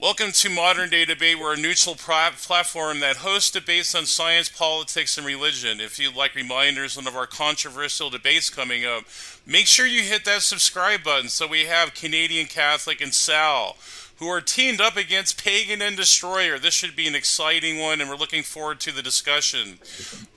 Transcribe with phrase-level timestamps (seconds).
[0.00, 1.40] Welcome to Modern Day Debate.
[1.40, 5.80] We're a neutral platform that hosts debates on science, politics, and religion.
[5.80, 9.02] If you'd like reminders on of our controversial debates coming up,
[9.44, 13.76] make sure you hit that subscribe button so we have Canadian Catholic and Sal
[14.18, 16.58] who are teamed up against Pagan and Destroyer.
[16.58, 19.78] This should be an exciting one, and we're looking forward to the discussion.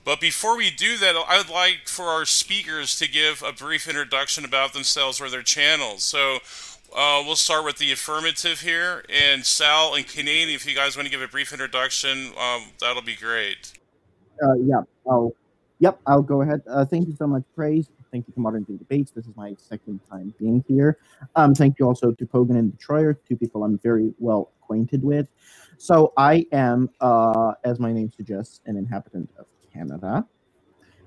[0.04, 4.44] But before we do that, I'd like for our speakers to give a brief introduction
[4.44, 6.04] about themselves or their channels.
[6.04, 6.38] So
[6.94, 11.06] uh, we'll start with the affirmative here, and Sal and Canadian, if you guys want
[11.06, 13.72] to give a brief introduction, um, that'll be great.
[14.42, 15.32] Uh, yeah, I'll,
[15.78, 16.62] yep, I'll go ahead.
[16.68, 17.88] Uh, thank you so much, Praise.
[18.10, 19.10] Thank you to Modern Day Debates.
[19.10, 20.98] This is my second time being here.
[21.34, 25.28] Um, thank you also to Pogan and Detroyer, two people I'm very well acquainted with.
[25.78, 30.26] So I am, uh, as my name suggests, an inhabitant of Canada,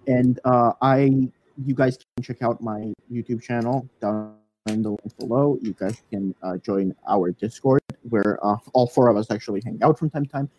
[0.08, 1.30] and uh, I,
[1.64, 4.36] you guys can check out my YouTube channel down
[4.68, 5.58] in the link below.
[5.62, 9.80] You guys can uh, join our Discord, where uh, all four of us actually hang
[9.84, 10.50] out from time to time.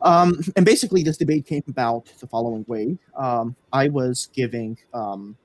[0.00, 2.98] Um, and basically, this debate came about the following way.
[3.16, 5.36] Um, I was giving um,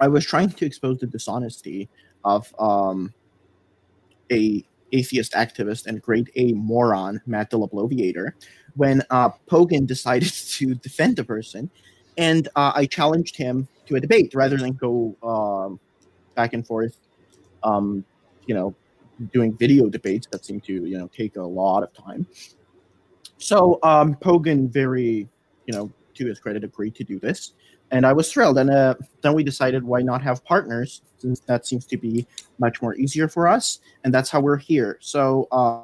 [0.00, 1.88] I was trying to expose the dishonesty
[2.24, 3.14] of um,
[4.30, 8.32] a atheist activist and grade A moron, Matt Delabloviator,
[8.74, 11.70] when uh, Pogan decided to defend the person,
[12.18, 15.80] and uh, I challenged him to a debate rather than go um,
[16.34, 16.96] back and forth,
[17.62, 18.04] um,
[18.46, 18.74] you know,
[19.32, 22.26] doing video debates that seem to you know take a lot of time.
[23.38, 25.28] So um, Pogan, very
[25.66, 27.52] you know, to his credit, agreed to do this
[27.90, 28.58] and I was thrilled.
[28.58, 32.26] And uh, then we decided why not have partners, since that seems to be
[32.58, 34.98] much more easier for us, and that's how we're here.
[35.00, 35.82] So uh,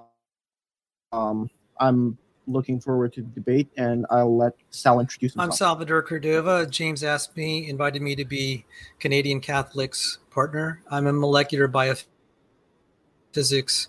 [1.12, 1.48] um,
[1.78, 5.50] I'm looking forward to the debate, and I'll let Sal introduce himself.
[5.50, 6.66] I'm Salvador Cordova.
[6.66, 8.64] James asked me, invited me to be
[8.98, 10.82] Canadian Catholics partner.
[10.90, 13.88] I'm a molecular biophysics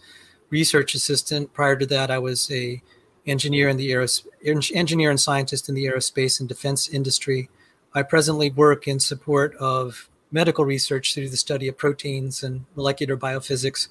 [0.50, 1.54] research assistant.
[1.54, 2.82] Prior to that, I was a
[3.26, 4.28] engineer in the aeros-
[4.74, 7.50] engineer and scientist in the aerospace and defense industry.
[7.94, 13.16] I presently work in support of medical research through the study of proteins and molecular
[13.16, 13.88] biophysics,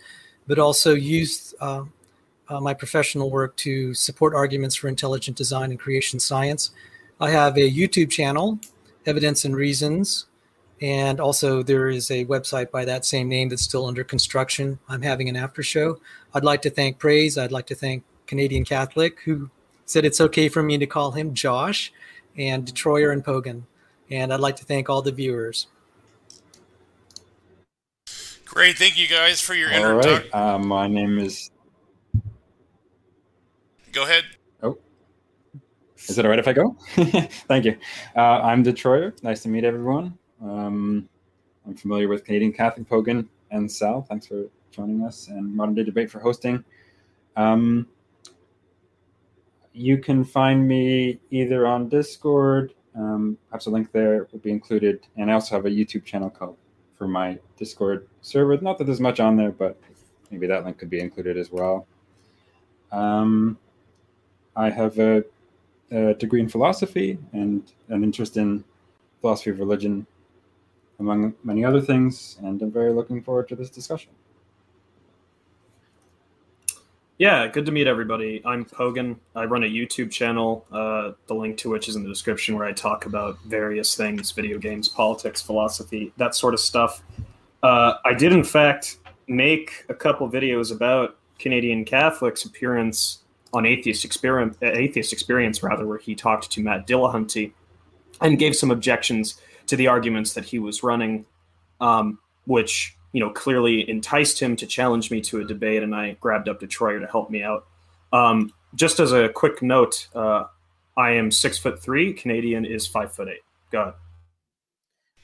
[0.47, 1.85] but also use uh,
[2.53, 6.71] uh, my professional work to support arguments for intelligent design and creation science.
[7.19, 8.59] I have a YouTube channel,
[9.07, 10.27] Evidence and Reasons,
[10.83, 14.79] and also there is a website by that same name that's still under construction.
[14.89, 15.99] I'm having an after show.
[16.35, 17.39] I'd like to thank Praise.
[17.39, 19.49] I'd like to thank Canadian Catholic, who
[19.87, 21.93] said it's okay for me to call him Josh,
[22.37, 23.63] and Detroyer and Pogan.
[24.11, 25.69] And I'd like to thank all the viewers.
[28.45, 28.77] Great.
[28.77, 30.29] Thank you guys for your introduction.
[30.35, 31.52] Uh, my name is.
[33.93, 34.25] Go ahead.
[34.63, 34.79] Oh.
[36.09, 36.77] Is it all right if I go?
[37.47, 37.77] Thank you.
[38.17, 39.15] Uh, I'm Detroyer.
[39.23, 40.19] Nice to meet everyone.
[40.43, 41.09] Um,
[41.67, 44.03] I'm familiar with Canadian Catholic Pogan and Sal.
[44.03, 46.65] Thanks for joining us and Modern Day Debate for hosting.
[47.37, 47.87] Um,
[49.73, 55.07] you can find me either on Discord um, perhaps a link there will be included.
[55.17, 56.57] And I also have a YouTube channel called
[56.97, 58.57] for my Discord server.
[58.59, 59.79] Not that there's much on there, but
[60.31, 61.87] maybe that link could be included as well.
[62.91, 63.59] Um,
[64.57, 65.25] I have a,
[65.91, 68.65] a, degree in philosophy and an interest in
[69.21, 70.07] philosophy of religion,
[70.99, 72.37] among many other things.
[72.43, 74.11] And I'm very looking forward to this discussion.
[77.19, 78.43] Yeah, good to meet everybody.
[78.45, 79.17] I'm Pogan.
[79.37, 82.67] I run a YouTube channel, uh, the link to which is in the description, where
[82.67, 87.03] I talk about various things video games, politics, philosophy, that sort of stuff.
[87.63, 88.99] Uh, I did, in fact,
[89.29, 93.22] make a couple videos about Canadian Catholic's appearance
[93.53, 97.53] on Atheist Experience, Atheist Experience, rather, where he talked to Matt Dillahunty
[98.21, 101.27] and gave some objections to the arguments that he was running,
[101.81, 106.13] um, which you know, clearly enticed him to challenge me to a debate, and I
[106.21, 107.67] grabbed up Detroyer to help me out.
[108.13, 110.45] Um, just as a quick note, uh,
[110.97, 112.13] I am six foot three.
[112.15, 113.43] Canadian is five foot eight.
[113.71, 113.95] Go ahead.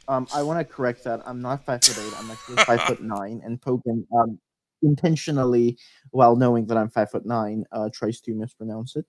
[0.07, 1.23] Um, I want to correct that.
[1.27, 2.13] I'm not five foot eight.
[2.19, 3.41] I'm actually five foot nine.
[3.45, 4.39] And Pogan, um,
[4.83, 5.79] intentionally,
[6.11, 9.07] while knowing that I'm five foot nine, uh, tries to mispronounce it.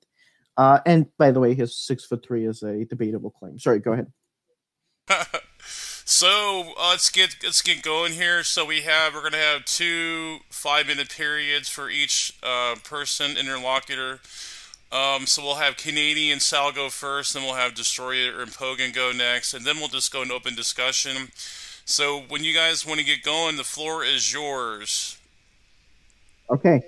[0.57, 3.57] Uh, and by the way, his six foot three is a debatable claim.
[3.59, 4.11] Sorry, go ahead.
[6.11, 8.43] So uh, let's get let's get going here.
[8.43, 14.19] So we have we're gonna have two five minute periods for each uh, person interlocutor.
[14.91, 19.11] Um, so we'll have Canadian Sal go first, then we'll have Destroyer and Pogan go
[19.11, 21.27] next, and then we'll just go into open discussion.
[21.85, 25.18] So when you guys want to get going, the floor is yours.
[26.51, 26.81] Okay.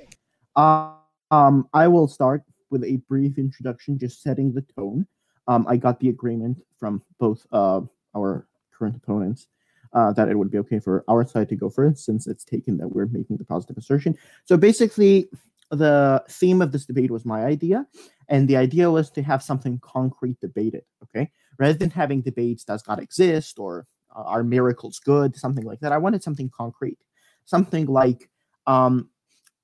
[0.56, 0.94] Uh,
[1.30, 5.08] um, I will start with a brief introduction, just setting the tone.
[5.48, 7.82] Um, I got the agreement from both uh,
[8.16, 9.48] our current opponents
[9.94, 12.78] uh, that it would be okay for our side to go first, since it's taken
[12.78, 14.18] that we're making the positive assertion.
[14.46, 15.30] So basically,
[15.70, 17.86] the theme of this debate was my idea,
[18.30, 20.84] and the idea was to have something concrete debated.
[21.04, 23.86] Okay, rather than having debates does God exist or
[24.16, 25.92] uh, are miracles good, something like that.
[25.92, 27.00] I wanted something concrete,
[27.46, 28.30] something like,
[28.68, 29.10] um,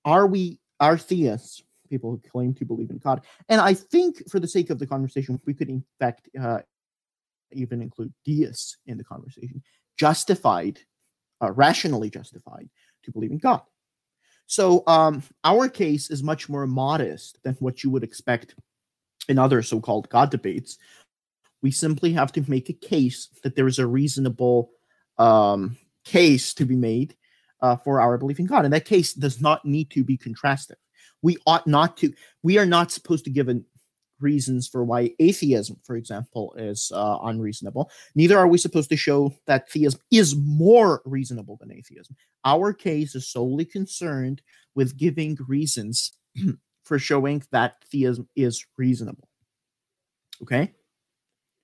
[0.08, 3.22] are we are theists people who claim to believe in God.
[3.50, 6.60] And I think, for the sake of the conversation, we could in fact uh,
[7.52, 9.64] even include deists in the conversation,
[9.98, 10.80] justified,
[11.42, 12.70] uh, rationally justified
[13.04, 13.62] to believe in God.
[14.46, 18.56] So um, our case is much more modest than what you would expect
[19.28, 20.78] in other so-called God debates.
[21.62, 24.72] We simply have to make a case that there is a reasonable
[25.18, 27.16] um, case to be made
[27.62, 30.76] uh, for our belief in God, and that case does not need to be contrastive.
[31.22, 32.14] We ought not to
[32.44, 33.50] we are not supposed to give
[34.20, 37.90] reasons for why atheism for example is uh, unreasonable.
[38.16, 42.16] Neither are we supposed to show that theism is more reasonable than atheism.
[42.46, 44.42] Our case is solely concerned
[44.76, 46.14] with giving reasons
[46.84, 49.28] for showing that theism is reasonable.
[50.42, 50.74] Okay?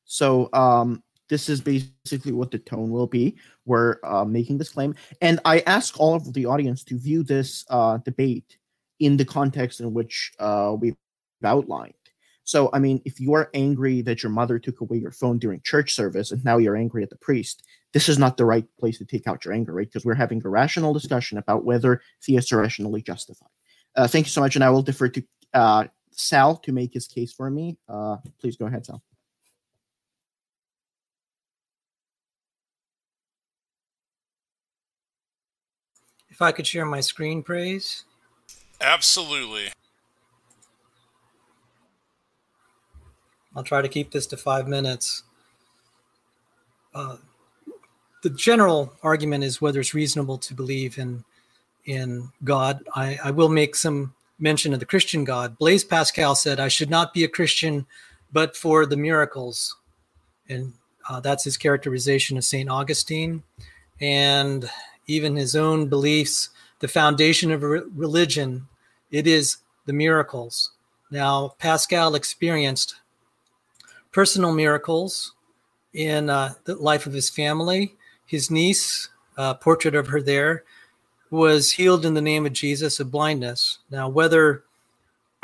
[0.06, 3.36] So um this is basically what the tone will be.
[3.66, 7.66] We're uh, making this claim, and I ask all of the audience to view this
[7.72, 8.58] uh, debate
[9.00, 10.96] in the context in which uh, we've
[11.44, 11.96] outlined.
[12.44, 15.62] So, I mean, if you are angry that your mother took away your phone during
[15.64, 17.64] church service and now you're angry at the priest,
[17.94, 19.88] this is not the right place to take out your anger, right?
[19.88, 23.56] Because we're having a rational discussion about whether theists are rationally justified.
[23.96, 24.56] Uh, thank you so much.
[24.56, 27.78] And I will defer to uh, Sal to make his case for me.
[27.88, 29.02] Uh, please go ahead, Sal.
[36.34, 38.06] If I could share my screen, praise.
[38.82, 39.68] Absolutely.
[43.56, 45.22] I'll try to keep this to five minutes.
[46.96, 47.18] Uh,
[48.24, 51.24] the general argument is whether it's reasonable to believe in
[51.86, 52.84] in God.
[52.96, 55.56] I, I will make some mention of the Christian God.
[55.60, 57.86] Blaise Pascal said, "I should not be a Christian,
[58.32, 59.76] but for the miracles,"
[60.50, 60.74] and
[61.08, 63.44] uh, that's his characterization of Saint Augustine,
[64.02, 64.68] and
[65.08, 66.50] even his own beliefs.
[66.80, 68.68] The foundation of re- religion
[69.12, 70.72] it is the miracles.
[71.12, 72.96] Now, Pascal experienced
[74.12, 75.34] personal miracles
[75.94, 77.96] in uh, the life of his family.
[78.26, 80.64] His niece, uh, portrait of her there,
[81.30, 83.78] was healed in the name of Jesus of blindness.
[83.92, 84.64] Now, whether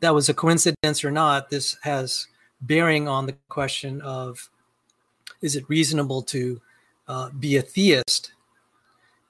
[0.00, 2.26] that was a coincidence or not, this has
[2.60, 4.50] bearing on the question of
[5.40, 6.60] is it reasonable to
[7.08, 8.32] uh, be a theist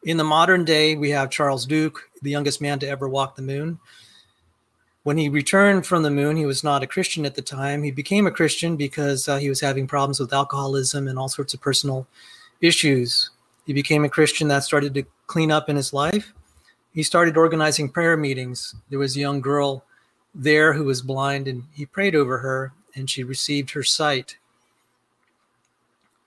[0.04, 3.42] in the modern day, we have Charles Duke, the youngest man to ever walk the
[3.42, 3.78] moon.
[5.02, 7.82] When he returned from the moon, he was not a Christian at the time.
[7.82, 11.52] He became a Christian because uh, he was having problems with alcoholism and all sorts
[11.54, 12.06] of personal
[12.60, 13.30] issues.
[13.66, 16.32] He became a Christian that started to clean up in his life.
[16.92, 18.74] He started organizing prayer meetings.
[18.88, 19.84] There was a young girl
[20.34, 24.36] there who was blind, and he prayed over her, and she received her sight.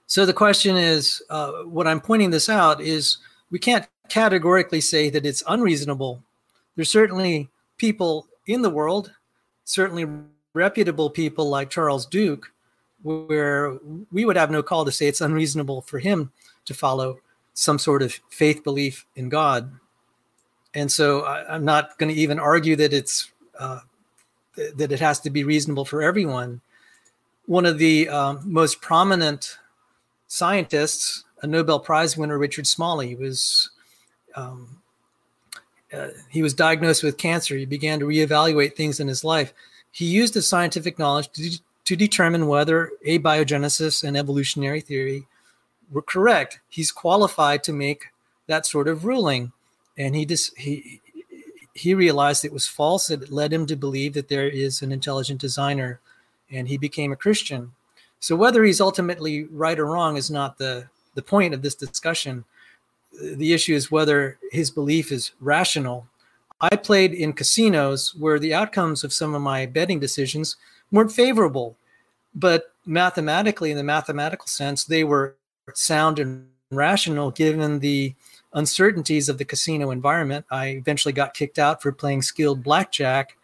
[0.07, 3.17] So the question is uh, what I'm pointing this out is
[3.51, 6.23] we can't categorically say that it's unreasonable.
[6.75, 9.11] There's certainly people in the world,
[9.63, 10.05] certainly
[10.53, 12.51] reputable people like Charles Duke,
[13.03, 13.77] where
[14.11, 16.31] we would have no call to say it's unreasonable for him
[16.65, 17.19] to follow
[17.53, 19.71] some sort of faith belief in God.
[20.73, 23.79] And so I, am not going to even argue that it's uh,
[24.75, 26.61] that it has to be reasonable for everyone.
[27.45, 29.57] One of the um, most prominent
[30.27, 33.69] scientists a Nobel Prize winner, Richard Smalley, was
[34.35, 34.81] um,
[35.93, 37.55] uh, he was diagnosed with cancer.
[37.55, 39.53] He began to reevaluate things in his life.
[39.91, 45.25] He used his scientific knowledge to, de- to determine whether abiogenesis and evolutionary theory
[45.91, 46.59] were correct.
[46.67, 48.05] He's qualified to make
[48.47, 49.53] that sort of ruling,
[49.97, 51.01] and he just he
[51.73, 53.09] he realized it was false.
[53.09, 55.99] It led him to believe that there is an intelligent designer,
[56.51, 57.73] and he became a Christian.
[58.19, 62.45] So whether he's ultimately right or wrong is not the the point of this discussion.
[63.19, 66.07] The issue is whether his belief is rational.
[66.61, 70.57] I played in casinos where the outcomes of some of my betting decisions
[70.91, 71.75] weren't favorable,
[72.35, 75.35] but mathematically, in the mathematical sense, they were
[75.73, 78.13] sound and rational given the
[78.53, 80.45] uncertainties of the casino environment.
[80.51, 83.37] I eventually got kicked out for playing skilled blackjack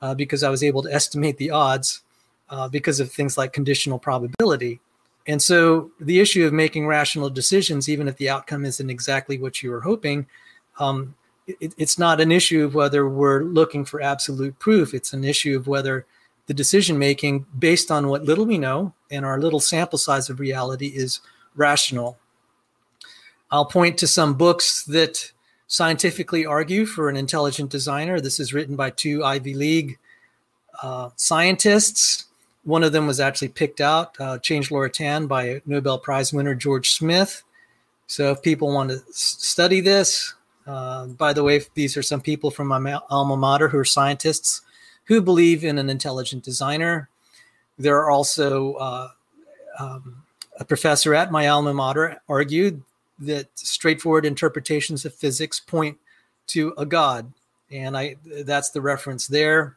[0.00, 2.02] uh, because I was able to estimate the odds
[2.48, 4.80] uh, because of things like conditional probability.
[5.28, 9.62] And so the issue of making rational decisions, even if the outcome isn't exactly what
[9.62, 10.26] you were hoping,
[10.78, 11.14] um,
[11.46, 14.94] it, it's not an issue of whether we're looking for absolute proof.
[14.94, 16.06] It's an issue of whether
[16.46, 20.40] the decision making, based on what little we know and our little sample size of
[20.40, 21.20] reality, is
[21.54, 22.18] rational.
[23.50, 25.30] I'll point to some books that
[25.66, 28.18] scientifically argue for an intelligent designer.
[28.18, 29.98] This is written by two Ivy League
[30.82, 32.24] uh, scientists.
[32.64, 36.54] One of them was actually picked out, uh, Change Laura Tan, by Nobel Prize winner
[36.54, 37.42] George Smith.
[38.06, 40.34] So if people want to study this,
[40.66, 44.62] uh, by the way, these are some people from my alma mater who are scientists
[45.04, 47.08] who believe in an intelligent designer.
[47.78, 49.08] There are also uh,
[49.78, 50.22] um,
[50.58, 52.82] a professor at my alma mater argued
[53.20, 55.96] that straightforward interpretations of physics point
[56.48, 57.32] to a god,
[57.70, 59.74] and I that's the reference there.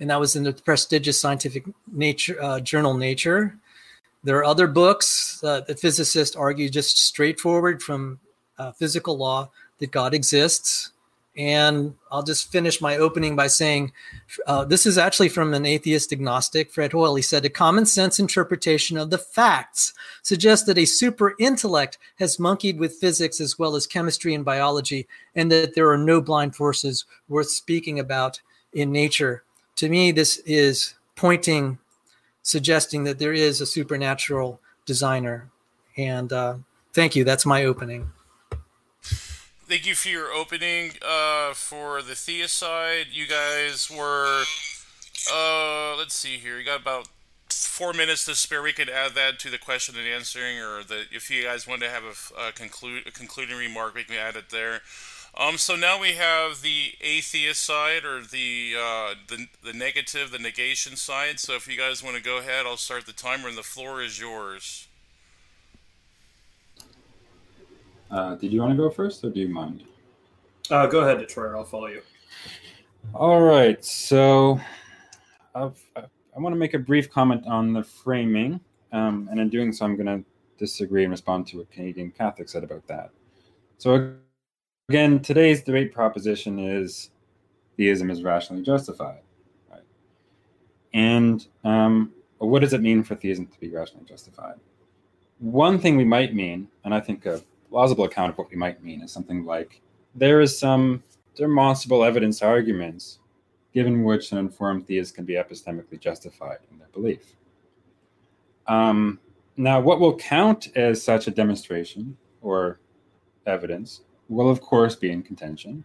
[0.00, 3.56] And that was in the prestigious scientific nature uh, journal Nature.
[4.24, 8.18] There are other books uh, that physicists argue just straightforward from
[8.58, 10.90] uh, physical law that God exists.
[11.36, 13.92] And I'll just finish my opening by saying
[14.46, 17.14] uh, this is actually from an atheist agnostic, Fred Hoyle.
[17.14, 22.38] He said, A common sense interpretation of the facts suggests that a super intellect has
[22.38, 26.56] monkeyed with physics as well as chemistry and biology, and that there are no blind
[26.56, 28.40] forces worth speaking about
[28.72, 29.44] in nature.
[29.76, 31.78] To me, this is pointing,
[32.42, 35.50] suggesting that there is a supernatural designer.
[35.96, 36.56] And uh,
[36.92, 37.24] thank you.
[37.24, 38.10] That's my opening
[39.66, 43.06] thank you for your opening uh, for the theocide.
[43.12, 44.44] You guys were,
[45.32, 46.58] uh, let's see here.
[46.58, 47.08] You got about
[47.50, 48.62] four minutes to spare.
[48.62, 51.82] We could add that to the question and answering, or the if you guys want
[51.82, 54.82] to have a, a a concluding remark, we can add it there.
[55.38, 60.38] Um, so now we have the atheist side, or the uh, the the negative, the
[60.38, 61.38] negation side.
[61.40, 64.02] So if you guys want to go ahead, I'll start the timer, and the floor
[64.02, 64.88] is yours.
[68.10, 69.84] Uh, did you want to go first, or do you mind?
[70.70, 71.54] Uh, go ahead, Detroit.
[71.54, 72.00] I'll follow you.
[73.12, 73.84] All right.
[73.84, 74.58] So,
[75.54, 78.58] I've, i want to make a brief comment on the framing,
[78.92, 80.24] um, and in doing so, I'm going to
[80.58, 83.10] disagree and respond to what Canadian Catholic said about that.
[83.78, 84.14] So,
[84.88, 87.10] again, today's debate proposition is
[87.76, 89.18] theism is rationally justified,
[89.68, 89.82] right?
[90.94, 94.54] And um, what does it mean for theism to be rationally justified?
[95.40, 98.82] One thing we might mean, and I think a plausible account of what we might
[98.84, 99.80] mean is something like
[100.14, 101.02] there is some
[101.34, 103.18] demonstrable evidence arguments
[103.74, 107.34] given which an informed theist can be epistemically justified in their belief.
[108.68, 109.18] Um,
[109.56, 112.78] now, what will count as such a demonstration or
[113.46, 115.84] evidence will, of course, be in contention.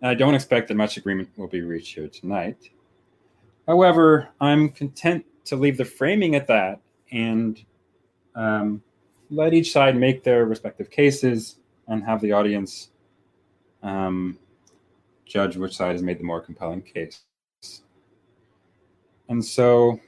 [0.00, 2.70] And I don't expect that much agreement will be reached here tonight.
[3.66, 6.80] However, I'm content to leave the framing at that
[7.12, 7.62] and
[8.34, 8.82] um,
[9.30, 11.56] let each side make their respective cases
[11.88, 12.90] and have the audience
[13.82, 14.38] um,
[15.24, 17.22] judge which side has made the more compelling case.
[19.28, 19.98] And so,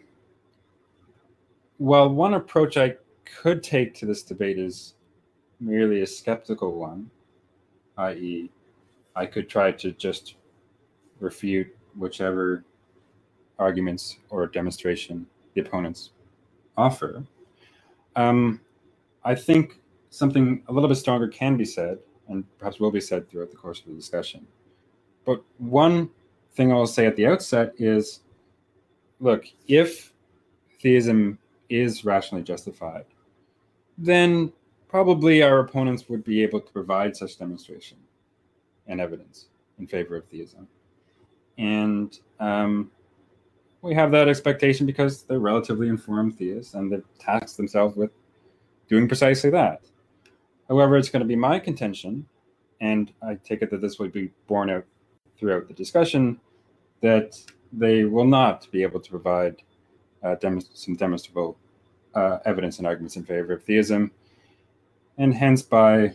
[1.79, 2.95] well, one approach I
[3.25, 4.95] could take to this debate is
[5.61, 7.11] merely a skeptical one,
[7.99, 8.51] i.e.,
[9.15, 10.37] I could try to just
[11.21, 12.65] refute whichever
[13.59, 16.11] arguments or demonstration the opponents
[16.77, 17.25] offer.
[18.15, 18.61] Um,
[19.25, 23.29] I think something a little bit stronger can be said, and perhaps will be said
[23.29, 24.47] throughout the course of the discussion.
[25.25, 26.11] But one
[26.53, 28.21] thing I'll say at the outset is
[29.21, 30.13] look, if
[30.81, 31.39] theism
[31.69, 33.05] is rationally justified,
[33.97, 34.53] then
[34.89, 37.99] probably our opponents would be able to provide such demonstration
[38.87, 39.47] and evidence
[39.79, 40.67] in favor of theism.
[41.59, 42.91] And um,
[43.83, 48.11] we have that expectation because they're relatively informed theists and they've tasked themselves with
[48.89, 49.83] doing precisely that.
[50.69, 52.27] However, it's going to be my contention,
[52.81, 54.85] and I take it that this would be borne out
[55.39, 56.41] throughout the discussion,
[57.01, 57.41] that
[57.73, 59.63] they will not be able to provide
[60.23, 61.57] uh, dem- some demonstrable
[62.15, 64.11] uh, evidence and arguments in favor of theism,
[65.19, 66.15] and hence by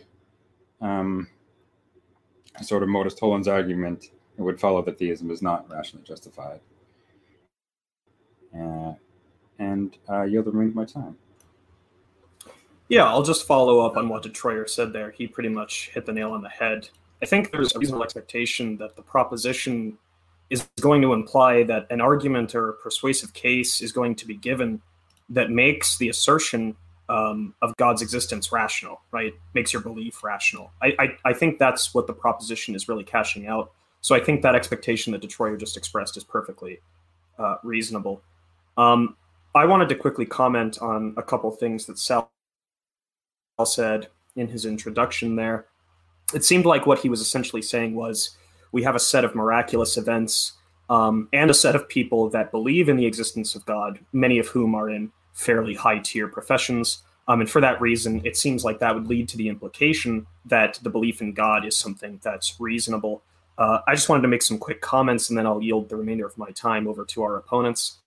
[0.80, 1.28] um,
[2.62, 6.60] sort of modus tollens argument, it would follow that theism is not rationally justified.
[8.58, 8.94] Uh,
[9.58, 11.16] and uh, yield the remainder of my time.
[12.88, 15.10] Yeah, I'll just follow up on what Detroyer said there.
[15.10, 16.88] He pretty much hit the nail on the head.
[17.22, 19.98] I think there's a reasonable expectation that the proposition
[20.50, 24.36] is going to imply that an argument or a persuasive case is going to be
[24.36, 24.82] given
[25.30, 26.76] that makes the assertion
[27.08, 29.34] um, of God's existence rational, right?
[29.54, 30.72] Makes your belief rational.
[30.82, 33.72] I, I, I think that's what the proposition is really cashing out.
[34.00, 36.80] So I think that expectation that Detroit just expressed is perfectly
[37.38, 38.22] uh, reasonable.
[38.76, 39.16] Um,
[39.54, 42.30] I wanted to quickly comment on a couple things that Sal
[43.64, 45.66] said in his introduction there.
[46.34, 48.36] It seemed like what he was essentially saying was
[48.72, 50.52] we have a set of miraculous events
[50.90, 54.48] um, and a set of people that believe in the existence of God, many of
[54.48, 57.02] whom are in fairly high tier professions.
[57.28, 60.78] Um, and for that reason, it seems like that would lead to the implication that
[60.82, 63.22] the belief in God is something that's reasonable.
[63.56, 66.26] Uh, I just wanted to make some quick comments and then I'll yield the remainder
[66.26, 67.98] of my time over to our opponents.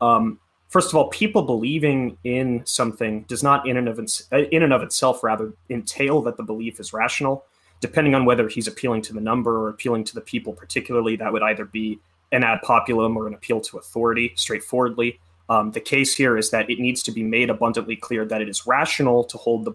[0.00, 3.98] Um, first of all, people believing in something does not, in and of
[4.30, 7.44] in and of itself, rather entail that the belief is rational.
[7.80, 11.32] Depending on whether he's appealing to the number or appealing to the people, particularly, that
[11.32, 12.00] would either be
[12.32, 14.32] an ad populum or an appeal to authority.
[14.36, 15.18] Straightforwardly,
[15.48, 18.48] um, the case here is that it needs to be made abundantly clear that it
[18.48, 19.72] is rational to hold the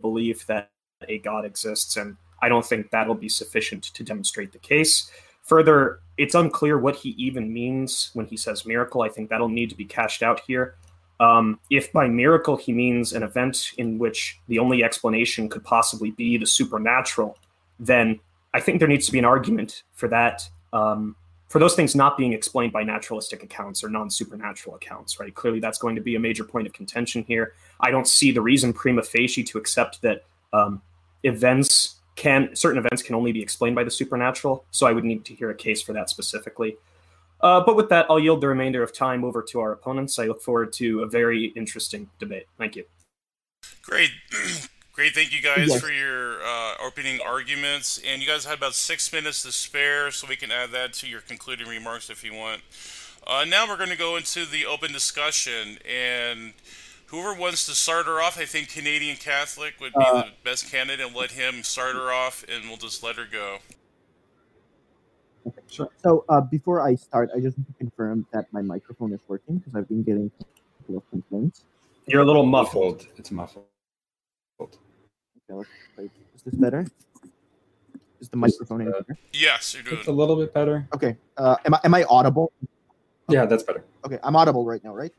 [0.00, 0.70] belief that
[1.08, 5.10] a God exists, and I don't think that'll be sufficient to demonstrate the case.
[5.42, 9.02] Further, it's unclear what he even means when he says miracle.
[9.02, 10.76] I think that'll need to be cashed out here.
[11.20, 16.10] Um, if by miracle he means an event in which the only explanation could possibly
[16.10, 17.38] be the supernatural,
[17.78, 18.18] then
[18.52, 21.14] I think there needs to be an argument for that, um,
[21.48, 25.34] for those things not being explained by naturalistic accounts or non supernatural accounts, right?
[25.34, 27.54] Clearly, that's going to be a major point of contention here.
[27.80, 30.82] I don't see the reason prima facie to accept that um,
[31.22, 34.64] events can certain events can only be explained by the supernatural.
[34.70, 36.76] So I would need to hear a case for that specifically.
[37.40, 40.18] Uh, but with that, I'll yield the remainder of time over to our opponents.
[40.18, 42.46] I look forward to a very interesting debate.
[42.56, 42.84] Thank you.
[43.82, 44.10] Great.
[44.94, 45.12] Great.
[45.12, 45.80] Thank you guys yes.
[45.80, 48.00] for your uh, opening arguments.
[48.06, 51.08] And you guys had about six minutes to spare, so we can add that to
[51.08, 52.62] your concluding remarks if you want.
[53.26, 55.78] Uh, now we're going to go into the open discussion.
[55.84, 56.52] And
[57.06, 60.70] whoever wants to start her off, I think Canadian Catholic would be uh, the best
[60.70, 61.04] candidate.
[61.04, 63.58] And let him start her off, and we'll just let her go.
[65.44, 65.60] Okay.
[65.68, 65.88] Sure.
[66.04, 69.56] So uh, before I start, I just want to confirm that my microphone is working
[69.56, 70.44] because I've been getting a
[70.82, 71.64] couple of complaints.
[72.06, 73.08] You're a little muffled.
[73.16, 73.64] It's muffled.
[75.50, 76.86] Okay, Is this better?
[78.20, 79.18] Is the microphone any better?
[79.32, 79.98] Yes, you're doing.
[79.98, 80.88] It's a little bit better.
[80.94, 81.16] Okay.
[81.36, 82.52] Uh, am I am I audible?
[83.28, 83.84] Yeah, that's better.
[84.04, 85.12] Okay, I'm audible right now, right?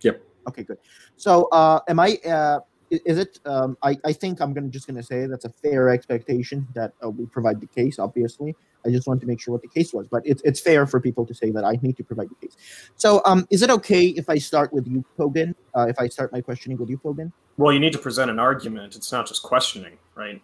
[0.00, 0.22] Yep.
[0.48, 0.78] Okay, good.
[1.16, 2.16] So, uh, am I?
[2.26, 3.40] Uh, is it?
[3.44, 7.10] Um, I I think I'm gonna just gonna say that's a fair expectation that uh,
[7.10, 7.98] we provide the case.
[7.98, 10.86] Obviously, I just want to make sure what the case was, but it's it's fair
[10.86, 12.56] for people to say that I need to provide the case.
[12.96, 15.54] So, um, is it okay if I start with you, Pogan?
[15.74, 17.32] Uh, if I start my questioning with you, Pogan?
[17.56, 18.96] Well, you need to present an argument.
[18.96, 20.40] It's not just questioning, right?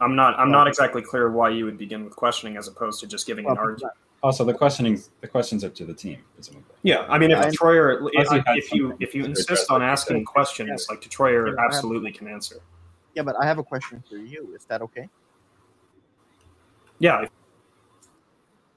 [0.00, 0.38] I'm not.
[0.38, 3.44] I'm not exactly clear why you would begin with questioning as opposed to just giving
[3.44, 3.94] well, an argument.
[4.22, 6.74] Also, the questioning the questions up to the team, presumably.
[6.82, 11.00] Yeah, I mean, if Troyer, if, if you if you insist on asking questions, like
[11.02, 12.56] Troyer absolutely can answer.
[13.14, 14.54] Yeah, but I have a question for you.
[14.54, 15.08] Is that okay?
[16.98, 17.26] Yeah.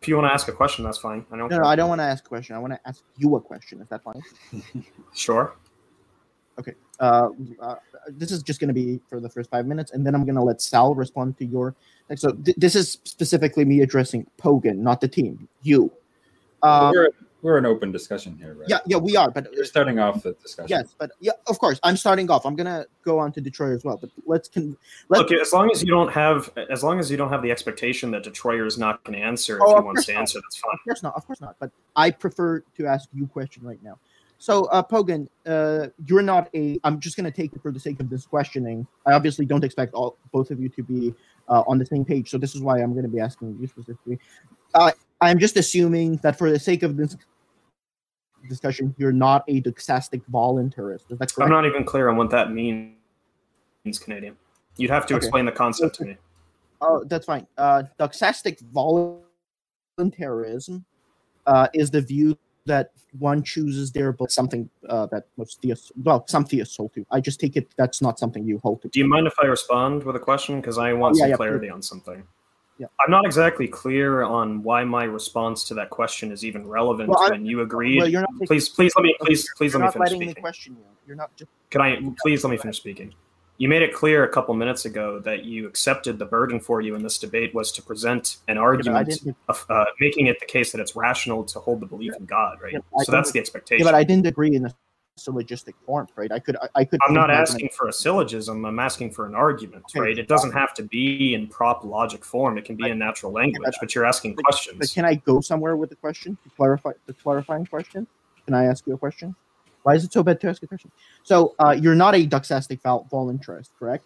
[0.02, 1.25] If you want to ask a question, that's fine.
[1.32, 1.49] I don't.
[1.49, 2.56] No, no, I don't want to ask a question.
[2.56, 3.82] I want to ask you a question.
[3.82, 4.21] Is that fine?
[5.13, 5.56] sure.
[6.60, 6.74] Okay.
[7.00, 7.30] Uh,
[7.62, 7.76] uh,
[8.10, 10.36] this is just going to be for the first five minutes, and then I'm going
[10.36, 11.74] to let Sal respond to your.
[12.15, 15.48] So th- this is specifically me addressing Pogan, not the team.
[15.62, 15.91] You.
[16.62, 17.10] Uh, we're,
[17.41, 18.67] we're an open discussion here, right?
[18.67, 19.32] Yeah, yeah, we are.
[19.32, 20.67] But you're starting off the discussion.
[20.69, 22.45] Yes, but yeah, of course, I'm starting off.
[22.45, 23.95] I'm gonna go on to Detroit as well.
[23.95, 24.76] But let's can.
[25.08, 27.52] Let's, okay, as long as you don't have, as long as you don't have the
[27.52, 30.19] expectation that Detroit is not going to answer if oh, he wants to not.
[30.19, 30.74] answer, that's fine.
[30.74, 31.15] Of course not.
[31.15, 31.56] Of course not.
[31.60, 34.00] But I prefer to ask you question right now.
[34.41, 36.80] So, uh, Pogan, uh, you're not a.
[36.86, 38.88] I'm just going to take it for the sake of this questioning.
[39.06, 41.13] I obviously don't expect all both of you to be
[41.49, 43.67] uh, on the same page, so this is why I'm going to be asking you
[43.67, 44.17] specifically.
[44.73, 47.17] Uh, I'm just assuming that for the sake of this
[48.47, 51.12] discussion, you're not a doxastic voluntarist.
[51.12, 51.39] Is that correct?
[51.41, 52.95] I'm not even clear on what that means,
[53.99, 54.38] Canadian.
[54.78, 55.25] You'd have to okay.
[55.25, 56.17] explain the concept to me.
[56.80, 57.45] Oh, that's fine.
[57.58, 58.62] Uh, doxastic
[59.99, 60.86] voluntarism
[61.45, 66.26] uh, is the view that one chooses there, but something uh, that most theists, well,
[66.28, 67.06] some theists hold to.
[67.12, 68.89] I just take it that's not something you hold to.
[68.89, 70.62] Do you mind if I respond with a question?
[70.62, 71.74] Because I want oh, yeah, some yeah, clarity please.
[71.74, 72.24] on something.
[72.78, 72.88] Yeah.
[73.04, 77.30] I'm not exactly clear on why my response to that question is even relevant well,
[77.30, 77.98] when you agreed.
[77.98, 80.41] Well, you're not please, please let me, please, please let me finish speaking.
[80.41, 80.84] question you.
[81.06, 81.52] You're not just.
[81.72, 83.13] Can I please let me finish speaking?
[83.60, 86.95] You made it clear a couple minutes ago that you accepted the burden for you
[86.95, 90.72] in this debate was to present an argument yeah, of uh, making it the case
[90.72, 92.19] that it's rational to hold the belief yeah.
[92.19, 92.74] in God, right?
[92.74, 93.86] Yeah, so that's the expectation.
[93.86, 94.74] Yeah, but I didn't agree in a
[95.17, 96.32] syllogistic form, right?
[96.32, 97.02] I could, I, I could.
[97.06, 98.63] I'm not asking for a syllogism.
[98.63, 100.00] I'm asking for an argument, okay.
[100.00, 100.17] right?
[100.17, 102.58] It doesn't have to be in prop logic form.
[102.58, 104.78] It can be in natural language, but, but you're asking but, questions.
[104.80, 108.08] But can I go somewhere with the question to clarify the clarifying question?
[108.45, 109.36] Can I ask you a question?
[109.89, 110.91] Why is it so bad to ask a question?
[111.23, 114.06] So uh, you're not a doxastic vol- voluntarist, correct?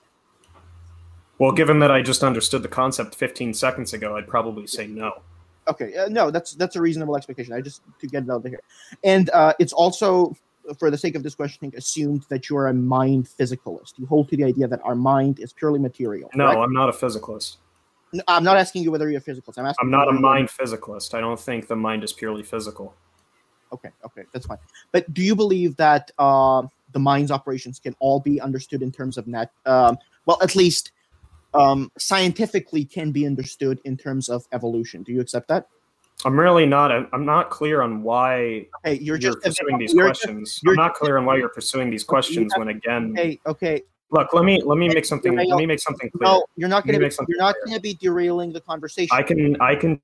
[1.40, 5.12] Well, given that I just understood the concept 15 seconds ago, I'd probably say no.
[5.68, 7.52] Okay, uh, no, that's that's a reasonable expectation.
[7.54, 8.60] I just to get it out there,
[9.04, 10.34] and uh, it's also
[10.80, 13.94] for the sake of this questioning assumed that you're a mind physicalist.
[13.98, 16.30] You hold to the idea that our mind is purely material.
[16.34, 16.60] No, correct?
[16.62, 17.58] I'm not a physicalist.
[18.14, 19.58] No, I'm not asking you whether you're a physicalist.
[19.58, 19.86] I'm asking.
[19.86, 21.14] I'm not a mind physicalist.
[21.14, 22.96] I don't think the mind is purely physical.
[23.74, 24.60] Okay, okay, that's fine.
[24.92, 29.18] But do you believe that uh, the mind's operations can all be understood in terms
[29.18, 29.52] of net?
[29.66, 30.92] Um, well, at least
[31.56, 35.02] um, scientifically can be understood in terms of evolution.
[35.04, 35.68] Do you accept that?
[36.26, 36.92] I'm really not.
[36.92, 40.60] I'm not clear on why Hey, you're you're, just pursuing these you're just- questions.
[40.64, 43.82] you're I'm not clear on why you're pursuing these questions have- when again, okay, okay.
[44.12, 44.32] look.
[44.34, 45.36] Let me let me make something.
[45.36, 46.30] Let me make something clear.
[46.30, 47.26] No, you're not going to.
[47.28, 49.10] You're not going to be derailing the conversation.
[49.12, 50.00] I can I can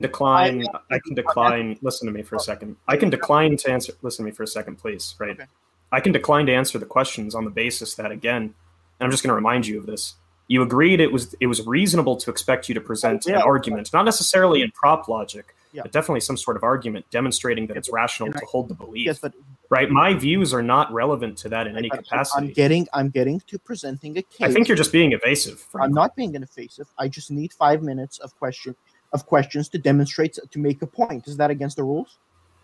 [0.00, 2.76] decline I- uh, I can decline listen to me for a second.
[2.88, 5.14] I can decline to answer listen to me for a second, please.
[5.18, 5.30] Right.
[5.30, 5.44] Okay.
[5.92, 8.52] I can decline to answer the questions on the basis that again, and
[9.00, 10.14] I'm just gonna remind you of this.
[10.48, 13.36] You agreed it was it was reasonable to expect you to present Yeah.
[13.36, 15.82] an argument, not necessarily in prop logic, Yeah.
[15.82, 19.06] but definitely some sort of argument demonstrating that it's rational to hold the belief.
[19.06, 19.32] yes, but
[19.70, 19.88] right?
[19.90, 22.86] My views are not relevant to that in any capacity I'm getting.
[22.92, 24.42] I'm getting to presenting a case.
[24.42, 25.64] I think you're just being evasive.
[25.74, 26.88] I'm not being evasive.
[26.98, 28.74] I just need five minutes of question
[29.14, 31.26] of questions to demonstrate to make a point.
[31.26, 32.18] Is that against the rules?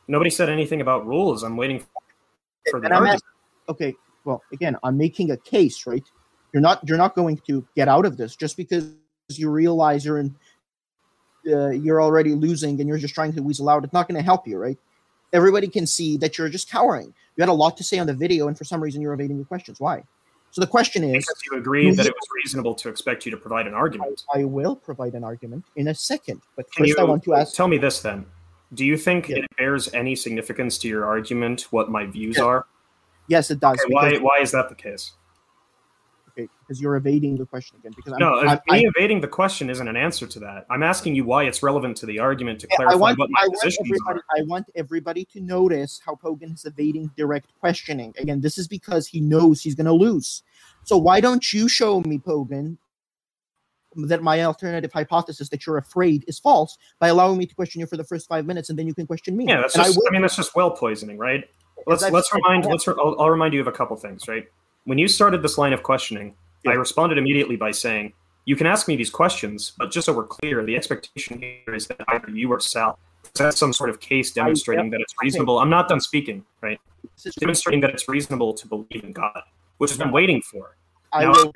[0.08, 1.44] Nobody said anything about rules.
[1.44, 1.78] I'm waiting
[2.70, 3.14] for the And I'm argument.
[3.14, 3.28] asking,
[3.68, 6.04] okay, well, again, I'm making a case, right?
[6.52, 8.92] You're not you're not going to get out of this just because
[9.28, 10.34] you realize you're in
[11.46, 13.84] uh, you're already losing and you're just trying to weasel out.
[13.84, 14.76] It's not going to help you, right?
[15.32, 17.14] Everybody can see that you're just cowering.
[17.36, 19.38] You had a lot to say on the video, and for some reason, you're evading
[19.38, 19.78] the questions.
[19.78, 20.02] Why?
[20.52, 23.36] So the question is, because you agreed that it was reasonable to expect you to
[23.36, 24.24] provide an I, argument.
[24.34, 27.34] I will provide an argument in a second, but Can first you I want to
[27.34, 27.54] ask.
[27.54, 28.26] tell me this then?
[28.74, 29.38] Do you think Yeah.
[29.38, 32.44] it bears any significance to your argument what my views Yeah.
[32.44, 32.66] are?
[33.28, 33.78] Yes, it does.
[33.84, 35.12] Okay, why why is that the case?
[36.70, 37.90] Because you're evading the question again.
[37.96, 40.66] Because No, I'm, I, me evading the question isn't an answer to that.
[40.70, 43.40] I'm asking you why it's relevant to the argument to clarify I want, what my
[43.40, 44.20] I want positions everybody.
[44.20, 44.38] are.
[44.38, 48.14] I want everybody to notice how Pogan is evading direct questioning.
[48.18, 50.44] Again, this is because he knows he's going to lose.
[50.84, 52.76] So why don't you show me, Pogan,
[53.96, 57.86] that my alternative hypothesis that you're afraid is false by allowing me to question you
[57.88, 59.46] for the first five minutes, and then you can question me.
[59.48, 59.98] Yeah, that's And just.
[59.98, 61.42] I I, mean, that's just well poisoning, right?
[61.88, 62.64] Let's let's remind.
[62.66, 62.86] Let's.
[62.86, 64.44] Re- I'll, I'll remind you of a couple things, right?
[64.84, 68.12] When you started this line of questioning, I responded immediately by saying,
[68.44, 71.86] "You can ask me these questions, but just so we're clear, the expectation here is
[71.88, 75.70] that either you or Sal present some sort of case demonstrating that it's reasonable." I'm
[75.70, 76.80] not done speaking, right?
[77.38, 79.42] Demonstrating that it's reasonable to believe in God,
[79.78, 80.76] which has been waiting for.
[81.12, 81.52] I Now, will.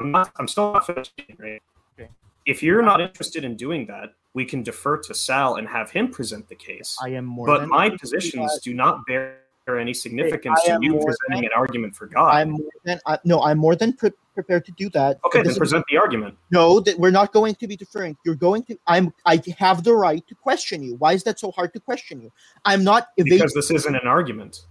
[0.00, 1.62] I'm, not, I'm still not finished, right?
[1.98, 2.08] Okay.
[2.46, 6.10] If you're not interested in doing that, we can defer to Sal and have him
[6.10, 6.96] present the case.
[7.02, 7.46] I am more.
[7.46, 10.92] But than my happy to do positions do not bear any significance I to you
[10.94, 12.34] presenting than- an argument for God.
[12.34, 13.42] I'm more than I, no.
[13.42, 15.20] I'm more than pre- prepared to do that.
[15.24, 16.36] okay, then present the argument.
[16.50, 18.16] No, that we're not going to be deferring.
[18.24, 18.78] You're going to.
[18.86, 19.12] I'm.
[19.26, 20.96] I have the right to question you.
[20.96, 22.32] Why is that so hard to question you?
[22.64, 23.38] I'm not evading.
[23.38, 24.66] Because this isn't an argument.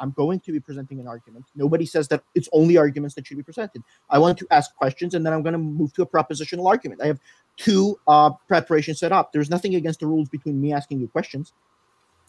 [0.00, 1.44] I'm going to be presenting an argument.
[1.54, 3.82] Nobody says that it's only arguments that should be presented.
[4.08, 7.02] I want to ask questions, and then I'm going to move to a propositional argument.
[7.02, 7.20] I have
[7.58, 9.32] two uh, preparations set up.
[9.32, 11.52] There's nothing against the rules between me asking you questions.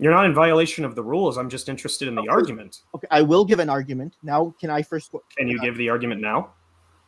[0.04, 1.38] You're not in violation of the rules.
[1.38, 2.30] I'm just interested in the Okay.
[2.30, 2.82] argument.
[2.94, 4.18] Okay, I will give an argument.
[4.22, 5.16] Now, can I first?
[5.38, 6.52] Can you give the argument now?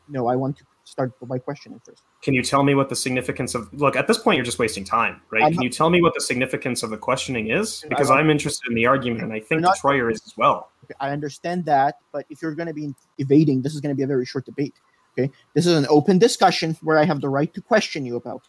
[0.07, 2.03] No, I want to start by questioning first.
[2.21, 4.85] Can you tell me what the significance of look at this point you're just wasting
[4.85, 5.43] time, right?
[5.43, 7.83] I'm Can you tell me what the significance of the questioning is?
[7.89, 10.71] Because I'm interested in the argument and I think not- Troyer is as well.
[10.85, 13.97] Okay, I understand that, but if you're going to be evading, this is going to
[13.97, 14.75] be a very short debate.
[15.19, 18.43] Okay, this is an open discussion where I have the right to question you about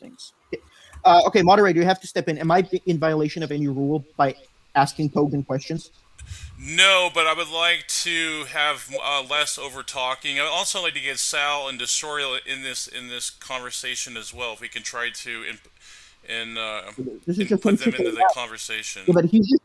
[0.00, 0.32] things.
[0.48, 0.62] Okay,
[1.04, 2.38] uh, okay moderator, you have to step in.
[2.38, 4.34] Am I in violation of any rule by
[4.74, 5.90] asking Pogan questions?
[6.58, 10.38] No, but I would like to have uh, less over talking.
[10.38, 14.32] I would also like to get Sal and Desorial in this in this conversation as
[14.32, 14.52] well.
[14.52, 15.44] If we can try to
[16.28, 16.92] in, uh,
[17.26, 18.34] This is just put them into the out.
[18.34, 19.02] conversation.
[19.06, 19.62] Yeah, but he's just.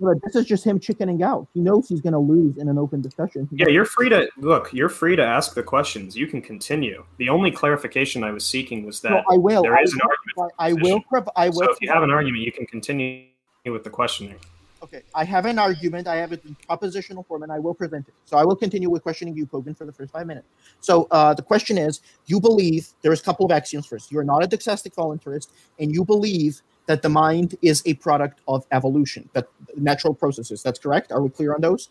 [0.00, 1.46] But this is just him chickening out.
[1.54, 3.48] He knows he's going to lose in an open discussion.
[3.52, 4.72] Yeah, you're free to look.
[4.72, 6.16] You're free to ask the questions.
[6.16, 7.04] You can continue.
[7.18, 9.24] The only clarification I was seeking was No, that.
[9.30, 9.62] I will.
[9.62, 11.00] there I is an will argument provi- for I will.
[11.02, 11.66] Prov- I will.
[11.66, 13.26] So if you have an argument, you can continue
[13.66, 14.36] with the questioning.
[14.82, 16.06] Okay, I have an argument.
[16.06, 18.12] I have it in propositional form, and I will present it.
[18.26, 20.46] So I will continue with questioning you, Pogan, for the first five minutes.
[20.80, 24.12] So uh, the question is: You believe there's a couple of axioms first.
[24.12, 28.40] You are not a doxastic voluntarist, and you believe that the mind is a product
[28.46, 30.62] of evolution, that natural processes.
[30.62, 31.12] That's correct.
[31.12, 31.88] Are we clear on those?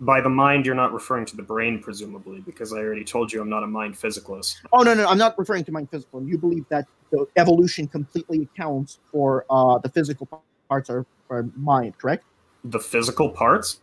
[0.00, 3.40] By the mind, you're not referring to the brain, presumably, because I already told you
[3.40, 4.58] I'm not a mind physicalist.
[4.72, 6.22] Oh no, no, I'm not referring to mind physical.
[6.22, 10.28] You believe that the evolution completely accounts for uh, the physical
[10.68, 12.24] parts of our mind, correct?
[12.62, 13.80] The physical parts?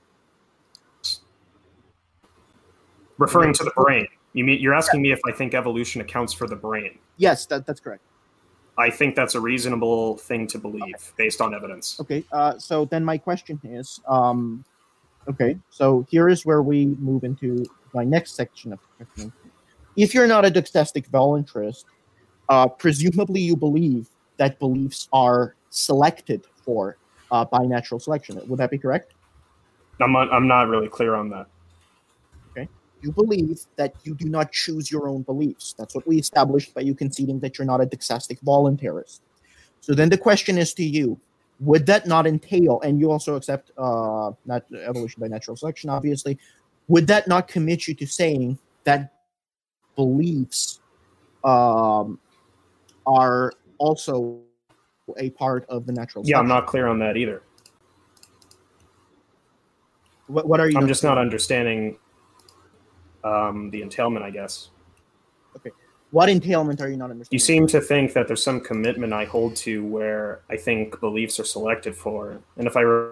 [3.18, 4.08] Referring to the brain.
[4.32, 6.98] You mean you're asking me if I think evolution accounts for the brain?
[7.18, 8.04] Yes, that, that's correct.
[8.78, 11.98] I think that's a reasonable thing to believe based on evidence.
[12.00, 14.66] Okay, uh, so then my question is, um,
[15.30, 19.34] okay, so here is where we move into my next section of the question.
[19.96, 21.86] If you're not a doxastic voluntarist,
[22.50, 26.98] uh, presumably you believe that beliefs are selected for
[27.32, 28.42] uh, by natural selection.
[28.46, 29.14] Would that be correct?
[30.02, 31.48] I'm not, I'm not really clear on that.
[33.02, 35.76] You believe that you do not choose your own beliefs.
[35.78, 39.20] That's what we established by you conceding that you're not a doxastic voluntarist.
[39.82, 41.20] So then the question is to you:
[41.60, 46.40] Would that not entail, and you also accept uh, not evolution by natural selection, obviously,
[46.88, 49.14] would that not commit you to saying that
[49.96, 50.80] beliefs
[51.44, 52.20] um,
[53.06, 54.40] are also
[55.18, 56.24] a part of the natural?
[56.26, 57.42] Yeah, I'm not clear on that either.
[60.28, 60.78] What, what are you?
[60.78, 61.98] I'm just not understanding
[63.26, 64.70] um, the entailment, I guess.
[65.58, 65.72] Okay.
[66.12, 67.36] What entailment are you not understanding?
[67.36, 71.40] You seem to think that there's some commitment I hold to where I think beliefs
[71.40, 73.10] are selected for, and if I re-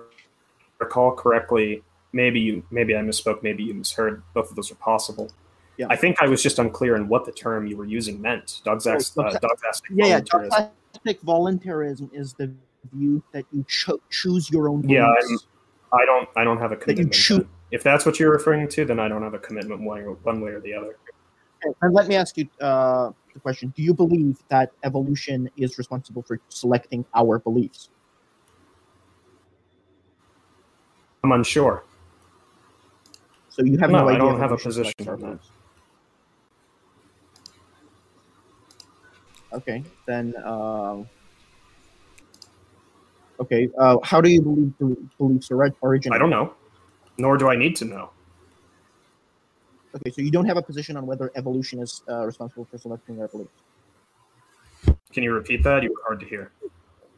[0.80, 4.22] recall correctly, maybe you, maybe I misspoke, maybe you misheard.
[4.34, 5.32] Both of those are possible.
[5.78, 5.88] Yeah.
[5.90, 8.62] I think I was just unclear in what the term you were using meant.
[8.64, 10.22] Dog's Oh, uh, dog's yeah, yeah.
[10.22, 12.54] Doxastic voluntarism is the
[12.94, 15.48] view that you cho- choose your own Yeah, beliefs.
[15.92, 16.30] I don't.
[16.36, 17.46] I don't have a That you choose-.
[17.74, 20.52] If that's what you're referring to, then I don't have a commitment one, one way
[20.52, 20.96] or the other.
[21.66, 25.80] Okay, And let me ask you uh, the question: Do you believe that evolution is
[25.80, 27.90] responsible for selecting our beliefs?
[31.24, 31.84] I'm unsure.
[33.50, 35.40] So you have No, no, I don't have a position on that.
[39.52, 40.36] Okay, then.
[40.46, 41.04] Uh,
[43.40, 46.16] okay, uh, how do you believe bel- beliefs ori- originate?
[46.16, 46.54] I don't know,
[47.18, 48.10] nor do I need to know.
[49.96, 53.22] Okay, so you don't have a position on whether evolution is uh, responsible for selecting
[53.22, 53.52] our beliefs.
[55.12, 55.84] Can you repeat that?
[55.84, 56.52] You were hard to hear.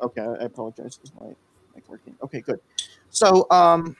[0.01, 0.99] Okay, I apologize.
[1.03, 1.27] Is my
[1.73, 2.15] mic working?
[2.21, 2.59] Okay, good.
[3.09, 3.95] So, um,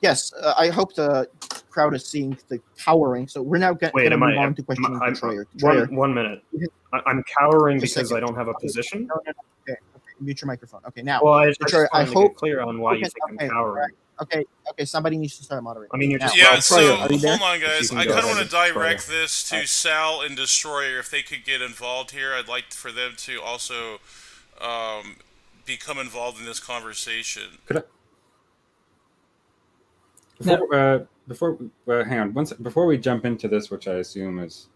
[0.00, 1.28] yes, uh, I hope the
[1.70, 3.26] crowd is seeing the cowering.
[3.26, 4.44] So we're now going Wait, to am move I?
[4.44, 5.44] on to questioning I'm- Troyer.
[5.58, 5.88] Troyer.
[5.88, 6.44] One, one minute.
[6.92, 9.08] I'm cowering Just because I don't have a position.
[9.08, 9.32] No, no, no.
[9.62, 10.82] Okay, okay, mute your microphone.
[10.86, 11.20] Okay, now.
[11.22, 13.90] Well, I, Troyer, I hope- clear on why you think okay, I'm cowering.
[14.22, 15.90] Okay, okay, somebody needs to start moderating.
[15.94, 17.36] I mean, you're just Yeah, well, so Troyer, are you there?
[17.38, 17.90] hold on, guys.
[17.90, 19.06] I kind of want to direct Troyer.
[19.08, 22.34] this to Sal and Destroyer if they could get involved here.
[22.34, 23.98] I'd like for them to also
[24.60, 25.16] um,
[25.64, 27.58] become involved in this conversation.
[30.38, 34.38] Before, uh, before uh, hang on, once before we jump into this, which I assume
[34.38, 34.68] is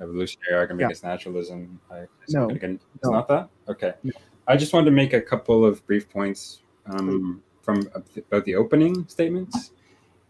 [0.00, 0.86] evolutionary argument Yeah.
[0.86, 1.80] against naturalism.
[1.90, 2.48] I No.
[2.50, 3.10] again, it's No.
[3.10, 3.48] not that.
[3.68, 4.12] Okay, No.
[4.46, 9.06] I just wanted to make a couple of brief points um, from about the opening
[9.08, 9.72] statements,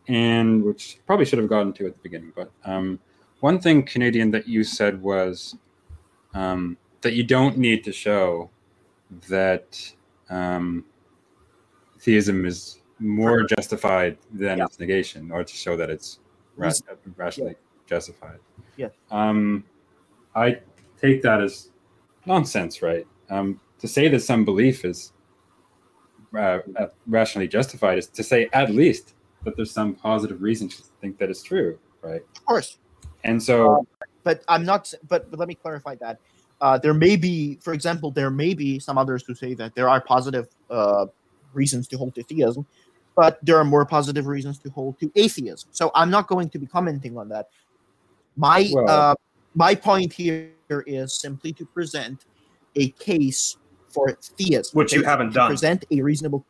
[0.08, 2.32] and which probably should have gotten to at the beginning.
[2.34, 2.98] But um,
[3.38, 5.56] one thing, Canadian, that you said was
[6.34, 8.50] um, that you don't need to show
[9.28, 9.80] that
[10.30, 10.84] um,
[12.00, 14.64] theism is more justified than Yeah.
[14.64, 16.18] its negation, or to show that it's
[16.56, 16.72] ra-
[17.16, 17.54] rationally
[17.86, 18.40] justified.
[18.76, 18.90] Yes.
[19.12, 19.62] Um,
[20.34, 20.58] I
[21.00, 21.70] take that as
[22.26, 23.06] nonsense, right?
[23.30, 25.12] Um, to say that some belief is
[26.36, 29.14] uh, uh, rationally justified is to say at least
[29.44, 32.22] that there's some positive reason to think that it's true, right?
[32.36, 32.78] of course,
[33.24, 33.86] And so,
[34.24, 34.92] but I'm not.
[35.08, 36.18] But, but let me clarify that.
[36.60, 39.88] Uh, there may be, for example, there may be some others who say that there
[39.88, 41.06] are positive uh,
[41.52, 42.66] reasons to hold to theism,
[43.14, 45.68] but there are more positive reasons to hold to atheism.
[45.72, 47.46] So I'm not going to be commenting on that.
[48.36, 49.14] My Well- uh,
[49.54, 50.52] my point here
[50.86, 52.24] is simply to present
[52.76, 53.56] a case
[53.90, 55.48] for theism, Which you haven't done.
[55.50, 56.44] Present a reasonable.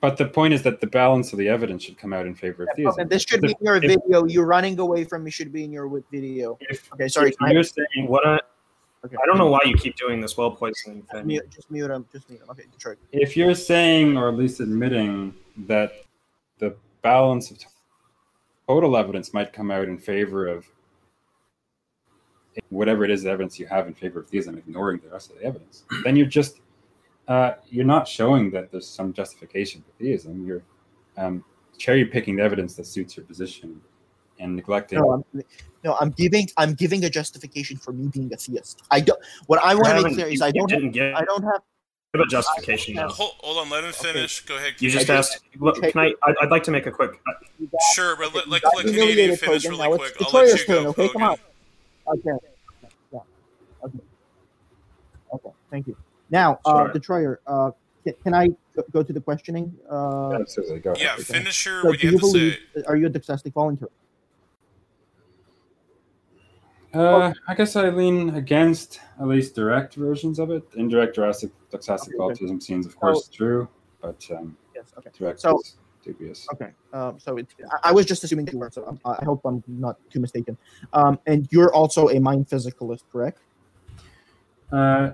[0.00, 2.64] but the point is that the balance of the evidence should come out in favor
[2.64, 3.00] of theism.
[3.00, 4.24] And this should be in your If- video.
[4.26, 5.30] You're running away from me.
[5.30, 6.58] Should be in your video.
[6.60, 7.30] If, Okay, sorry.
[7.30, 8.38] if you're saying What I,
[9.06, 9.16] Okay.
[9.22, 11.26] I don't know why you keep doing this well poisoning thing.
[11.26, 12.06] mute, just mute him.
[12.10, 12.48] Just mute him.
[12.50, 12.96] Okay, Detroit.
[13.12, 15.34] if you're saying or at least admitting
[15.66, 15.92] that
[16.58, 17.58] the balance of
[18.66, 20.66] total evidence might come out in favor of
[22.70, 25.38] whatever it is the evidence you have in favor of theism ignoring the rest of
[25.38, 26.60] the evidence then you're just
[27.28, 30.62] uh, you're not showing that there's some justification for theism you're
[31.16, 31.44] um,
[31.78, 33.80] cherry picking the evidence that suits your position
[34.38, 35.42] and neglecting No, I'm,
[35.84, 36.48] no, I'm giving.
[36.56, 38.82] I'm giving a justification for me being a theist.
[38.90, 39.18] I don't.
[39.46, 40.70] What I want to make clear is I don't.
[40.70, 41.62] Have, didn't I don't have.
[42.14, 42.94] a justification.
[42.94, 43.08] now.
[43.08, 44.40] Hold, hold on, let him finish.
[44.44, 44.74] Go ahead.
[44.78, 45.40] You just asked.
[45.58, 46.14] Look, can I?
[46.24, 47.20] I'd, I'd like to make a quick.
[47.28, 47.32] uh,
[47.94, 49.78] Sure, but let, You let, got let Canadian finish Hogan.
[49.78, 50.12] really Now quick.
[50.20, 50.86] it's I'll let you go, turn.
[50.88, 51.36] Okay, come on.
[52.06, 52.30] Okay.
[53.12, 53.18] Yeah.
[53.84, 53.98] Okay.
[55.34, 55.50] Okay.
[55.70, 55.96] Thank you.
[56.30, 56.92] Now, uh, Sure.
[56.92, 57.70] Detroiter, uh,
[58.04, 58.48] can, can I
[58.92, 59.76] go to the questioning?
[59.90, 60.80] Uh, Absolutely.
[60.80, 61.02] Go ahead.
[61.02, 61.22] Yeah, Okay.
[61.24, 62.58] finish your so what do you you have to believe?
[62.76, 62.82] say.
[62.86, 63.88] Are you a Doxastic volunteer?
[66.92, 70.62] Uh, I guess I lean against at least direct versions of it.
[70.76, 73.68] Indirect Jurassic Doxastic Okay, cultism seems, of course, true,
[74.00, 74.92] but um, Yes.
[74.98, 75.10] Okay.
[75.18, 76.46] direct So- is dubious.
[76.52, 76.70] Okay.
[76.92, 78.70] Um, so it's, I, I was just assuming that you were.
[78.70, 80.56] So um, I hope I'm not too mistaken.
[80.92, 83.40] Um, and you're also a mind physicalist, correct?
[84.72, 85.12] Uh,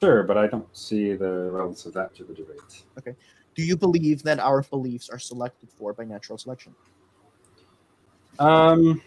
[0.00, 2.84] sure, but I don't see the relevance of that to the debate.
[2.98, 3.14] Okay.
[3.54, 6.74] Do you believe that our beliefs are selected for by natural selection?
[8.38, 9.02] Um,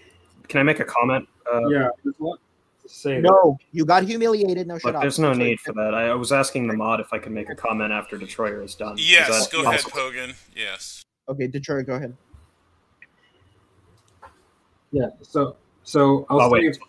[0.48, 1.28] Can I make a comment?
[1.52, 2.40] Uh, yeah, there's a lot
[2.84, 3.14] to say.
[3.14, 3.22] there.
[3.22, 4.68] No, you got humiliated.
[4.68, 5.02] No, shut Look, up.
[5.02, 5.46] there's no Sorry.
[5.46, 5.94] need for that.
[5.94, 8.76] I, I was asking the mod if I could make a comment after Detroyer is
[8.76, 8.96] done.
[9.00, 9.98] Yes, that go ahead, possible?
[9.98, 10.36] Pogan.
[10.56, 11.04] Yes.
[11.30, 12.16] Okay, Detroit, go ahead.
[14.92, 16.84] Yeah, so so I'll I'll say wait until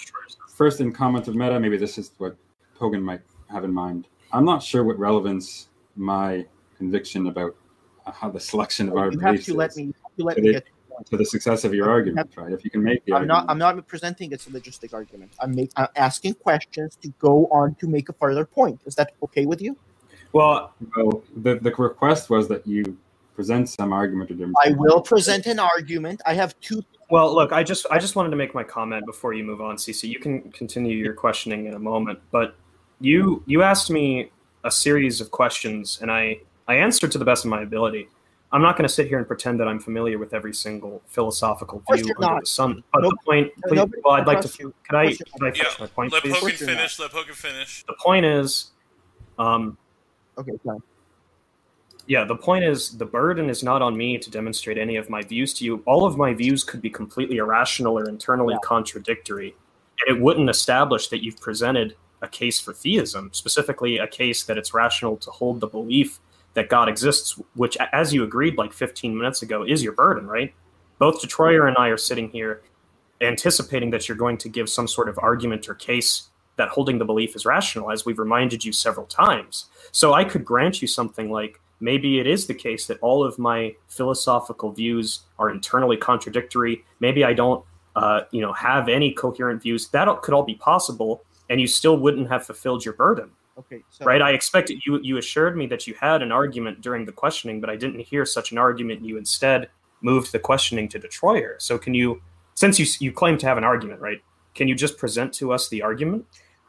[0.49, 2.37] first in comment of meta, maybe this is what
[2.79, 4.09] Pogan might have in mind.
[4.33, 6.45] I'm not sure what relevance my
[6.77, 7.57] conviction about
[8.07, 9.85] uh, how the selection of our You have to let me.
[9.85, 10.67] You have to let me it- get.
[11.07, 12.53] to the success of your argument, right?
[12.53, 13.49] If you can make the I'm not.
[13.49, 13.51] argument.
[13.51, 15.33] I'm not presenting it's a syllogistic argument.
[15.41, 18.81] I'm, make, I'm asking questions to go on to make a further point.
[18.87, 19.77] Is that okay with you?
[20.33, 22.97] Well, Well, the, the request was that you
[23.35, 26.23] present some argument or I will present an argument.
[26.27, 26.83] I have two.
[27.11, 29.77] well, look, I just I just wanted to make my comment before you move on,
[29.77, 30.09] CC.
[30.09, 32.57] You can continue your questioning in a moment, but
[33.01, 34.31] you you asked me
[34.65, 38.09] a series of questions, and I I answered to the best of my ability.
[38.53, 41.81] I'm not going to sit here and pretend that I'm familiar with every single philosophical
[41.81, 42.41] course view you're under not.
[42.43, 42.85] the sun.
[42.93, 43.11] But Nope.
[43.11, 44.43] the point, No, please, nobody well, I'd like to.
[44.43, 44.73] trusts you.
[44.89, 46.35] Could I, Of course could I Yeah, finish my point, Let please?
[46.35, 46.77] Pogan course you're not.
[46.77, 46.99] finish.
[47.01, 47.85] Let Pogan finish.
[47.89, 48.71] The point is,
[49.41, 49.77] um,
[50.39, 50.79] Okay, fine.
[52.07, 55.23] Yeah, the point is the burden is not on me to demonstrate any of my
[55.23, 55.83] views to you.
[55.87, 58.61] All of my views could be completely irrational or internally Yeah.
[58.63, 59.55] contradictory.
[60.01, 64.59] And it wouldn't establish that you've presented a case for theism, specifically a case that
[64.59, 66.19] it's rational to hold the belief
[66.55, 70.55] that God exists, which, as you agreed like 15 minutes ago, is your burden, right?
[70.99, 72.63] Both Detroyer and I are sitting here
[73.21, 77.05] anticipating that you're going to give some sort of argument or case that holding the
[77.05, 79.67] belief is rational, as we've reminded you several times.
[79.91, 83.39] So I could grant you something like maybe it is the case that all of
[83.39, 86.83] my philosophical views are internally contradictory.
[87.01, 89.89] Maybe I don't, uh, you know, have any coherent views.
[89.89, 94.05] That could all be possible, and you still wouldn't have fulfilled your burden, Okay, so
[94.07, 94.23] right?
[94.23, 94.99] I expected you.
[95.03, 98.25] You assured me that you had an argument during the questioning, but I didn't hear
[98.25, 99.05] such an argument.
[99.05, 99.69] You instead
[100.01, 101.57] moved the questioning to Detroyer.
[101.59, 102.23] So can you,
[102.55, 104.21] since you you claim to have an argument, right?
[104.55, 106.25] Can you just present to us the argument?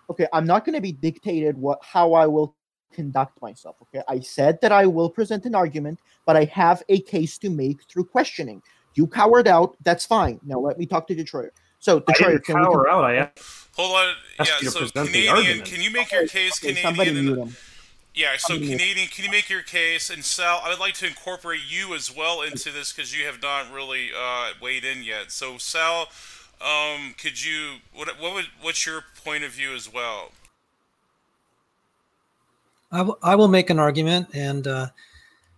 [0.10, 2.56] okay, I'm not going to be dictated what how I will
[2.96, 3.76] conduct myself.
[3.84, 7.50] Okay, I said that I will present an argument, but I have a case to
[7.50, 8.62] make through questioning.
[8.96, 9.76] You cowered out.
[9.84, 10.40] That's fine.
[10.46, 11.52] Now let me talk to Detroit.
[11.80, 12.66] So Detroit, didn't can we?
[12.66, 13.04] cower out.
[13.04, 13.30] I
[13.76, 14.14] Hold on.
[14.40, 17.26] Yeah, so Canadian, can you make your case, Okay, somebody Canadian?
[17.36, 17.58] mute and- him.
[18.18, 18.80] Yeah, so Somebody mute.
[18.80, 20.10] Canadian, can you make your case?
[20.10, 23.42] And Sal, I would like to incorporate you as well into this because you have
[23.42, 25.34] not really uh, weighed in yet.
[25.34, 26.08] So Sal,
[26.62, 27.80] um, could you?
[27.94, 30.32] What what would what's your point of view as well?
[32.91, 34.88] I will- make an argument, and uh,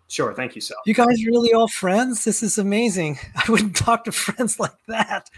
[0.08, 0.34] sure.
[0.34, 0.78] Thank you, Sal.
[0.86, 2.24] you guys are really all friends.
[2.24, 3.20] This is amazing.
[3.36, 5.30] I wouldn't talk to friends like that.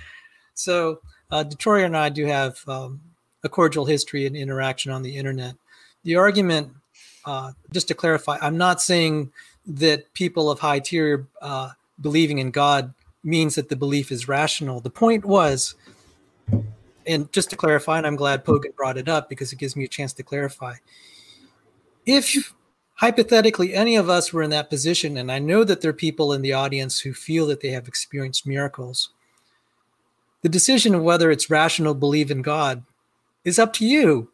[0.54, 3.02] So, uh, Detroit and I do have um,
[3.44, 5.56] a cordial history and interaction on the internet.
[6.04, 6.72] The argument,
[7.26, 9.32] uh, just to clarify, I'm not saying
[9.68, 11.72] that people of high tier uh,
[12.02, 14.80] believing in God means that the belief is rational.
[14.80, 15.76] The point was,
[17.06, 19.84] and just to clarify, and I'm glad Pogan brought it up because it gives me
[19.84, 20.76] a chance to clarify.
[22.12, 22.56] If
[22.96, 26.34] hypothetically any of us were in that position, and I know that there are people
[26.34, 29.12] in the audience who feel that they have experienced miracles,
[30.42, 32.84] the decision of whether it's rational to believe in God
[33.46, 34.32] is up to you.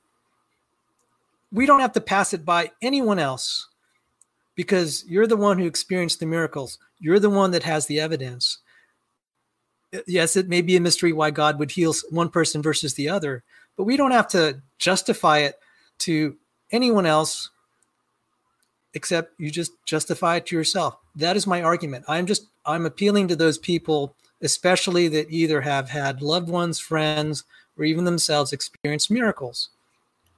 [1.52, 3.68] We don't have to pass it by anyone else
[4.56, 6.80] because you're the one who experienced the miracles.
[7.00, 8.60] You're the one that has the evidence.
[10.08, 13.44] Yes, it may be a mystery why God would heal one person versus the other,
[13.76, 15.60] but we don't have to justify it
[16.00, 16.38] to
[16.72, 17.50] anyone else
[18.96, 20.98] except you just justify it to yourself.
[21.16, 22.06] That is my argument.
[22.08, 27.44] I'm just I'm appealing to those people, especially that either have had loved ones, friends,
[27.78, 29.70] or even themselves experience miracles.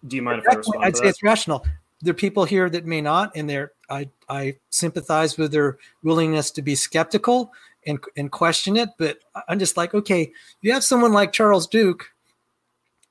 [0.05, 1.09] Do you mind if I respond I'd say that?
[1.09, 1.65] it's rational.
[2.01, 6.51] There are people here that may not, and they're I I sympathize with their willingness
[6.51, 7.53] to be skeptical
[7.85, 8.89] and and question it.
[8.97, 10.31] But I'm just like, okay,
[10.61, 12.11] you have someone like Charles Duke.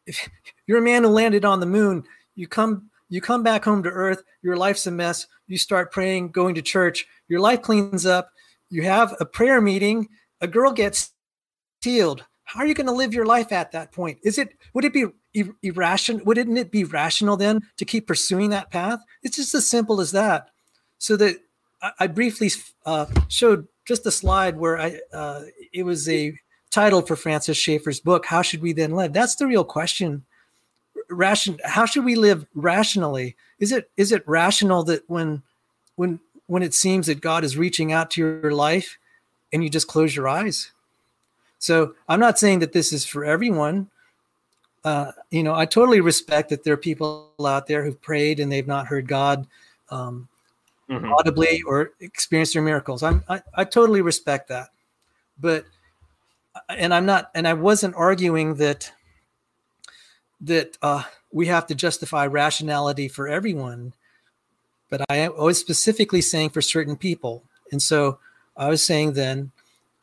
[0.06, 0.28] If
[0.66, 2.04] you're a man who landed on the moon,
[2.34, 4.22] you come you come back home to Earth.
[4.42, 5.26] Your life's a mess.
[5.46, 7.06] You start praying, going to church.
[7.28, 8.30] Your life cleans up.
[8.70, 10.08] You have a prayer meeting.
[10.40, 11.12] A girl gets
[11.80, 12.24] healed.
[12.44, 14.18] How are you going to live your life at that point?
[14.22, 16.24] Is it would it be ir- irrational?
[16.24, 19.00] Wouldn't it be rational then to keep pursuing that path?
[19.22, 20.48] It's just as simple as that.
[20.98, 21.36] So that
[21.82, 22.50] I, I briefly
[22.84, 25.42] uh, showed just a slide where I uh,
[25.72, 26.38] it was a
[26.70, 28.26] title for Francis Schaeffer's book.
[28.26, 29.12] How should we then live?
[29.12, 30.24] That's the real question.
[31.08, 31.58] Ration.
[31.64, 33.36] How should we live rationally?
[33.58, 35.42] Is it is it rational that when
[35.96, 38.98] when when it seems that God is reaching out to your life
[39.52, 40.72] and you just close your eyes?
[41.58, 43.90] So I'm not saying that this is for everyone.
[44.84, 48.52] Uh, you know, I totally respect that there are people out there who've prayed and
[48.52, 49.46] they've not heard God
[49.90, 50.28] um,
[50.88, 51.12] mm-hmm.
[51.12, 53.02] audibly or experienced their miracles.
[53.02, 54.68] I'm, I, I totally respect that,
[55.40, 55.64] but
[56.68, 58.92] and I'm not, and I wasn't arguing that
[60.40, 63.94] that uh, we have to justify rationality for everyone,
[64.90, 68.18] but I was specifically saying for certain people, and so
[68.56, 69.52] I was saying then,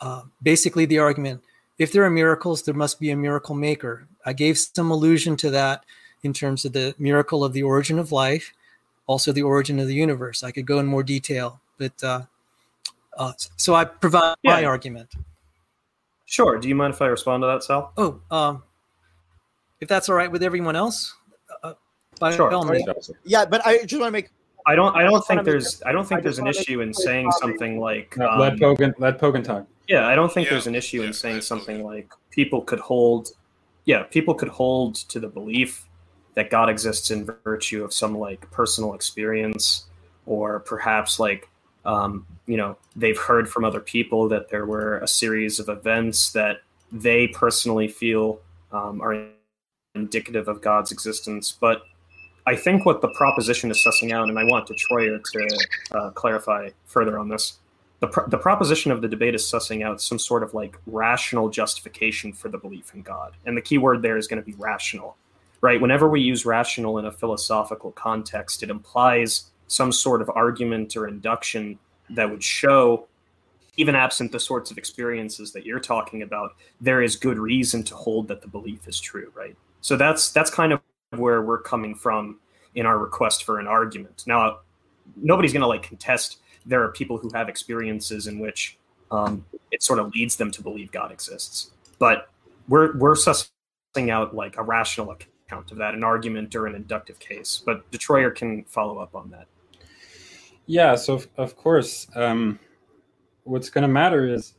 [0.02, 1.44] uh, basically the argument:
[1.78, 4.08] if there are miracles, there must be a miracle maker.
[4.26, 5.86] I gave some allusion to that
[6.24, 8.54] in terms of the miracle of the origin of life,
[9.08, 10.44] also the origin of the universe.
[10.44, 12.22] I could go in more detail, but uh,
[13.18, 14.54] uh, so I provide yeah.
[14.54, 15.10] my argument.
[16.26, 16.58] Sure.
[16.58, 17.92] Do you mind if I respond to that, Sal?
[17.98, 18.64] Oh, um,
[19.84, 21.14] if that's all right with everyone else,
[21.62, 21.74] uh,
[22.18, 22.52] by sure.
[22.54, 23.12] all means.
[23.26, 24.30] Yeah, but I just want to make.
[24.66, 24.96] I don't.
[24.96, 25.84] I don't think there's.
[25.86, 28.16] I don't think there's an issue in saying something like.
[28.16, 28.94] No, um, let Pogan.
[28.98, 29.68] Let Pogan talk.
[29.90, 32.80] Yeah, I don't think yeah, there's an issue yeah, in saying something like people could
[32.80, 33.32] hold.
[33.84, 35.86] Yeah, people could hold to the belief
[36.36, 39.86] that God exists in virtue of some like personal experience,
[40.26, 41.50] or perhaps like
[41.84, 46.32] um, you know they've heard from other people that there were a series of events
[46.32, 46.62] that
[46.94, 48.40] they personally feel
[48.72, 49.28] um, are
[49.96, 51.52] indicative of God's existence.
[51.52, 51.84] But
[52.46, 55.60] I think what the proposition is sussing out, and I want Detroyer to
[55.92, 57.60] uh, clarify further on this.
[58.00, 61.50] The, pro- the proposition of the debate is sussing out some sort of like rational
[61.50, 63.34] justification for the belief in God.
[63.46, 65.16] And the key word there is going to be rational
[65.64, 65.80] right?
[65.80, 71.08] Whenever we use rational in a philosophical context, it implies some sort of argument or
[71.08, 71.80] induction
[72.10, 73.08] that would show,
[73.78, 77.96] even absent the sorts of experiences that you're talking about, there is good reason to
[77.96, 79.56] hold that the belief is true, right?
[79.84, 80.80] So that's that's kind of
[81.12, 82.40] where we're coming from
[82.74, 84.24] in our request for an argument.
[84.26, 84.60] Now,
[85.18, 86.38] nobody's going to like contest.
[86.66, 88.78] There are people who have experiences in which
[89.12, 92.30] um, it sort of leads them to believe God exists, but
[92.70, 97.20] we're we're sussing out like a rational account of that, an argument or an inductive
[97.20, 97.62] case.
[97.64, 99.48] But Detroyer can follow up on that.
[100.66, 102.58] Yeah, so of of course, um,
[103.44, 104.54] what's going to matter is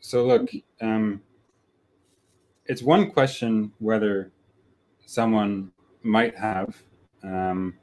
[0.00, 0.50] so look,
[0.80, 1.20] um,
[2.66, 4.30] it's one question whether
[5.06, 5.70] someone
[6.02, 6.76] might have
[7.22, 7.74] um,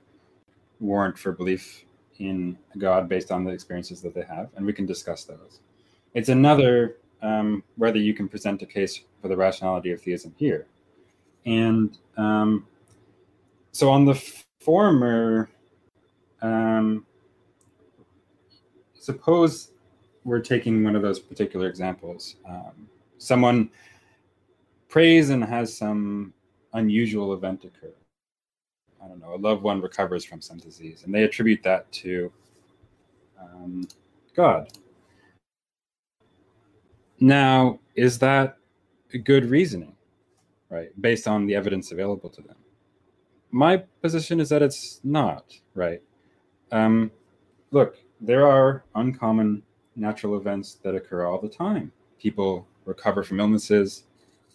[0.80, 1.86] warrant for belief
[2.20, 5.60] in God based on the experiences that they have, and we can discuss those.
[6.14, 10.68] It's another um, whether you can present a case for the rationality of theism here.
[11.46, 12.68] And um,
[13.72, 14.16] so on the
[14.60, 15.50] former,
[16.42, 17.06] um,
[19.00, 19.72] suppose
[20.24, 22.36] we're taking one of those particular examples.
[22.48, 23.70] Um, someone
[24.92, 26.34] prays and has some
[26.74, 27.96] unusual event occur.
[29.04, 32.32] I don't know, a loved one recovers from some disease, and they attribute that to
[33.42, 33.88] um,
[34.36, 34.70] God.
[37.20, 38.58] Now, is that
[39.24, 39.96] good reasoning?
[40.72, 40.90] right?
[41.02, 42.56] Based on the evidence available to them.
[43.52, 46.02] My position is that it's not, right?
[46.72, 47.12] Um,
[47.72, 49.62] look, there are uncommon
[49.98, 51.92] natural events that occur all the time.
[52.18, 54.06] People recover from illnesses.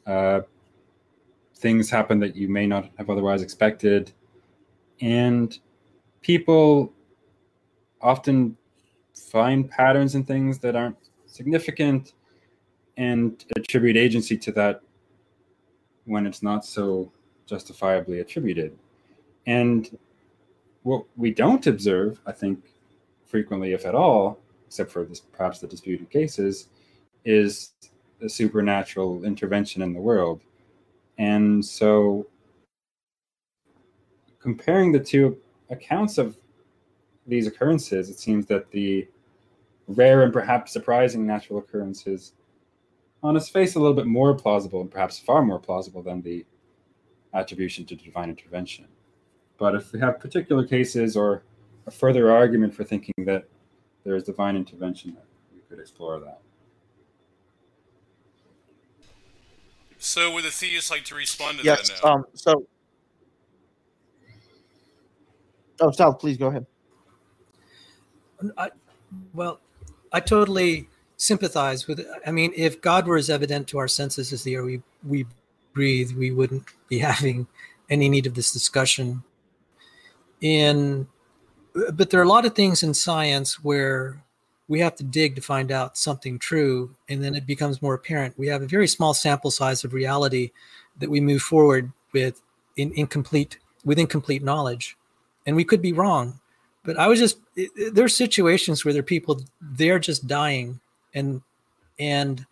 [0.06, 0.40] Uh,
[1.56, 4.12] things happen that you may not have otherwise expected.
[5.00, 5.58] And
[6.22, 6.92] people
[8.00, 8.56] often
[9.14, 10.96] find patterns in things that aren't
[11.26, 12.12] significant
[12.96, 14.80] and attribute agency to that
[16.04, 17.10] when it's not so
[17.46, 18.76] justifiably attributed.
[19.46, 19.98] And
[20.82, 22.72] what we don't observe, I think,
[23.26, 26.68] frequently, if at all, except for this, perhaps the disputed cases,
[27.24, 27.72] is
[28.20, 30.40] the supernatural intervention in the world.
[31.18, 32.26] And so,
[34.38, 35.38] comparing the two
[35.70, 36.36] accounts of
[37.26, 39.08] these occurrences, it seems that the
[39.88, 42.32] rare and perhaps surprising natural occurrences
[43.22, 46.44] on its face a little bit more plausible and perhaps far more plausible than the
[47.34, 48.86] attribution to divine intervention.
[49.58, 51.42] But if we have particular cases or
[51.86, 53.44] a further argument for thinking that
[54.04, 55.16] there is divine intervention,
[55.54, 56.40] we could explore that.
[60.06, 62.12] So, would the theist like to respond to yes, that now?
[62.12, 62.64] Um, so,
[65.80, 66.64] oh, Sal, please go ahead.
[68.56, 68.70] I,
[69.34, 69.58] well,
[70.12, 72.06] I totally sympathize with.
[72.24, 75.26] I mean, if God were as evident to our senses as the air we, we
[75.72, 77.48] breathe, we wouldn't be having
[77.90, 79.24] any need of this discussion.
[80.40, 81.08] In
[81.92, 84.22] but there are a lot of things in science where
[84.68, 88.38] we have to dig to find out something true, and then it becomes more apparent.
[88.38, 90.50] We have a very small sample size of reality
[90.98, 92.42] that we move forward with
[92.76, 94.96] in incomplete with incomplete knowledge,
[95.46, 96.40] and we could be wrong.
[96.84, 97.38] But I was just
[97.94, 100.80] there are situations where there are people they're just dying,
[101.14, 101.42] and
[101.98, 102.44] and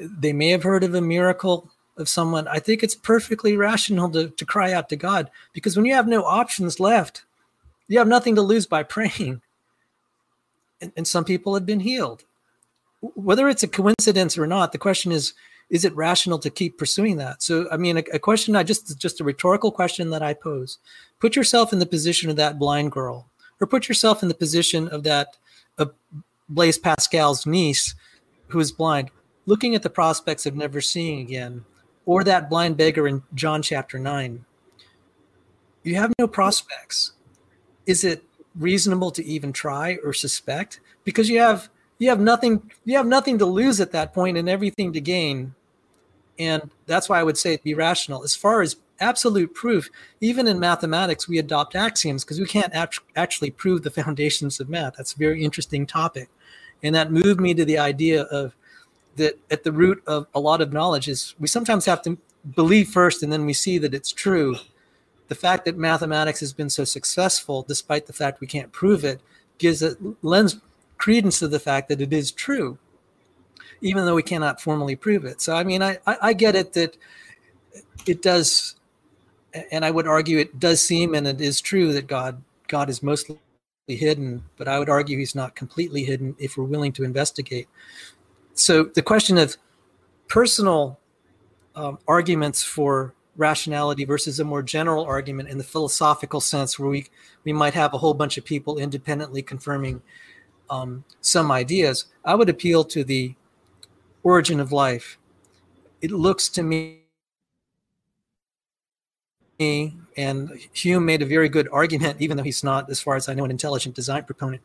[0.00, 2.46] they may have heard of a miracle of someone.
[2.46, 6.06] I think it's perfectly rational to, to cry out to God because when you have
[6.06, 7.24] no options left,
[7.88, 9.40] you have nothing to lose by praying
[10.80, 12.24] and, and some people have been healed.
[13.00, 15.34] Whether it's a coincidence or not, the question is
[15.68, 17.42] is it rational to keep pursuing that?
[17.42, 20.78] So i mean a, a, question i just just a rhetorical question that i pose.
[21.20, 23.28] Put yourself in the position of that blind girl
[23.60, 25.36] or put yourself in the position of that
[26.48, 27.94] blaise pascal's niece
[28.48, 29.10] who is blind
[29.46, 31.64] looking at the prospects of never seeing again
[32.04, 34.44] or that blind beggar in john chapter 9
[35.86, 37.12] you have no prospects.
[37.86, 38.24] Is it
[38.58, 43.38] reasonable to even try or suspect because you have you have nothing you have nothing
[43.38, 45.54] to lose at that point and everything to gain.
[46.38, 48.22] And that's why i would say be rational.
[48.22, 49.90] As far as absolute proof
[50.22, 54.68] even in mathematics we adopt axioms because we can't act- actually prove the foundations of
[54.68, 54.94] math.
[54.96, 56.28] That's a very interesting topic.
[56.82, 58.54] And that moved me to the idea of
[59.16, 62.18] that at the root of a lot of knowledge is we sometimes have to
[62.54, 64.56] believe first and then we see that it's true
[65.28, 69.20] the fact that mathematics has been so successful, despite the fact we can't prove it,
[69.58, 70.58] gives it lends
[70.98, 72.78] credence to the fact that it is true,
[73.80, 75.40] even though we cannot formally prove it.
[75.40, 76.96] So, I mean, I, I, I get it that
[78.06, 78.76] it does,
[79.70, 83.02] and I would argue it does seem and it is true that God God is
[83.02, 83.38] mostly
[83.86, 87.68] hidden, but I would argue he's not completely hidden if we're willing to investigate.
[88.54, 89.56] So, the question of
[90.28, 90.98] personal
[91.76, 97.06] um, arguments for rationality versus a more general argument in the philosophical sense where we
[97.44, 100.02] we might have a whole bunch of people independently confirming
[100.70, 102.06] um, some ideas.
[102.24, 103.34] I would appeal to the
[104.22, 105.18] origin of life.
[106.00, 107.02] It looks to me
[109.58, 113.32] and hume made a very good argument even though he's not as far as i
[113.32, 114.62] know an intelligent design proponent.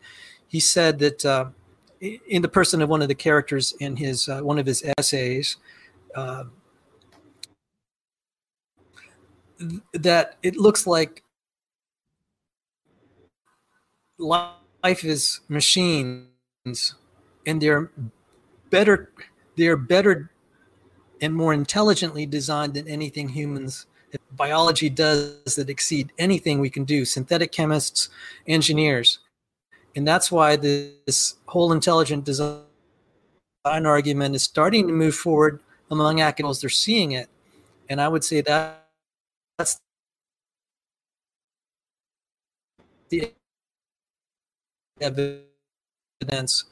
[0.48, 1.46] He said that uh,
[2.02, 5.58] in the person of one of the characters in his uh, one of his essays
[6.16, 6.46] uh,
[9.94, 11.24] that it looks like
[14.18, 16.26] life is machines
[17.46, 17.92] and they're
[18.70, 19.12] better
[19.58, 20.32] they're better
[21.22, 23.86] and more intelligently designed than anything humans
[24.32, 28.10] biology does that exceed anything we can do synthetic chemists
[28.48, 29.20] engineers.
[29.96, 32.62] And that's why this whole intelligent design
[33.66, 36.62] argument is starting to move forward among academics.
[36.62, 37.30] They're seeing it.
[37.90, 38.81] And i would say that
[39.62, 39.80] that's
[43.10, 43.32] the
[45.00, 46.64] evidence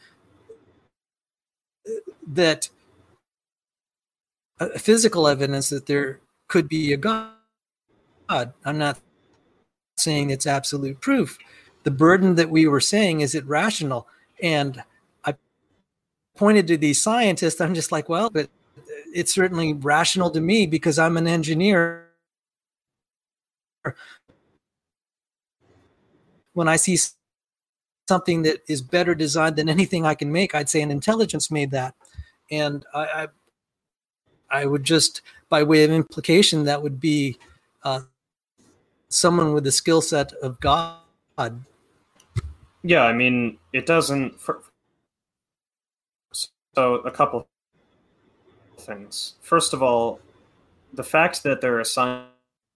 [2.25, 2.69] that
[4.59, 7.33] uh, physical evidence that there could be a God.
[8.27, 8.97] I'm not
[9.97, 11.37] saying it's absolute proof.
[11.83, 14.07] The burden that we were saying is it rational?
[14.41, 14.83] And
[15.25, 15.35] I
[16.35, 17.61] pointed to these scientists.
[17.61, 18.49] I'm just like, well, but
[19.13, 22.08] it's certainly rational to me because I'm an engineer
[26.53, 26.97] when I see
[28.07, 31.71] something that is better designed than anything I can make, I'd say an intelligence made
[31.71, 31.95] that.
[32.51, 33.27] And I, I,
[34.49, 37.37] I would just, by way of implication, that would be
[37.83, 38.01] uh,
[39.09, 40.97] someone with the skill set of God.
[42.83, 44.39] Yeah, I mean, it doesn't.
[44.39, 44.61] For,
[46.75, 47.47] so, a couple
[48.77, 49.35] things.
[49.41, 50.19] First of all,
[50.93, 51.83] the fact that there are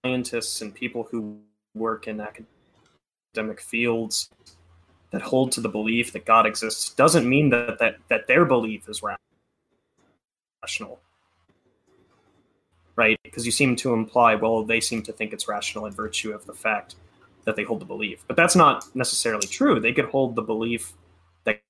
[0.03, 1.37] scientists and people who
[1.73, 4.29] work in academic fields
[5.11, 8.89] that hold to the belief that God exists doesn't mean that that, that their belief
[8.89, 10.99] is rational.
[12.95, 13.19] Right?
[13.23, 16.45] Because you seem to imply, well, they seem to think it's rational in virtue of
[16.45, 16.95] the fact
[17.45, 18.23] that they hold the belief.
[18.27, 19.79] But that's not necessarily true.
[19.79, 20.93] They could hold the belief
[21.45, 21.61] that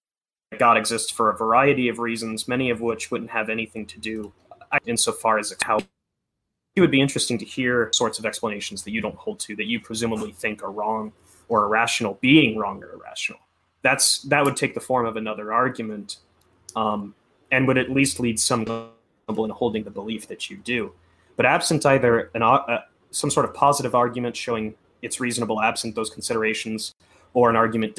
[0.57, 4.33] God exists for a variety of reasons, many of which wouldn't have anything to do
[4.85, 5.79] insofar as how
[6.75, 9.65] it would be interesting to hear sorts of explanations that you don't hold to that
[9.65, 11.11] you presumably think are wrong
[11.47, 13.39] or irrational being wrong or irrational.
[13.81, 16.17] That's that would take the form of another argument
[16.75, 17.13] um,
[17.51, 18.65] and would at least lead some
[19.29, 20.91] in holding the belief that you do.
[21.35, 22.79] But absent either an uh,
[23.11, 26.95] some sort of positive argument showing it's reasonable absent those considerations
[27.33, 27.95] or an argument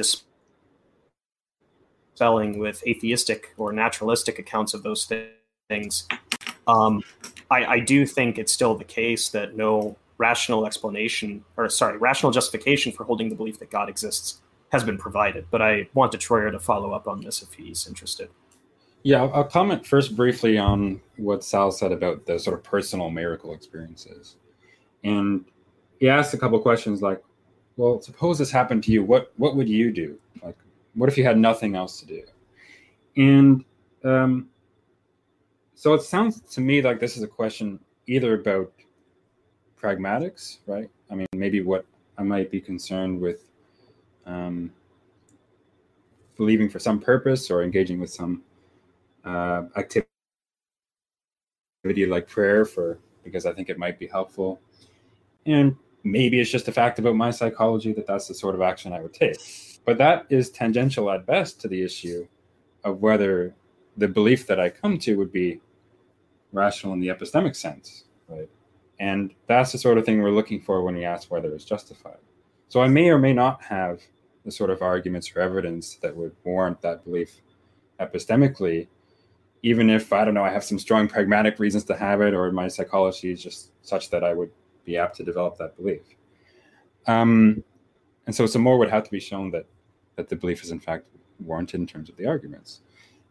[2.16, 5.10] dispelling with atheistic or naturalistic accounts of those
[5.68, 6.06] things
[6.66, 7.02] um,
[7.50, 12.32] I, I do think it's still the case that no rational explanation, or sorry, rational
[12.32, 14.40] justification for holding the belief that God exists
[14.70, 15.46] has been provided.
[15.50, 18.28] But I want Detroyer to follow up on this if he's interested.
[19.02, 23.52] Yeah, I'll, comment first briefly on what Sal said about the sort of personal miracle
[23.52, 24.36] experiences.
[25.04, 25.44] And
[26.00, 27.22] he asked a couple questions like,
[27.76, 29.02] well, suppose this happened to you.
[29.02, 30.18] What what would you do?
[30.42, 30.56] Like,
[30.94, 32.22] what if you had nothing else to do?
[33.16, 33.64] And
[34.04, 34.48] um,
[35.74, 38.72] so it sounds to me like this is a question either about
[39.80, 40.88] pragmatics, right?
[41.10, 41.84] I mean, maybe what
[42.16, 43.50] I might be concerned with
[44.26, 44.72] um,
[46.36, 48.42] believing for some purpose or engaging with some
[49.24, 50.06] uh, activity
[52.06, 54.60] like prayer for because I think it might be helpful.
[55.46, 58.92] And maybe it's just a fact about my psychology that that's the sort of action
[58.92, 59.36] I would take.
[59.84, 62.26] But that is tangential at best to the issue
[62.84, 63.54] of whether
[63.96, 65.60] the belief that I come to would be
[66.52, 68.48] rational in the epistemic sense, right?
[68.98, 72.18] And that's the sort of thing we're looking for when we ask whether it's justified.
[72.68, 74.00] So I may or may not have
[74.44, 77.40] the sort of arguments or evidence that would warrant that belief
[78.00, 78.88] epistemically,
[79.62, 82.50] even if I don't know, I have some strong pragmatic reasons to have it, or
[82.52, 84.50] my psychology is just such that I would
[84.84, 86.02] be apt to develop that belief.
[87.06, 87.64] Um,
[88.26, 89.66] and so some more would have to be shown that
[90.16, 91.06] that the belief is in fact
[91.40, 92.80] warranted in terms of the arguments.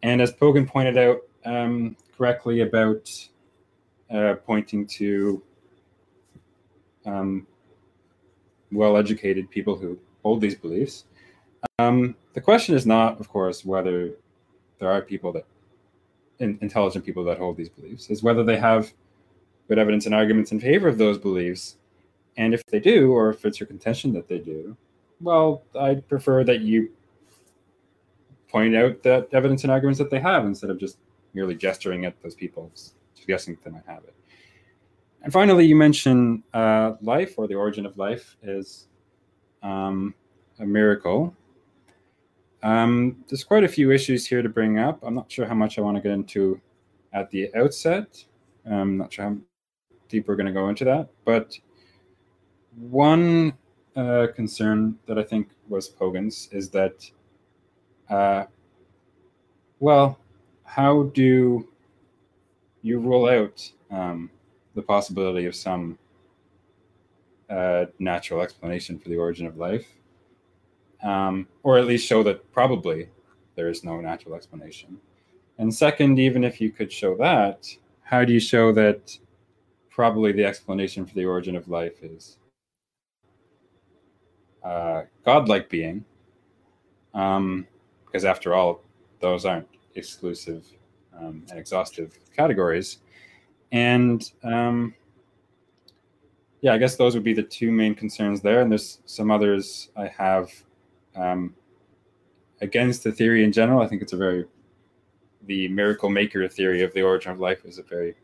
[0.03, 3.09] And as Pogan pointed out um, correctly about
[4.11, 5.41] uh, pointing to
[7.05, 7.47] um,
[8.71, 11.05] well-educated people who hold these beliefs,
[11.79, 14.11] um, the question is not, of course, whether
[14.79, 15.45] there are people that
[16.39, 18.91] in, intelligent people that hold these beliefs, is whether they have
[19.69, 21.77] good evidence and arguments in favor of those beliefs.
[22.35, 24.75] And if they do, or if it's your contention that they do,
[25.21, 26.91] well, I'd prefer that you
[28.53, 30.99] point out that evidence and arguments that they have instead of just
[31.33, 32.71] merely gesturing at those people,
[33.15, 34.15] suggesting that they might have it.
[35.23, 38.87] And finally, you mention uh, life or the origin of life is
[39.63, 40.13] um,
[40.59, 41.35] a miracle.
[42.61, 44.99] Um, there's quite a few issues here to bring up.
[45.03, 46.61] I'm not sure how much I want to get into
[47.11, 48.23] at the outset.
[48.65, 49.37] I'm not sure how
[50.09, 51.09] deep we're going to go into that.
[51.25, 51.57] But
[52.77, 53.53] one
[53.95, 57.09] uh, concern that I think was Pogan's is that,
[58.13, 58.45] uh,
[59.79, 60.19] well,
[60.65, 61.67] how do
[62.83, 64.29] you rule out um,
[64.75, 65.97] the possibility of some
[67.49, 69.87] uh, natural explanation for the origin of life?
[71.01, 73.09] Um, or at least show that probably
[73.55, 74.99] there is no natural explanation.
[75.57, 77.67] And second, even if you could show that,
[78.03, 79.17] how do you show that
[79.89, 82.37] probably the explanation for the origin of life is
[84.63, 86.05] uh, godlike being,
[87.15, 87.67] um,
[88.13, 88.83] because after all,
[89.21, 90.63] those aren't exclusive
[91.17, 92.99] um, and exhaustive categories.
[93.71, 94.93] And um,
[96.61, 98.61] yeah, I guess those would be the two main concerns there.
[98.61, 100.51] And there's some others I have
[101.15, 101.55] um,
[102.61, 103.81] against the theory in general.
[103.81, 104.45] I think it's a very
[105.45, 108.15] the miracle maker theory of the origin of life is a very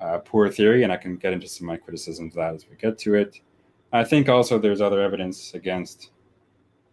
[0.00, 2.66] uh, poor theory, and I can get into some of my criticisms of that as
[2.68, 3.40] we get to it.
[3.92, 6.10] I think also there's other evidence against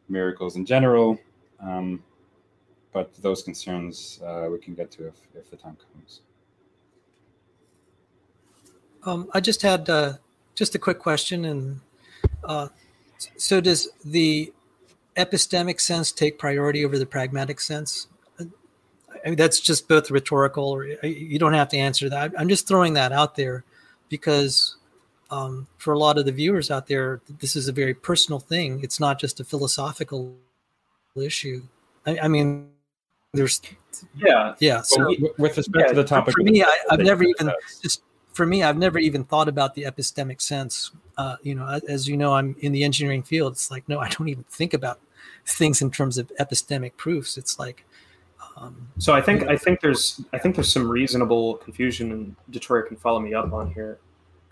[0.08, 1.20] miracles in general,
[1.62, 2.04] um,
[2.94, 6.22] but those concerns uh, we can get to if, if the time comes.
[9.04, 10.14] Um, I just had uh,
[10.56, 11.80] just a quick question, and
[12.44, 12.68] uh,
[13.38, 14.52] so does the
[15.16, 18.08] epistemic sense take priority over the pragmatic sense?
[18.40, 22.32] I mean, that's just both rhetorical, or you don't have to answer that.
[22.38, 23.66] I'm just throwing that out there
[24.08, 24.78] because
[25.30, 28.80] um, for a lot of the viewers out there, this is a very personal thing.
[28.82, 30.36] It's not just a philosophical
[31.18, 31.64] issue.
[32.06, 32.70] I, I mean,
[33.34, 33.62] there's
[34.16, 34.82] yeah, yeah.
[34.82, 37.52] So with respect yeah, to the topic, for me, I, have never even
[37.82, 38.02] just
[38.34, 40.92] for me, I've never even thought about the epistemic sense.
[41.18, 43.54] Uh, you know, as you know, I'm in the engineering field.
[43.54, 45.00] It's like no, I don't even think about
[45.46, 47.38] things in terms of epistemic proofs.
[47.38, 47.86] It's like
[48.60, 52.84] um, so I think I think there's I think there's some reasonable confusion, and Detroyer
[52.84, 54.00] can follow me up on here.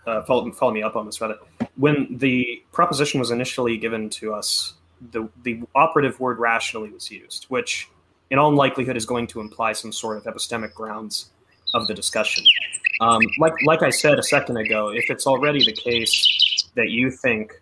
[0.06, 1.36] Uh, follow follow me up on this rather.
[1.76, 4.74] When the proposition was initially given to us,
[5.10, 7.88] the the operative word rationally was used, which
[8.30, 11.30] in all likelihood is going to imply some sort of epistemic grounds
[11.74, 12.44] of the discussion.
[13.00, 17.10] Um, like like I said a second ago, if it's already the case that you
[17.10, 17.60] think,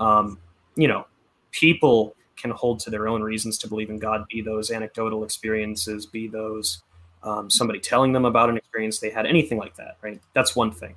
[0.00, 0.38] um,
[0.76, 1.06] you know,
[1.52, 6.06] people can hold to their own reasons to believe in God, be those anecdotal experiences,
[6.06, 6.82] be those
[7.22, 10.20] um, somebody telling them about an experience they had, anything like that, right?
[10.34, 10.96] That's one thing.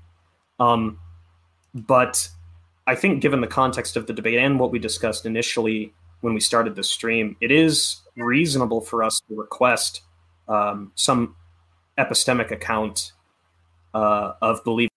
[0.60, 1.00] Um,
[1.74, 2.28] but
[2.88, 6.40] I think, given the context of the debate and what we discussed initially when we
[6.40, 10.02] started the stream, it is reasonable for us to request
[10.48, 11.36] um, some
[11.98, 13.14] epistemic account
[13.94, 14.90] uh, of believing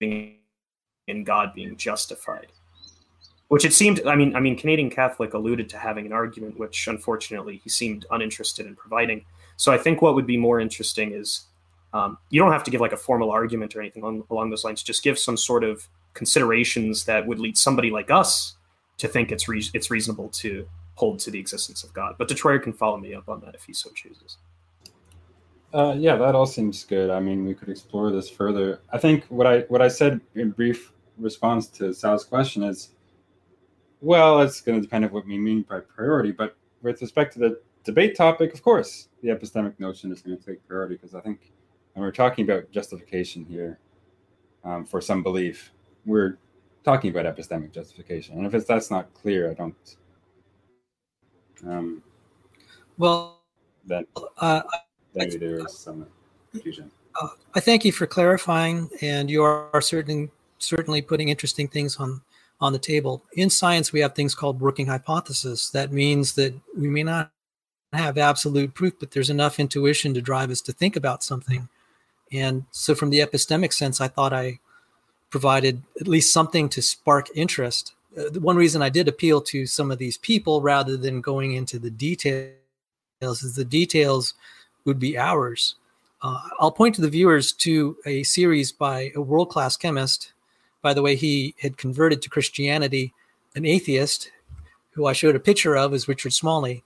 [0.00, 2.48] in God being justified.
[3.48, 4.04] which it seemed.
[4.06, 8.06] I mean, I mean, Canadian Catholic alluded to having an argument, which unfortunately he seemed
[8.10, 9.24] uninterested in providing.
[9.56, 11.42] So I think what would be more interesting is
[11.92, 14.64] um, you don't have to give like a formal argument or anything along, along those
[14.64, 14.82] lines.
[14.82, 18.56] Just give some sort of considerations that would lead somebody like us
[18.98, 22.16] to think it's re- it's reasonable to hold to the existence of God.
[22.18, 24.38] But Detroit can follow me up on that if he so chooses.
[25.72, 27.10] Uh, yeah, that all seems good.
[27.10, 28.80] I mean, we could explore this further.
[28.92, 32.90] I think what I what I said in brief response to Sal's question is,
[34.00, 36.32] well, it's going to depend on what we mean by priority.
[36.32, 40.44] But with respect to the debate topic, of course, the epistemic notion is going to
[40.44, 41.52] take priority because I think
[41.92, 43.78] when we're talking about justification here
[44.64, 45.72] um, for some belief,
[46.06, 46.38] we're
[46.84, 48.38] talking about epistemic justification.
[48.38, 49.96] And if it's, that's not clear, I don't.
[51.66, 52.02] Um,
[52.96, 53.40] well,
[53.84, 54.06] then
[54.38, 54.62] uh,
[55.14, 56.06] maybe there is some
[56.52, 56.90] confusion.
[57.20, 62.22] Uh, I thank you for clarifying, and you are certainly certainly putting interesting things on
[62.60, 63.22] on the table.
[63.34, 65.70] In science, we have things called working hypothesis.
[65.70, 67.30] That means that we may not
[67.92, 71.68] have absolute proof, but there's enough intuition to drive us to think about something.
[72.32, 74.58] And so, from the epistemic sense, I thought I
[75.36, 77.92] provided at least something to spark interest.
[78.16, 81.78] Uh, one reason I did appeal to some of these people rather than going into
[81.78, 82.54] the details
[83.20, 84.32] is the details
[84.86, 85.74] would be hours.
[86.22, 90.32] Uh, I'll point to the viewers to a series by a world class chemist.
[90.80, 93.12] By the way, he had converted to Christianity,
[93.56, 94.30] an atheist
[94.92, 96.82] who I showed a picture of is Richard Smalley.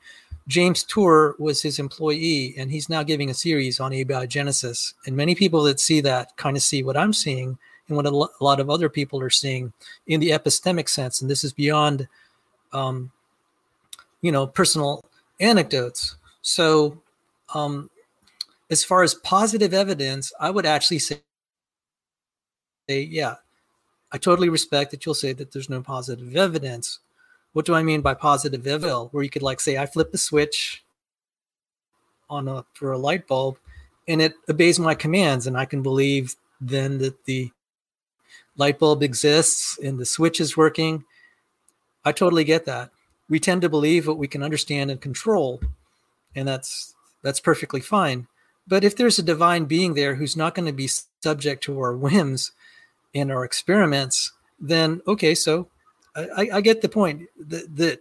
[0.48, 4.94] James Tour was his employee, and he's now giving a series on abiogenesis.
[5.06, 7.56] And many people that see that kind of see what I'm seeing
[7.90, 9.72] and what a lot of other people are seeing
[10.06, 11.20] in the epistemic sense.
[11.20, 12.08] And this is beyond,
[12.72, 13.10] um,
[14.22, 15.04] you know, personal
[15.40, 16.16] anecdotes.
[16.42, 16.98] So
[17.54, 17.90] um,
[18.70, 21.20] as far as positive evidence, I would actually say,
[22.88, 23.34] yeah,
[24.12, 27.00] I totally respect that you'll say that there's no positive evidence.
[27.52, 29.12] What do I mean by positive evidence?
[29.12, 30.84] Where you could like say, I flip the switch
[32.28, 33.58] on a for a light bulb,
[34.06, 37.50] and it obeys my commands, and I can believe then that the
[38.56, 41.04] light bulb exists and the switch is working.
[42.04, 42.90] I totally get that.
[43.28, 45.60] We tend to believe what we can understand and control,
[46.34, 48.26] and that's that's perfectly fine.
[48.66, 50.88] But if there's a divine being there who's not going to be
[51.20, 52.52] subject to our whims
[53.14, 55.68] and our experiments, then okay, so
[56.14, 58.00] I, I get the point that, that,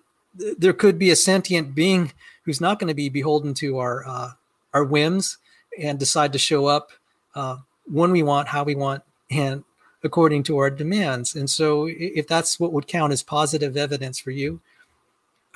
[0.58, 4.32] there could be a sentient being who's not going to be beholden to our uh,
[4.74, 5.38] our whims
[5.78, 6.91] and decide to show up
[7.36, 9.64] uh, when we want, how we want, and
[10.04, 11.36] according to our demands.
[11.36, 14.62] And so, if that's what would count as positive evidence for you,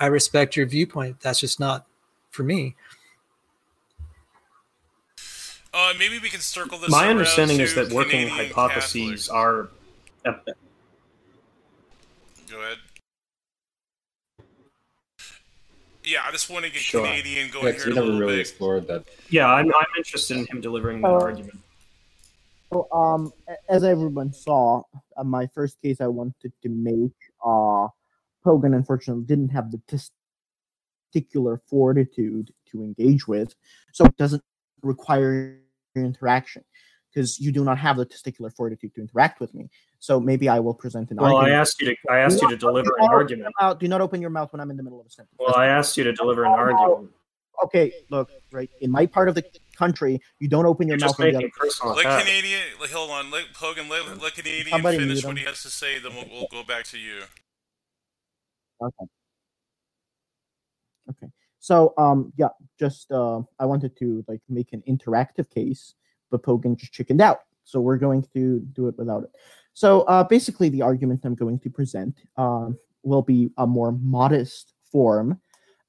[0.00, 1.20] I respect your viewpoint.
[1.20, 1.86] That's just not
[2.30, 2.74] for me.
[5.72, 6.88] Uh, maybe we can circle this.
[6.90, 9.28] My understanding is that working Canadian hypotheses Catholics.
[9.28, 9.68] are.
[12.50, 12.78] Go ahead.
[16.04, 17.00] Yeah, I just want to get Sure.
[17.04, 18.40] Canadian going Yeah, here 'cause a we never little really bit.
[18.40, 19.04] explored that.
[19.30, 21.14] Yeah, I'm, I'm interested in him delivering an Oh.
[21.20, 21.58] argument.
[22.74, 23.32] So, um,
[23.68, 24.82] as everyone saw,
[25.16, 27.12] uh, my first case I wanted to make,
[27.44, 27.86] uh,
[28.44, 29.80] Hogan unfortunately didn't have the
[31.14, 33.54] testicular fortitude to engage with,
[33.92, 34.42] so it doesn't
[34.82, 35.60] require
[35.94, 36.64] interaction
[37.12, 39.70] because you do not have the testicular fortitude to interact with me.
[40.00, 41.60] So maybe I will present an Well, I argument.
[41.60, 43.54] asked you to I asked you to deliver an argument.
[43.60, 45.36] mouth- Do not open your mouth when I'm in the middle of a sentence.
[45.38, 47.12] Well, I asked you to deliver an argument.
[47.62, 49.44] Okay, look, right in my part of the
[49.76, 51.68] country, you don't open your You're mouth just when the making other.
[51.68, 52.24] personal Let attacks.
[52.24, 55.36] Canadian, like, hold on, let Hogan, let, let Canadian Somebody finish what him.
[55.36, 57.22] he has to say, then we'll, we'll go back to you.
[58.82, 59.04] Okay.
[61.10, 61.26] Okay.
[61.60, 62.48] So um yeah,
[62.78, 65.94] just uh I wanted to like make an interactive case,
[66.30, 67.40] but Pogan just chickened out.
[67.64, 69.30] So we're going to do it without it.
[69.72, 74.72] So uh basically the argument I'm going to present um will be a more modest
[74.90, 75.40] form.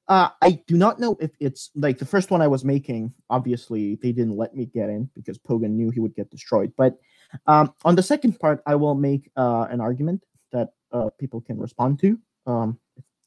[0.08, 3.96] Uh I do not know if it's like the first one I was making, obviously
[4.02, 6.72] they didn't let me get in because Pogan knew he would get destroyed.
[6.76, 6.98] But
[7.46, 11.58] um on the second part I will make uh an argument that uh people can
[11.58, 12.18] respond to.
[12.46, 12.78] Um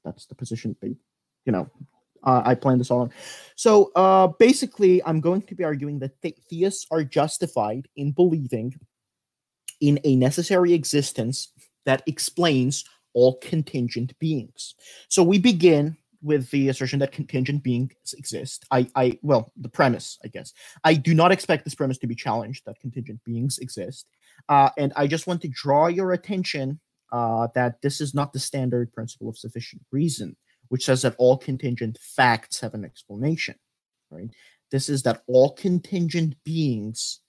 [0.04, 0.96] that's the position they
[1.46, 1.70] you know
[2.24, 3.12] uh, i plan this all on
[3.56, 8.74] so uh basically i'm going to be arguing that the- theists are justified in believing
[9.82, 11.50] in a necessary existence
[11.86, 14.76] that explains all contingent beings
[15.10, 20.18] so we begin with the assertion that contingent beings exist i i well the premise
[20.24, 20.54] i guess
[20.84, 24.08] i do not expect this premise to be challenged that contingent beings exist
[24.50, 26.80] uh, and i just want to draw your attention
[27.12, 30.36] uh, that this is not the standard principle of sufficient reason,
[30.70, 33.56] which says that all contingent facts have an explanation.
[34.12, 34.30] Right?
[34.72, 37.22] This is that all contingent beings,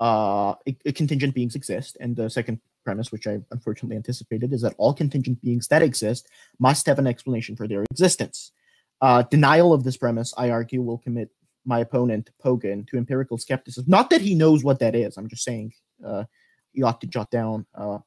[0.00, 0.54] uh,
[0.94, 5.40] contingent beings exist, and the second premise, which I unfortunately anticipated, is that all contingent
[5.42, 6.28] beings that exist
[6.58, 8.52] must have an explanation for their existence.
[9.00, 11.30] Uh, denial of this premise, I argue, will commit
[11.64, 13.86] my opponent Pogan to empirical skepticism.
[13.88, 15.16] Not that he knows what that is.
[15.16, 15.72] I'm just saying
[16.06, 16.24] uh,
[16.72, 17.98] you ought to jot down uh,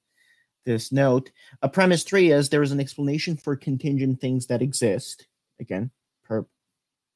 [0.66, 1.32] this note.
[1.62, 5.28] A premise three is there is an explanation for contingent things that exist.
[5.60, 5.92] Again,
[6.24, 6.46] per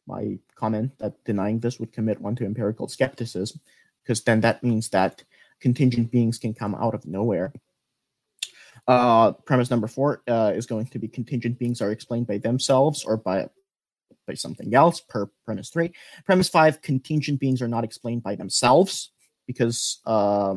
[0.07, 3.59] my comment that denying this would commit one to empirical skepticism,
[4.03, 5.23] because then that means that
[5.61, 7.53] contingent beings can come out of nowhere.
[8.87, 13.03] Uh, premise number four uh, is going to be contingent beings are explained by themselves
[13.03, 13.47] or by
[14.27, 15.91] by something else per premise three.
[16.25, 19.11] Premise five, contingent beings are not explained by themselves
[19.47, 20.55] because uh,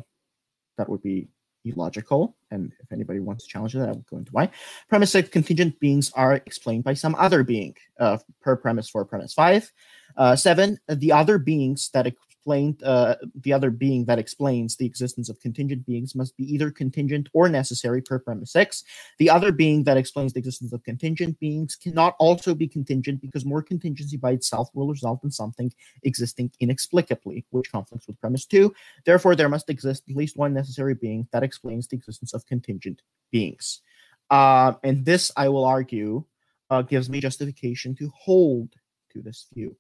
[0.76, 1.28] that would be
[1.64, 2.36] illogical.
[2.50, 4.50] And if anybody wants to challenge that, I will go into why.
[4.88, 9.32] Premise six, contingent beings are explained by some other being uh, per premise four, premise
[9.32, 9.70] five.
[10.16, 12.06] Uh, seven, the other beings that
[12.44, 16.70] explained uh, the other being that explains the existence of contingent beings must be either
[16.70, 18.84] contingent or necessary per premise six.
[19.18, 23.46] The other being that explains the existence of contingent beings cannot also be contingent because
[23.46, 25.72] more contingency by itself will result in something
[26.02, 28.74] existing inexplicably, which conflicts with premise two.
[29.06, 33.00] Therefore, there must exist at least one necessary being that explains the existence of contingent
[33.32, 33.80] beings.
[34.28, 36.24] Uh, and this, I will argue,
[36.68, 38.68] uh, gives me justification to hold
[39.12, 39.76] to this view.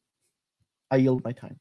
[0.90, 1.60] I yield my time.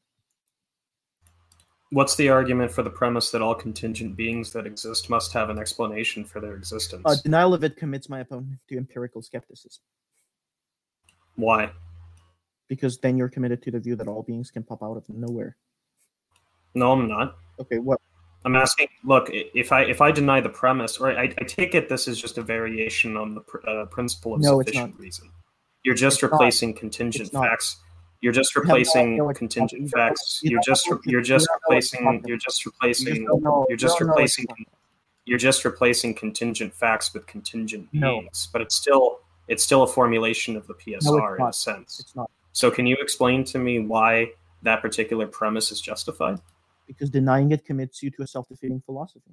[1.94, 5.60] What's the argument for the premise that all contingent beings that exist must have an
[5.60, 7.02] explanation for their existence?
[7.04, 9.80] Uh, denial of it commits my opponent to empirical skepticism.
[11.36, 11.70] Why?
[12.66, 15.56] Because then you're committed to the view that all beings can pop out of nowhere.
[16.74, 17.36] No, I'm not.
[17.60, 18.00] Okay, what?
[18.44, 18.88] I'm asking.
[19.04, 22.20] Look, if I if I deny the premise, or I, I take it this is
[22.20, 25.00] just a variation on the pr- uh, principle of No, it's sufficient not.
[25.00, 25.30] reason.
[25.84, 26.32] You're just It's not.
[26.32, 27.76] replacing contingent facts.
[28.24, 30.40] You're just replacing no, contingent facts.
[30.42, 32.24] you You're just you're just you don't know what's replacing.
[32.26, 33.06] You're just replacing.
[33.06, 34.46] You're just you don't know what's replacing.
[35.26, 40.56] You're just replacing contingent facts with contingent beings, but it's still it's still a formulation
[40.56, 42.00] of the PSR in a sense.
[42.00, 44.30] It's not So, can you explain to me why
[44.62, 46.40] that particular premise is justified?
[46.86, 49.32] because denying it commits you to a self-defeating philosophy.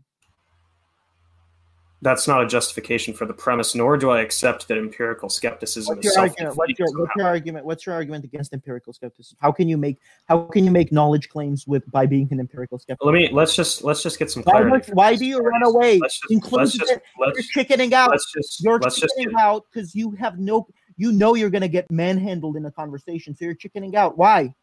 [2.04, 6.08] That's not a justification for the premise, nor do I accept that empirical skepticism What's
[6.08, 6.56] is your argument?
[6.58, 7.66] What's your, what's your argument?
[7.66, 9.38] What's your argument against empirical skepticism?
[9.40, 12.80] How can you make how can you make knowledge claims with by being an empirical
[12.80, 13.06] skeptic?
[13.06, 14.92] Let me let's just let's just get some Why, clarity.
[14.94, 16.00] why do you run away?
[16.00, 17.04] Let's just Include let's just it.
[17.20, 18.10] let's, You're chickening out.
[18.10, 20.68] let's just You're let's just chickening out because you have no.
[20.98, 24.18] You know you're going to get manhandled in a conversation, so you're chickening out.
[24.18, 24.54] Why?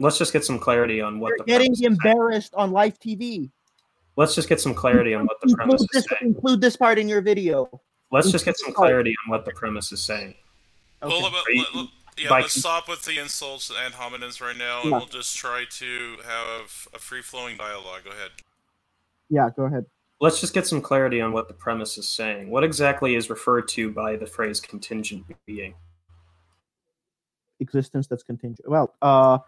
[0.00, 2.98] let's just get some clarity on what You're the getting premise is embarrassed on live
[3.00, 3.50] TV.
[4.18, 6.34] Let's just get some clarity on what the Include premise is this, saying.
[6.34, 7.70] include this part in your video.
[8.10, 10.34] Let's just get some clarity on what the premise is saying.
[11.00, 11.22] Okay.
[11.22, 14.56] Well, let- you- let- let- yeah, by- let's stop with the insults and hominins right
[14.56, 14.96] now, and Yeah.
[14.98, 18.02] we'll just try to have a free-flowing dialogue.
[18.04, 18.32] Go ahead.
[19.30, 19.86] yeah, go ahead.
[20.20, 22.50] Let's just get some clarity on what the premise is saying.
[22.50, 25.76] What exactly is referred to by the phrase contingent being?
[27.60, 28.68] Existence that's contingent.
[28.68, 29.38] Well, uh,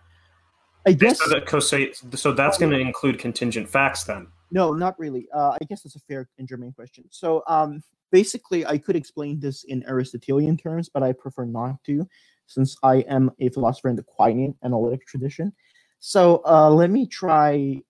[0.87, 4.29] I guess So, that, so, so that's going to include contingent facts then.
[4.51, 5.29] No, not really.
[5.33, 7.05] Uh, I guess that's a fair and germane question.
[7.11, 12.07] So, um, basically, I could explain this in Aristotelian terms, but I prefer not to,
[12.47, 15.53] since I am a philosopher in the Quinian analytic tradition.
[16.01, 17.81] So, uh, let me try.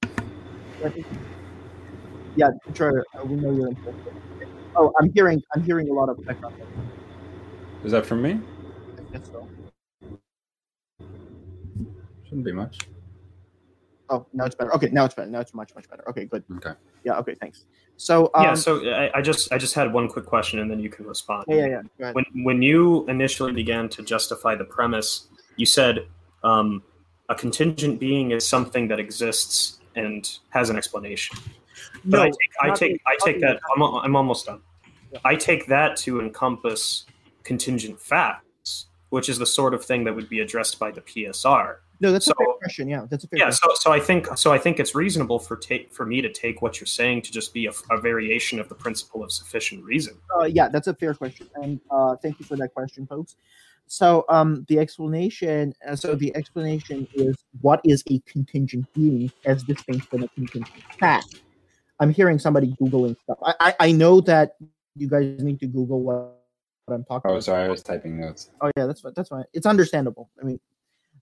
[0.82, 1.04] Let me,
[2.36, 3.04] yeah, sure.
[3.18, 4.12] uh, We know you're interested.
[4.76, 5.42] Oh, I'm hearing.
[5.54, 6.54] I'm hearing a lot of background.
[7.84, 8.38] Is that from me?
[8.98, 9.48] I guess so.
[12.24, 12.78] Shouldn't be much.
[14.10, 14.74] Oh, now it's better.
[14.74, 15.30] Okay, now it's better.
[15.30, 16.06] Now it's much much better.
[16.08, 16.42] Okay, good.
[16.56, 16.72] Okay.
[17.04, 17.18] Yeah.
[17.18, 17.34] Okay.
[17.34, 17.64] Thanks.
[17.96, 18.54] So, um, yeah.
[18.54, 21.44] So I, I just I just had one quick question, and then you can respond.
[21.48, 22.12] yeah, yeah, yeah.
[22.12, 26.06] When when you initially began to justify the premise, you said
[26.42, 26.82] um,
[27.28, 31.38] a contingent being is something that exists and has an explanation.
[32.04, 34.60] But I take I take I take that I'm, I'm almost done.
[35.12, 35.20] Yeah.
[35.24, 37.04] I take that to encompass
[37.44, 41.76] contingent facts, which is the sort of thing that would be addressed by the PSR.
[42.00, 42.88] No, that's a fair question.
[42.88, 43.70] Yeah, that's a fair Yeah, question.
[43.70, 46.62] so, so I think so I think it's reasonable for take for me to take
[46.62, 50.16] what you're saying to just be a, a variation of the principle of sufficient reason.
[50.40, 53.36] Uh, yeah, that's a fair question, and uh, thank you for that question, folks.
[53.86, 55.74] So, um, the explanation.
[55.86, 60.82] Uh, so, the explanation is what is a contingent being as distinct from a contingent
[60.98, 61.42] fact.
[61.98, 63.38] I'm hearing somebody googling stuff.
[63.44, 64.56] I, I, I know that
[64.96, 66.40] you guys need to Google what,
[66.86, 67.24] what I'm talking about.
[67.26, 67.44] Oh, about.
[67.44, 68.50] sorry, I was typing notes.
[68.62, 69.44] Oh yeah, that's fi- that's fine.
[69.52, 70.30] It's understandable.
[70.40, 70.60] I mean,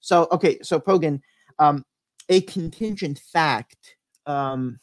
[0.01, 1.21] so okay, so Pogan,
[1.59, 1.85] um,
[2.29, 3.97] a contingent fact.
[4.27, 4.79] Um,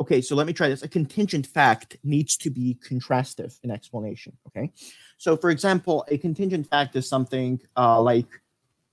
[0.00, 0.82] okay, so let me try this.
[0.82, 4.36] A contingent fact needs to be contrastive in explanation.
[4.48, 4.72] Okay,
[5.18, 8.26] so for example, a contingent fact is something uh, like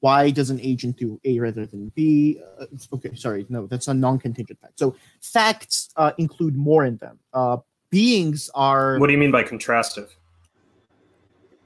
[0.02, 2.40] why does an agent do A rather than B?
[2.60, 4.80] Uh, okay, sorry, no, that's a non-contingent fact.
[4.80, 7.20] So facts uh, include more in them.
[7.34, 7.58] Uh,
[7.90, 8.98] beings are.
[8.98, 10.10] What do you mean by contrastive?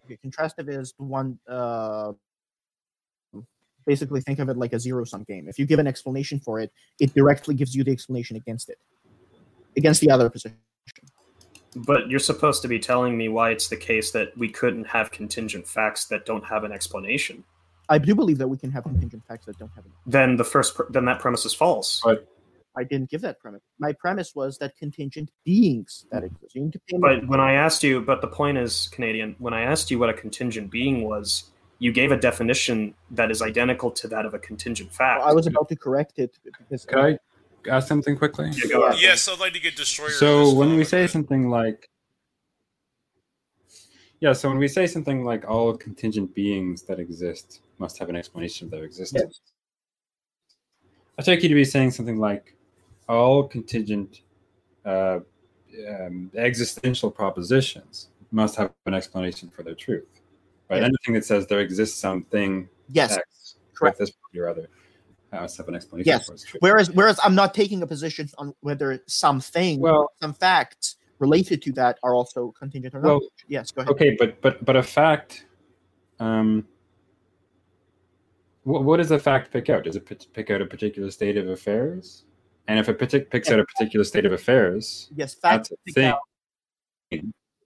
[0.06, 1.40] Okay, contrastive is the one.
[1.48, 2.14] Uh,
[3.86, 5.48] basically, think of it like a zero-sum game.
[5.48, 8.78] If you give an explanation for it, it directly gives you the explanation against it,
[9.78, 10.58] against the other position.
[11.76, 15.12] But you're supposed to be telling me why it's the case that we couldn't have
[15.12, 17.44] contingent facts that don't have an explanation.
[17.90, 19.94] I do believe that we can have contingent facts that don't have any.
[20.06, 22.02] Then the first, pr- then that premise is false.
[22.04, 22.28] But
[22.76, 23.62] I didn't give that premise.
[23.80, 26.56] My premise was that contingent beings that exist.
[26.56, 29.54] You need to pay But when I asked you, but the point is, Canadian, when
[29.54, 31.52] I asked you what a contingent being was,
[31.84, 35.22] you gave a definition that is identical to that of a contingent fact.
[35.22, 37.20] I was about to correct it because could I
[37.70, 38.52] ask something quickly?
[38.66, 38.96] Yeah.
[38.98, 40.12] Yes, I'd like to get Detroyer.
[40.12, 41.90] So when we say something like
[44.22, 48.16] yeah, so when we say something like all contingent beings that exist must have an
[48.16, 49.42] explanation of their existence,
[51.20, 52.56] I take you to be saying something like
[53.10, 54.22] all contingent
[54.86, 55.20] uh,
[55.90, 60.22] um, existential propositions must have an explanation for their truth.
[60.70, 60.82] Right?
[60.82, 60.88] Yeah.
[60.88, 63.18] Anything that says there exists something yes.
[63.18, 64.00] X correct.
[64.00, 64.70] with this property or other
[65.32, 66.30] I to have an explanation Yes.
[66.60, 71.72] Whereas, whereas I'm not taking a position on whether something, well, some facts related to
[71.74, 73.08] that are also contingent or not.
[73.08, 73.92] Well, yes, go ahead.
[73.92, 75.46] okay but but but a fact
[76.20, 76.68] um
[78.64, 81.38] what, what does a fact pick out does it pick- pick out a particular state
[81.38, 82.26] of affairs
[82.68, 82.98] and if it
[83.30, 86.20] picks out a particular state of affairs Yes, facts that's a pick thing out.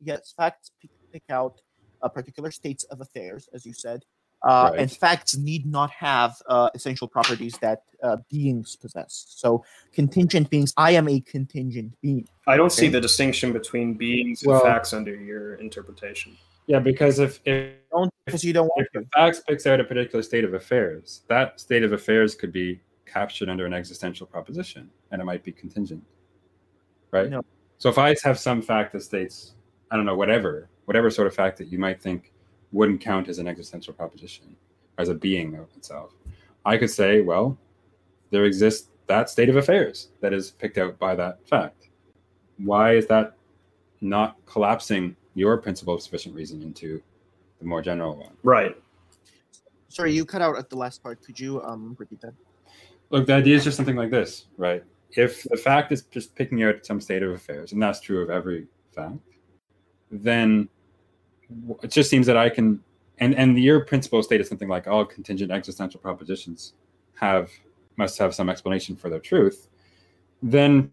[0.02, 0.72] Yes, facts
[1.12, 1.62] pick out
[2.02, 4.04] uh, particular states of affairs, as you said,
[4.48, 4.80] uh, Right.
[4.82, 9.26] and facts need not have uh, essential properties that uh, beings possess.
[9.30, 10.74] So, contingent beings.
[10.78, 12.28] I am a contingent being.
[12.46, 16.38] I don't see the distinction between beings and facts under your interpretation.
[16.68, 19.08] yeah because if if, Don't because you don't want if the to.
[19.16, 23.48] facts picks out a particular state of affairs that state of affairs could be captured
[23.50, 26.04] under an existential proposition and it might be contingent
[27.12, 27.42] right No.
[27.78, 29.54] so if i have some fact that states
[29.92, 32.32] i don't know whatever whatever sort of fact that you might think
[32.72, 34.56] wouldn't count as an existential proposition
[34.98, 36.14] as a being of itself
[36.66, 37.58] i could say well
[38.32, 41.90] there exists that state of affairs that is picked out by that fact
[42.58, 43.36] why is that
[44.02, 47.02] not collapsing your principle of sufficient reason into
[47.60, 48.76] the more general one Right.
[49.90, 51.24] Sorry, you cut out at the last part.
[51.24, 52.34] Could you um repeat that?
[53.10, 54.84] Look, the idea is just something like this, right?
[55.12, 58.30] If the fact is just picking out some state of affairs, and that's true of
[58.30, 59.18] every fact,
[60.12, 60.70] then w-
[61.82, 62.82] it just seems that I can,
[63.20, 66.74] and and your principle stated something like all contingent existential propositions
[67.16, 67.52] have
[67.98, 69.70] must have some explanation for their truth.
[70.42, 70.92] Then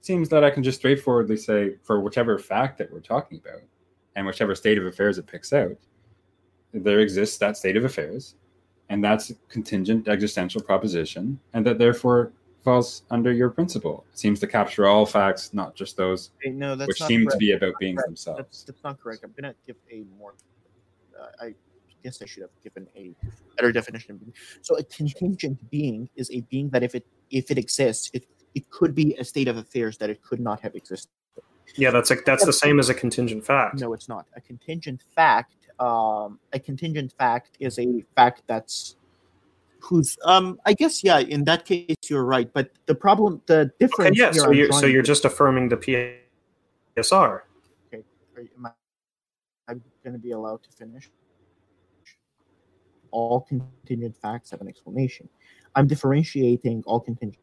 [0.00, 3.62] seems that I can just straightforwardly say for whichever fact that we're talking about,
[4.16, 5.76] and whichever state of affairs it picks out,
[6.72, 8.34] there exists that state of affairs,
[8.88, 12.32] and that's contingent existential proposition, and that therefore
[12.62, 14.04] falls under your principle.
[14.12, 17.22] It seems to capture all facts, not just those Okay, no, that's which not seem
[17.22, 17.32] correct.
[17.32, 18.08] to be about beings Correct.
[18.08, 18.38] themselves.
[18.38, 19.24] That's, that's not correct.
[19.24, 20.34] I'm gonna give a more.
[21.20, 21.54] Uh, I
[22.02, 23.14] guess I should have given a
[23.56, 24.32] better definition.
[24.62, 28.68] So a contingent being is a being that if it if it exists, it it
[28.70, 31.10] could be a state of affairs that it could not have existed.
[31.76, 33.80] Yeah, that's a, that's the same as a contingent fact.
[33.80, 34.26] No, it's not.
[34.36, 35.54] A contingent fact.
[35.78, 38.96] Um, a contingent fact is a fact that's
[39.82, 40.16] who's.
[40.24, 41.18] Um, I guess yeah.
[41.18, 42.50] In that case, you're right.
[42.52, 44.18] But the problem, the Okay, difference.
[44.18, 47.12] yeah, so I'm you're so you're just affirming the PSR.
[47.12, 47.44] Are-
[48.56, 48.70] am I,
[49.68, 51.10] I'm going to be allowed to finish.
[53.10, 55.28] All contingent facts have an explanation.
[55.74, 57.38] I'm differentiating all contingent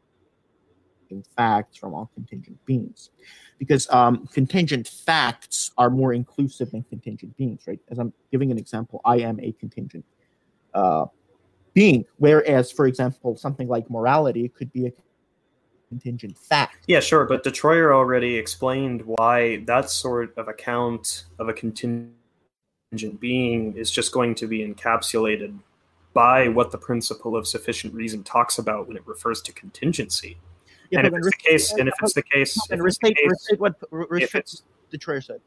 [1.36, 3.10] facts from all contingent beings
[3.58, 7.80] because um, contingent facts are more inclusive than contingent beings, right?
[7.90, 10.06] As I'm giving an example, I am a contingent
[10.74, 11.06] uh,
[11.80, 14.92] being, whereas, for example, something like morality could be a
[15.88, 16.84] contingent fact.
[16.88, 22.12] Yeah, sure, but Detroyer already explained why that sort of account of a contingent
[23.22, 25.58] being is just going to be encapsulated
[26.14, 30.38] by what the principle of sufficient reason talks about when it refers to contingency.
[30.92, 32.98] Yeah, and if but it's the case, and if it's the case, and if it's
[32.98, 34.62] the case- restate what re- restate
[34.92, 35.40] Detroit said.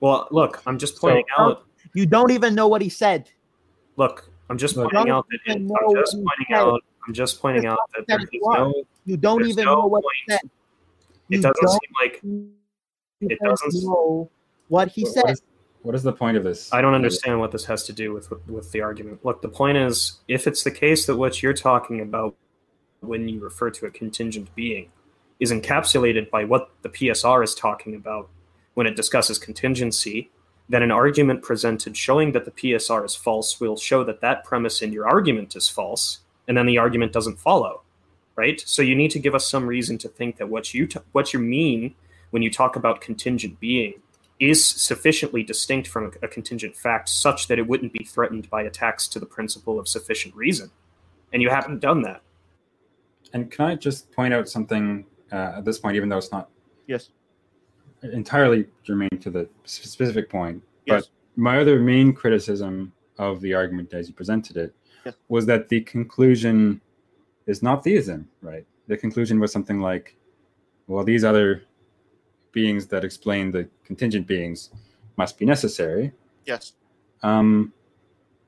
[0.00, 1.64] well, look, I'm just pointing So- out.
[1.94, 3.30] You don't even know what he said.
[3.96, 4.92] Look, I'm just Look.
[4.92, 6.56] pointing Don't out that it, I'm just you pointing said.
[6.56, 6.80] out.
[7.06, 8.58] I'm just pointing out that That there is is why.
[8.58, 8.74] no.
[9.04, 10.40] You don't There's even no know what he point.
[10.42, 10.50] said.
[11.30, 12.20] It doesn't don't seem like
[13.32, 14.30] it doesn't- know
[14.68, 15.22] what he What- said.
[15.24, 15.42] what, is,
[15.82, 16.72] what is the point of this?
[16.72, 19.24] I don't understand what this has to do with with the argument.
[19.24, 22.34] Look, the point is, if it's the case that what you're talking about
[23.00, 24.90] when you refer to a contingent being
[25.38, 28.28] is encapsulated by what the PSR is talking about
[28.74, 30.30] when it discusses contingency,
[30.68, 34.82] then an argument presented showing that the PSR is false will show that that premise
[34.82, 37.82] in your argument is false, and then the argument doesn't follow,
[38.34, 38.60] right?
[38.66, 41.32] So you need to give us some reason to think that what you t- what
[41.32, 41.94] you mean
[42.30, 44.02] when you talk about contingent being
[44.38, 49.08] is sufficiently distinct from a contingent fact such that it wouldn't be threatened by attacks
[49.08, 50.70] to the principle of sufficient reason.
[51.32, 52.20] And you haven't done that.
[53.32, 56.50] And can I just point out something uh, at this point, even though it's not
[56.86, 57.10] Yes.
[58.02, 61.02] Entirely germane to the specific point, Yes.
[61.04, 61.08] but
[61.42, 64.74] my other main criticism of the argument as you presented it
[65.04, 65.14] Yes.
[65.28, 66.80] was that the conclusion
[67.46, 68.66] is not theism, right?
[68.88, 70.16] The conclusion was something like,
[70.86, 71.62] well, these other
[72.52, 74.70] beings that explain the contingent beings
[75.16, 76.12] must be necessary.
[76.44, 76.72] Yes.
[77.22, 77.72] Um,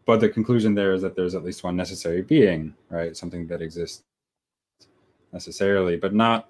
[0.05, 3.16] but the conclusion there is that there's at least one necessary being, right?
[3.16, 4.03] Something that exists
[5.32, 6.49] necessarily, but not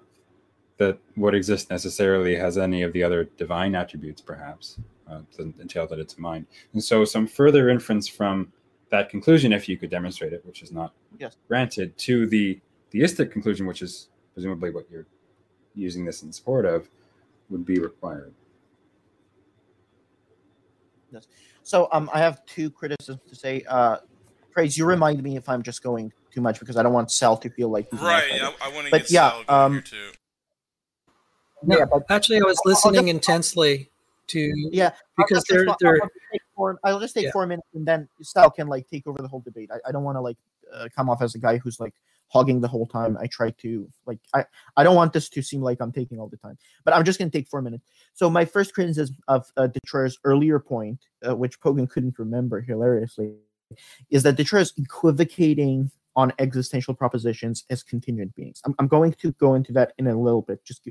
[0.79, 5.85] that what exists necessarily has any of the other divine attributes, perhaps, uh, to entail
[5.87, 6.47] that it's a mind.
[6.73, 8.51] And so, some further inference from
[8.89, 11.35] that conclusion, if you could demonstrate it, which is not Yes.
[11.47, 12.59] granted, to the
[12.91, 15.05] theistic conclusion, which is presumably what you're
[15.75, 16.89] using this in support of,
[17.49, 18.33] would be required.
[21.11, 21.27] Yes.
[21.63, 23.63] So um, I have two criticisms to say.
[23.67, 23.97] Uh,
[24.51, 27.37] Praise, you remind me if I'm just going too much because I don't want Sal
[27.37, 28.29] to feel like he's Right.
[28.41, 30.11] not I, I want to But get yeah, Sal um, here too.
[31.63, 33.89] No, Yeah, but actually, I was listening just- intensely
[34.27, 37.31] to yeah, because they're they're just take four, I'll just take Yeah.
[37.31, 39.69] four minutes and then Sal can like take over the whole debate.
[39.73, 40.37] I, I don't want to like
[40.73, 41.95] uh, come off as a guy who's like
[42.27, 43.17] hogging the whole time.
[43.19, 44.45] I try to like I
[44.77, 47.17] I don't want this to seem like I'm taking all the time, but I'm just
[47.17, 47.87] gonna take four minutes.
[48.13, 53.33] So my first criticism of uh, Detroit's earlier point, uh, which Pogan couldn't remember hilariously,
[54.11, 58.61] is that Detroit is equivocating on existential propositions as contingent beings.
[58.65, 60.63] I'm, I'm going to go into that in a little bit.
[60.65, 60.87] Just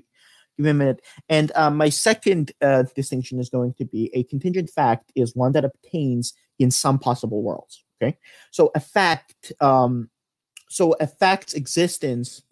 [0.58, 1.02] give, me a minute.
[1.28, 5.52] And um, my second uh, distinction is going to be a contingent fact is one
[5.52, 7.84] that obtains in some possible worlds.
[8.00, 8.16] Okay,
[8.50, 10.08] so a fact, um,
[10.68, 12.42] so a fact's existence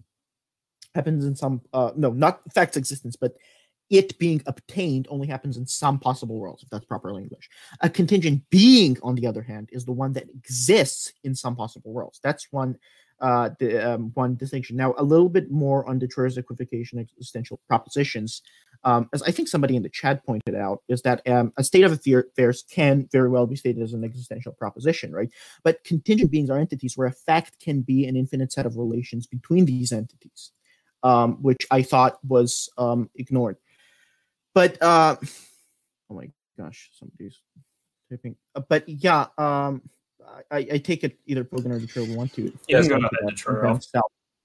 [0.94, 3.36] happens in some, uh, no, not fact's existence, but
[3.90, 7.48] it being obtained only happens in some possible worlds, if that's proper English.
[7.80, 11.92] A contingent being, on the other hand, is the one that exists in some possible
[11.92, 12.18] worlds.
[12.22, 12.76] That's one
[13.20, 14.76] uh, the um, one distinction.
[14.76, 18.42] Now, a little bit more on Detroit's equivocation existential propositions.
[18.84, 21.84] Um, as I think somebody in the chat pointed out, is that um, a state
[21.84, 25.30] of affairs can very well be stated as an existential proposition, right?
[25.64, 29.26] But contingent beings are entities where a fact can be an infinite set of relations
[29.26, 30.52] between these entities,
[31.02, 33.56] um, which I thought was um, ignored.
[34.54, 35.16] But uh,
[36.10, 37.40] oh my gosh, somebody's
[38.10, 38.36] typing.
[38.54, 39.82] Uh, but yeah, um,
[40.50, 42.52] I, I take it either Pogan or Detroit will want to.
[42.68, 43.82] Yes, go ahead, Detroit.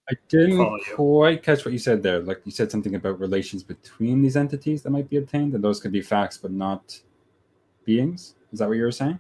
[0.09, 2.19] I didn't quite catch what you said there.
[2.19, 5.79] Like you said something about relations between these entities that might be obtained, and those
[5.79, 6.99] could be facts but not
[7.86, 8.36] beings.
[8.51, 9.19] Is that what you were saying?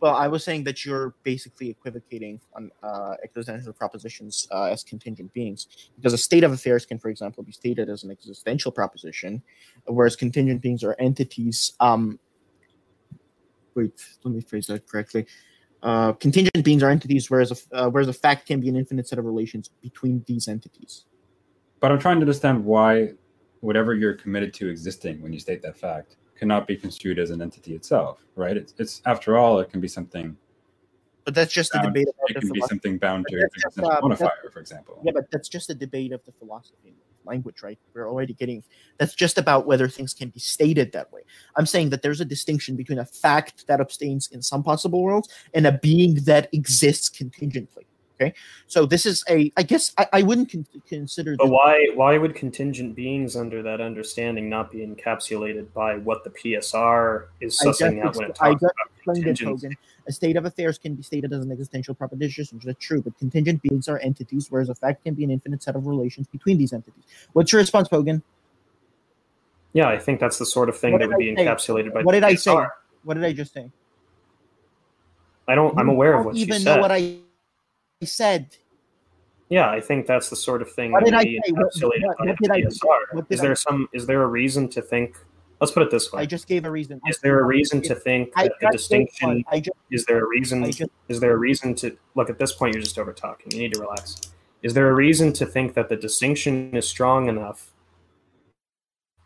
[0.00, 5.30] Well, I was saying that you're basically equivocating on uh, existential propositions uh, as contingent
[5.34, 9.42] beings, because a state of affairs can, for example, be stated as an existential proposition,
[9.84, 11.74] whereas contingent beings are entities.
[11.80, 12.18] Um,
[13.74, 13.92] wait,
[14.24, 15.26] let me phrase that correctly.
[15.82, 19.08] Uh, contingent beings are entities, whereas a, uh, whereas a fact can be an infinite
[19.08, 21.06] set of relations between these entities.
[21.80, 23.12] But I'm trying to understand why
[23.60, 27.40] whatever you're committed to existing when you state that fact cannot be construed as an
[27.42, 28.56] entity itself, right?
[28.56, 30.36] It's, it's after all, it can be something.
[31.24, 34.50] But that's just a Bound, debate it can be something bound to just, uh, modifier,
[34.52, 35.00] for example.
[35.04, 36.94] Yeah, but that's just a debate of the philosophy
[37.24, 37.78] language, right?
[37.94, 38.62] We're already getting
[38.98, 41.22] that's just about whether things can be stated that way.
[41.56, 45.28] I'm saying that there's a distinction between a fact that abstains in some possible worlds
[45.54, 47.86] and a being that exists contingently.
[48.20, 48.34] Okay,
[48.66, 49.50] so this is a.
[49.56, 51.36] I guess I, I wouldn't con- consider.
[51.36, 56.30] But why why would contingent beings under that understanding not be encapsulated by what the
[56.30, 59.60] PSR is sussing out when it talks about contingent?
[59.60, 59.72] Pogan.
[60.06, 63.16] A state of affairs can be stated as an existential proposition, which is true, but
[63.18, 66.58] contingent beings are entities, whereas a fact can be an infinite set of relations between
[66.58, 67.04] these entities.
[67.32, 68.20] What's your response, Pogan?
[69.72, 71.46] Yeah, I think that's the sort of thing What that would be say?
[71.46, 72.54] encapsulated by What did I say?
[73.04, 73.70] What did I just say?
[75.48, 75.78] I don't.
[75.78, 76.64] I'm aware of don't what you said.
[76.64, 77.16] know what I
[78.10, 78.56] said.
[79.48, 81.52] Yeah, I think that's the sort of thing What that did would I be say?
[81.52, 83.88] What- encapsulated what- by what did I- what did Is I- there some?
[83.92, 85.16] Is there a reason to think?
[85.60, 86.22] Let's put it this way.
[86.22, 87.00] I just gave a reason.
[87.08, 89.44] Is there a reason to think I that the distinction?
[89.50, 90.64] I just, Is there a reason?
[90.70, 92.74] Just, Is there a reason to look at this point?
[92.74, 93.52] You're just over talking.
[93.52, 94.16] You need to relax.
[94.62, 97.72] Is there a reason to think that the distinction is strong enough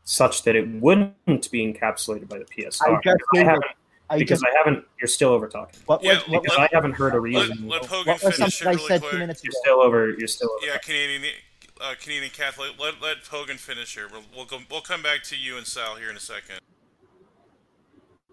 [0.05, 2.97] such that it wouldn't be encapsulated by the PSR?
[2.99, 3.65] I just Because I haven't.
[4.10, 4.52] I Because just.
[4.55, 4.85] I haven't.
[5.01, 5.81] You're still over talking.
[5.86, 7.68] What Yeah, was what, Because let- I haven't heard a reason.
[7.68, 9.12] let Pogan what was finish it something I really said quick.
[9.12, 10.10] two minutes You're still over.
[10.10, 10.51] You're still.
[10.59, 10.78] Over Yeah.
[10.78, 11.32] Canadian,
[11.81, 12.72] uh, Canadian Catholic.
[12.78, 14.09] Let let Pogan finish here.
[14.12, 16.60] We'll we'll, go, we'll come back to you and Sal here in a second.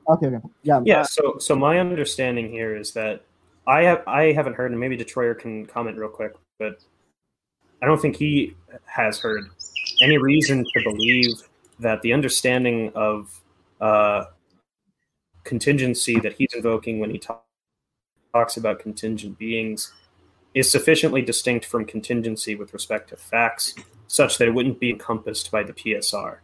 [0.09, 0.37] Okay, okay.
[0.63, 0.81] Yeah.
[0.83, 1.01] Yeah.
[1.01, 3.23] uh, So, so my understanding here is that
[3.67, 6.79] I have I haven't heard, and maybe Detroyer can comment real quick, but
[7.81, 9.45] I don't think he has heard
[10.01, 11.31] any reason to believe
[11.79, 13.39] that the understanding of
[13.79, 14.25] uh,
[15.43, 17.45] contingency that he's invoking when he talk,
[18.33, 19.93] talks about contingent beings
[20.53, 23.73] is sufficiently distinct from contingency with respect to facts,
[24.07, 26.37] such that it wouldn't be encompassed by the PSR.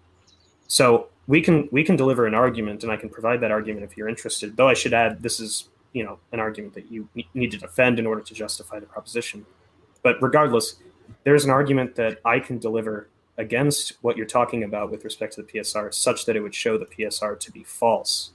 [0.67, 3.97] So we can we can deliver an argument, and I can provide that argument if
[3.97, 4.55] you're interested.
[4.55, 7.99] Though I should add, this is you know an argument that you need to defend
[7.99, 9.45] in order to justify the proposition.
[10.03, 10.77] But regardless,
[11.23, 15.43] there's an argument that I can deliver against what you're talking about with respect to
[15.43, 18.31] the PSR, such that it would show the PSR to be false.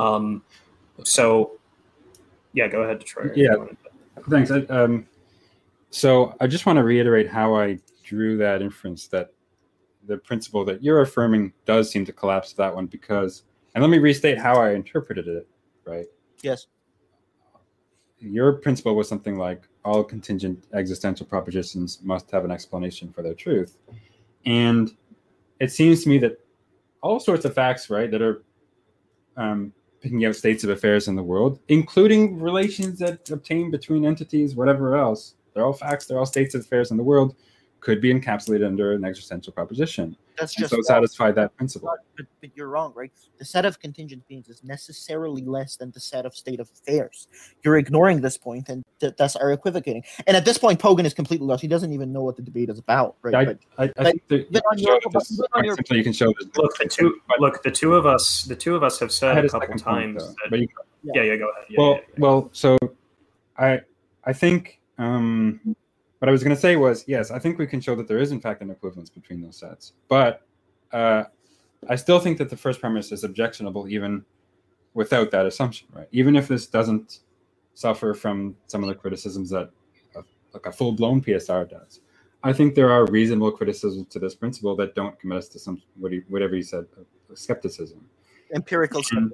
[0.00, 0.42] Um,
[1.04, 1.58] so,
[2.54, 3.32] yeah, go ahead, Detroit.
[3.36, 3.54] Yeah.
[4.28, 4.50] Thanks.
[4.50, 5.06] I, um,
[5.90, 9.32] so I just want to reiterate how I drew that inference that
[10.06, 13.44] the principle that you're affirming does seem to collapse that one because,
[13.74, 15.46] and let me restate how I interpreted it,
[15.84, 16.06] right?
[16.42, 16.66] yes.
[18.18, 23.34] Your principle was something like all contingent existential propositions must have an explanation for their
[23.34, 23.78] truth.
[24.44, 24.90] And
[25.58, 26.38] it seems to me that
[27.02, 28.42] all sorts of facts, right, that are
[29.38, 34.54] um, picking out states of affairs in the world, including relations that obtain between entities,
[34.54, 35.34] whatever else.
[35.52, 37.36] They're all facts, they're all states of affairs in the world,
[37.80, 40.16] could be encapsulated under an existential proposition.
[40.40, 40.82] That's just so wrong.
[40.84, 41.94] satisfy that principle.
[42.16, 43.12] But, but you're wrong, right?
[43.38, 47.28] The set of contingent beings is necessarily less than the set of state of affairs.
[47.62, 50.02] You're ignoring this point, and th- thus are equivocating.
[50.26, 51.60] And at this point, Pogan is completely lost.
[51.62, 53.34] He doesn't even know what the debate is about, right?
[53.34, 55.40] I, but I, I but think that you on can your- show this-
[55.90, 58.74] your- you can show that Look, the two look the two of us the two
[58.74, 60.68] of us have said a a couple second point, times that but you
[61.02, 62.14] yeah yeah go ahead yeah, well, yeah, yeah.
[62.18, 62.78] well, so
[63.58, 63.80] I
[64.24, 65.76] I think um,
[66.20, 68.18] what I was going to say was yes, I think we can show that there
[68.18, 70.42] is in fact an equivalence between those sets, but
[70.92, 71.24] uh,
[71.88, 74.24] I still think that the first premise is objectionable even
[74.94, 76.08] without that assumption, right?
[76.12, 77.20] Even if this doesn't
[77.74, 79.70] suffer from some of the criticisms that
[80.14, 80.22] a,
[80.52, 82.00] like a full blown PSR does.
[82.42, 85.80] I think there are reasonable criticisms to this principle that don't commit us to some
[85.98, 88.04] what he, whatever he said, uh, skepticism.
[88.54, 89.24] empirical stuff.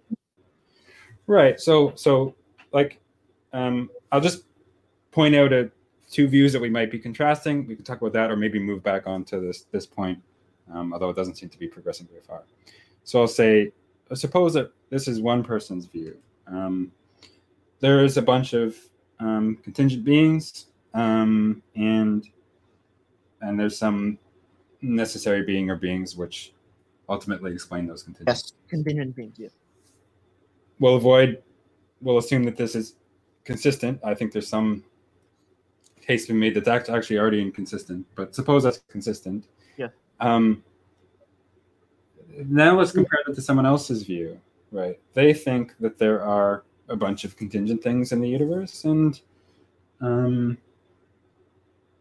[1.27, 1.61] Right.
[1.61, 2.35] So so
[2.73, 3.01] like
[3.53, 4.45] um I'll just
[5.11, 5.71] point out a
[6.11, 7.67] two views that we might be contrasting.
[7.67, 10.19] We can talk about that or maybe move back on to this this point,
[10.73, 12.45] um, although it doesn't seem to be progressing very far.
[13.05, 13.73] So I'll say
[14.15, 16.17] suppose that this is one person's view.
[16.47, 16.93] Um,
[17.81, 18.77] there is a bunch of
[19.21, 22.27] um, contingent beings um, and
[23.43, 24.19] and there's some
[24.83, 26.53] necessary being or beings which
[27.09, 29.37] ultimately explain those contingent Yes, contingent beings.
[29.39, 29.49] Yeah.
[30.79, 31.43] we'll avoid
[32.01, 32.95] we'll assume that this is
[33.45, 34.85] consistent i think there's some
[36.07, 39.47] case to be made that that's actually already inconsistent but suppose that's consistent
[39.77, 39.89] Yeah.
[40.21, 40.63] um
[42.45, 44.39] now let's compare it to someone else's view
[44.71, 49.21] right they think that there are a bunch of contingent things in the universe and
[50.01, 50.57] um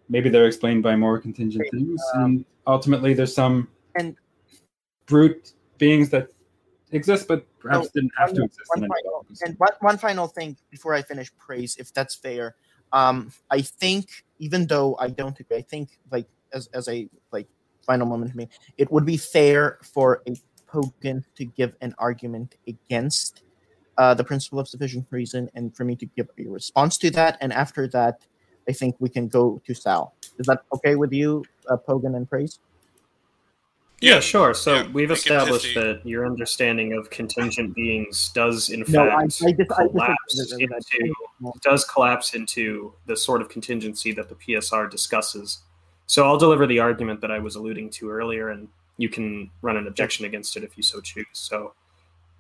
[0.10, 1.72] maybe they're explained by more contingent Right.
[1.72, 4.16] things and ultimately there's some and-
[5.08, 6.30] brute beings that
[6.92, 10.28] exist but perhaps So, didn't have to exist one in final- and one, one final
[10.28, 12.56] thing before I finish praise, if that's fair.
[12.92, 17.48] Um, I think even though I don't agree, I think like as as a like
[17.86, 20.36] final moment to me, it would be fair for a
[20.68, 23.44] Pogan to give an argument against
[23.98, 27.38] uh, the principle of sufficient reason, and for me to give a response to that.
[27.42, 28.20] And after that,
[28.68, 30.14] I think we can go to Sal.
[30.38, 32.60] Is that okay with you, uh, Pogan and praise?
[34.02, 34.54] Yeah, sure.
[34.54, 39.24] So yeah, we've established that your understanding of contingent beings does, in No, fact, I
[39.26, 44.36] dis- I collapse disagree with into does collapse into the sort of contingency that the
[44.36, 45.60] PSR discusses.
[46.08, 48.68] So I'll deliver the argument that I was alluding to earlier, and
[48.98, 51.26] you can run an objection against it if you so choose.
[51.32, 51.74] So,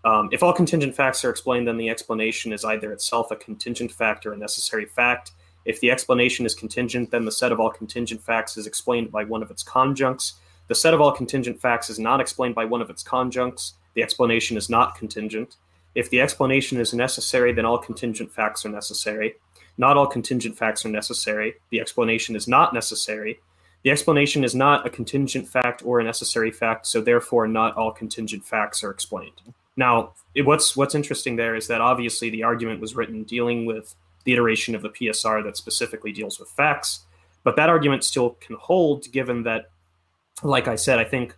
[0.03, 3.91] um, if all contingent facts are explained, then the explanation is either itself a contingent
[3.91, 5.31] fact or a necessary fact.
[5.65, 9.23] If the explanation is contingent, then the set of all contingent facts is explained by
[9.23, 10.35] one of its conjuncts.
[10.67, 13.73] The set of all contingent facts is not explained by one of its conjuncts.
[13.93, 15.55] The explanation is not contingent.
[15.93, 19.35] If the explanation is necessary, then all contingent facts are necessary.
[19.77, 21.55] Not all contingent facts are necessary.
[21.69, 23.39] The explanation is not necessary.
[23.83, 27.91] The explanation is not a contingent fact or a necessary fact, so therefore not all
[27.91, 29.41] contingent facts are explained.
[29.77, 33.95] Now, it- what's what's interesting there is that obviously the argument was written dealing with
[34.23, 37.05] the iteration of the PSR that specifically deals with facts,
[37.43, 39.69] but that argument still can hold given that,
[40.45, 41.35] like I said, I think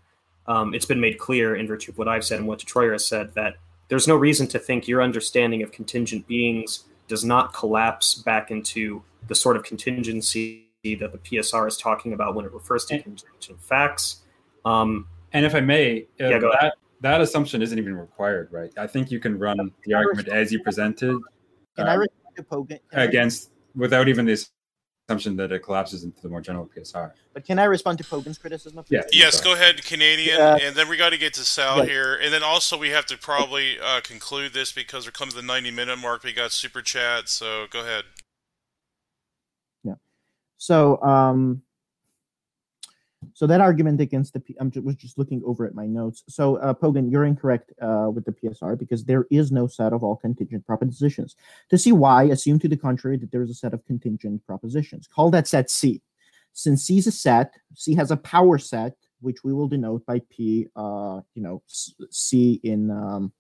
[0.48, 3.06] um, it's been made clear in virtue of what I've said and what Detroyer has
[3.06, 3.56] said that
[3.90, 9.02] there's no reason to think your understanding of contingent beings does not collapse back into
[9.28, 13.04] the sort of contingency that the PSR is talking about when it refers to And-
[13.04, 14.22] contingent facts.
[14.66, 18.72] Um, And if I may, uh, Yeah, go that that assumption isn't even required, right?
[18.78, 21.20] I think you can run the argument as you presented
[21.76, 22.80] Can I um, respond to Pogan?
[22.94, 24.50] against without even this
[25.08, 27.12] assumption that it collapses into the more general PSR.
[27.34, 28.78] but can I respond to Pogan's criticism?
[28.78, 29.04] of Yeah.
[29.14, 30.58] Yes, go ahead, Canadian, Yeah.
[30.62, 31.88] and then we got to get to Sal Right.
[31.90, 35.38] here, and then also we have to probably uh, conclude this because we're coming to
[35.38, 36.24] the ninety-minute mark.
[36.24, 38.04] We got super chat, so go ahead.
[39.84, 39.94] Yeah.
[40.58, 41.62] So, um,
[43.34, 46.24] so that argument against the, P- I'm ju- was just looking over at my notes.
[46.28, 50.04] So, uh, Pogan, you're incorrect uh, with the PSR because there is no set of
[50.04, 51.36] all contingent propositions.
[51.70, 55.08] To see why, assume to the contrary that there is a set of contingent propositions.
[55.08, 56.02] Call that set C.
[56.54, 60.22] Since C is a set, C has a power set, which we will denote by
[60.30, 61.62] P, uh, you know,
[62.10, 63.32] C in um,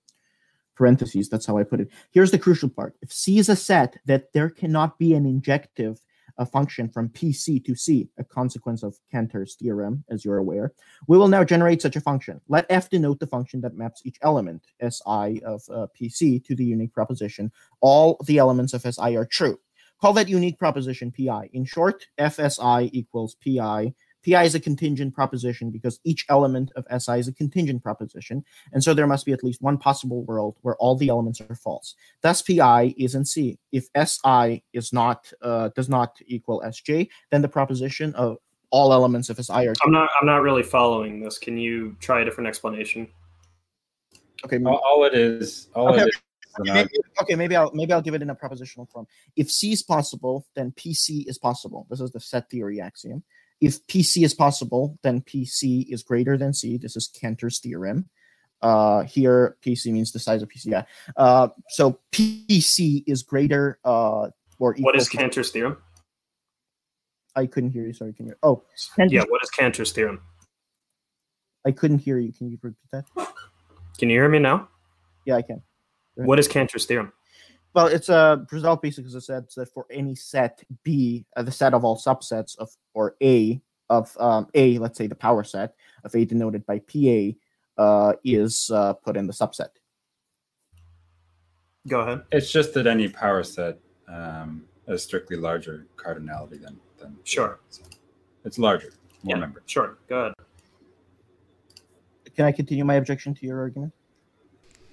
[0.76, 1.30] parentheses.
[1.30, 1.90] That's how I put it.
[2.12, 2.96] Here's the crucial part.
[3.02, 6.00] If C is a set, that there cannot be an injective
[6.38, 10.74] a function from PC to C, a consequence of Cantor's theorem, as you're aware,
[11.08, 12.42] we will now generate such a function.
[12.48, 16.66] Let F denote the function that maps each element, Si of uh, PC, to the
[16.66, 17.52] unique proposition.
[17.82, 19.60] All the elements of Si are true.
[20.00, 21.50] Call that unique proposition Pi.
[21.54, 23.94] In short, FSI equals Pi.
[24.28, 28.44] Pi is a contingent proposition because each element of Si is a contingent proposition,
[28.74, 31.56] and so there must be at least one possible world where all the elements are
[31.56, 31.96] false.
[32.22, 33.58] Thus, Pi is in C.
[33.72, 38.38] If Si is not uh, does not equal Sj, then the proposition of
[38.70, 40.10] all elements of Si are I'm not.
[40.20, 41.38] I'm not really following this.
[41.38, 43.08] Can you try a different explanation?
[44.46, 44.60] okay.
[44.64, 46.90] All, all it is, all Okay, it is, is maybe,
[47.22, 49.08] okay, maybe I'll maybe I'll give it in a propositional form.
[49.36, 51.88] If C is possible, then PC is possible.
[51.90, 53.24] This is the set theory axiom.
[53.60, 56.78] If PC is possible, then PC is greater than C.
[56.78, 58.10] This is Cantor's theorem.
[58.62, 60.66] Uh, here, PC means the size of PC.
[60.72, 60.84] Yeah.
[61.16, 64.30] Uh, so PC is greater uh,
[64.60, 64.86] or equal.
[64.86, 65.78] What is to- Cantor's theorem?
[67.36, 67.94] I couldn't hear you.
[67.94, 68.36] Sorry, can you?
[68.42, 68.64] Oh,
[68.96, 69.24] Cantor's- Yeah.
[69.30, 70.22] What is Cantor's theorem?
[71.66, 72.32] I couldn't hear you.
[72.32, 73.06] Can you repeat that?
[74.00, 74.70] Can you hear me now?
[75.26, 75.62] Yeah, I can.
[76.16, 77.12] What is Cantor's theorem?
[77.78, 81.52] Well, it's a result basically because it says that for any set B, uh, the
[81.52, 85.76] set of all subsets of or A of um, A, let's say the power set
[86.04, 87.38] of A denoted by PA,
[87.80, 89.68] uh, is uh, put in the subset.
[91.88, 92.24] Go ahead.
[92.32, 93.78] It's just that any power set
[94.08, 97.60] um, has strictly larger cardinality than than Sure.
[97.70, 97.84] So
[98.44, 98.90] it's larger,
[99.22, 99.42] more Yeah.
[99.42, 99.62] members.
[99.68, 100.00] Sure.
[100.10, 100.34] Go ahead.
[102.36, 103.94] Can I continue my objection to your argument?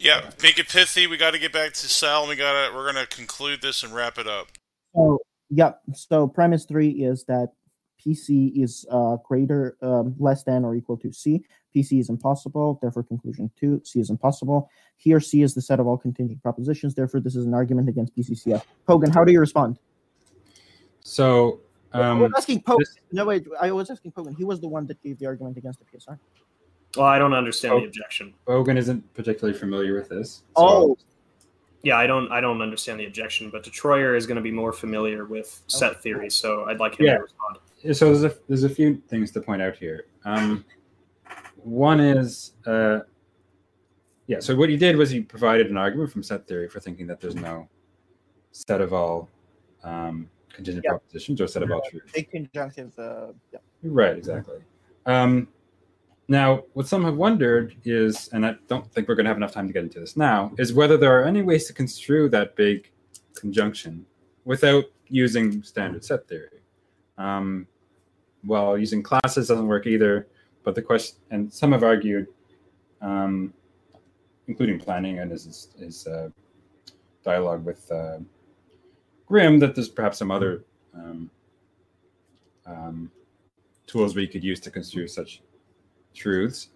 [0.05, 1.07] Yeah, make it pithy.
[1.07, 2.21] We got to get back to Sal.
[2.21, 2.75] And we got to.
[2.75, 4.49] We're gonna conclude this and wrap it up.
[4.95, 5.19] So,
[5.49, 5.73] yeah.
[5.95, 7.53] So premise three is that
[7.99, 11.43] PC is uh, greater, um, less than, or equal to C.
[11.75, 12.79] PC is impossible.
[12.83, 14.69] Therefore, conclusion two: C is impossible.
[14.99, 16.95] Here, C is the set of all contingent propositions.
[16.95, 18.63] Therefore, this is an argument against BCCF.
[18.87, 19.79] Pogan, how do you respond?
[21.01, 21.61] So
[21.95, 22.81] I um, was asking Pogan.
[22.81, 23.47] this- No, wait.
[23.59, 24.37] I was asking Pogan.
[24.37, 26.19] He was the one that gave the argument against the PSR.
[26.97, 27.81] Well, I don't understand Oh.
[27.81, 28.35] the objection.
[28.47, 30.37] Pogan isn't particularly familiar with this.
[30.37, 30.99] so- Oh,
[31.83, 32.33] Yeah, I don't.
[32.33, 33.51] I don't understand the objection.
[33.51, 37.05] But Detroyer is going to be more familiar with set theory, so I'd like him
[37.07, 37.17] Yeah.
[37.19, 37.59] to respond.
[37.93, 40.07] so there's a there's a few things to point out here.
[40.25, 40.65] Um,
[41.63, 43.01] one is, uh,
[44.27, 44.39] yeah.
[44.41, 47.21] So what he did was he provided an argument from set theory for thinking that
[47.21, 47.69] there's no
[48.53, 49.29] set of all
[49.83, 50.93] um, contingent Yeah.
[50.93, 52.11] propositions or set of all truths.
[52.15, 52.99] big conjunctive.
[52.99, 53.59] Uh, yeah.
[53.83, 54.61] Right, exactly.
[55.05, 55.49] Um,
[56.27, 59.53] now, what some have wondered is, and I don't think we're going to have enough
[59.53, 62.57] time to get into this now, is whether there are any ways to construe that
[62.57, 62.91] big
[63.35, 64.07] conjunction
[64.45, 66.61] without using standard set theory.
[67.19, 67.67] Um,
[68.47, 70.29] well, using classes doesn't work either,
[70.63, 72.29] but the question, and some have argued,
[73.03, 73.53] um,
[74.47, 76.31] including Plantinga and his, his uh,
[77.23, 78.19] dialogue with uh,
[79.27, 80.65] Grim, that there's perhaps some other
[80.95, 81.31] um,
[82.67, 83.11] um,
[83.87, 85.43] tools we could use to construe such
[86.15, 86.69] truths.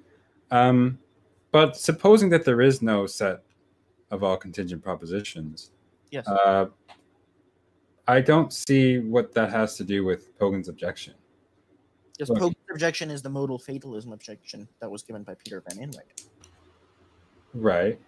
[0.50, 0.98] Um,
[1.50, 3.42] but supposing that there is no set
[4.10, 5.70] of all contingent propositions,
[6.10, 6.26] Yes.
[6.26, 6.66] uh,
[8.06, 11.14] I don't see what that has to do with Pogan's objection.
[12.18, 12.28] yes.
[12.28, 12.38] look.
[12.38, 16.26] Pogan's objection is the modal fatalism objection that was given by Peter Van Inwagen.
[17.54, 17.98] Right.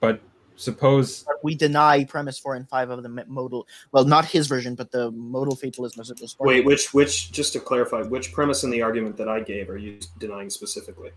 [0.00, 0.20] But
[0.58, 3.66] suppose We deny premise four and five of the modal.
[3.92, 6.36] Well, not his version, but the modal fatalism as it was.
[6.40, 9.78] Wait, which which just to clarify, which premise in the argument that I gave are
[9.78, 11.10] you denying specifically?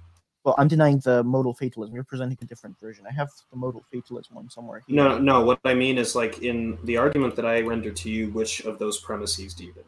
[0.44, 1.94] Well, I'm denying the modal fatalism.
[1.94, 3.06] You're presenting a different version.
[3.08, 4.96] I have the modal fatalism one somewhere here.
[4.96, 5.42] No, no.
[5.42, 8.80] What I mean is like in the argument that I rendered to you, which of
[8.80, 9.86] those premises do you deny?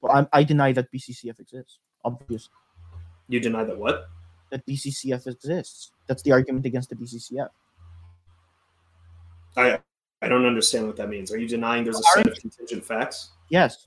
[0.00, 1.78] Well, I'm, I deny that BCCF exists.
[2.04, 2.50] Obviously,
[3.28, 4.08] You deny that what?
[4.52, 5.92] that BCCF exists.
[6.06, 7.48] That's the argument against the BCCF.
[9.56, 9.78] I
[10.22, 11.32] I don't understand what that means.
[11.32, 13.32] Are you denying there's a set of contingent facts?
[13.50, 13.86] Yes.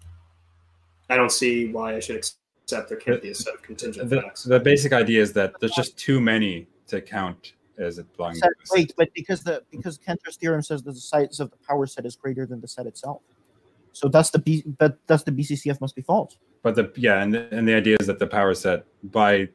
[1.09, 4.21] I don't see why I should accept there can't be a set of contingent the,
[4.21, 4.43] facts.
[4.43, 8.49] the basic idea is that there's just too many to count as it belonging Set-
[8.49, 8.75] to a set.
[8.75, 12.05] wait, but because the because Cantor's theorem says that the size of the power set
[12.05, 13.21] is greater than the set itself,
[13.93, 14.63] so that's the B.
[14.77, 16.37] But thus the BCCF must be false.
[16.63, 19.49] But the yeah, and the, and the idea is that the power set, by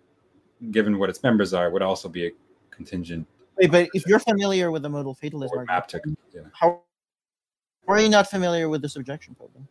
[0.70, 2.30] given what its members are, would also be a
[2.70, 3.26] contingent
[3.60, 6.42] Wait, but if you're familiar with the modal fatalism or argument, yeah.
[6.52, 6.82] how
[7.86, 9.66] how are you not familiar with this objection, problem?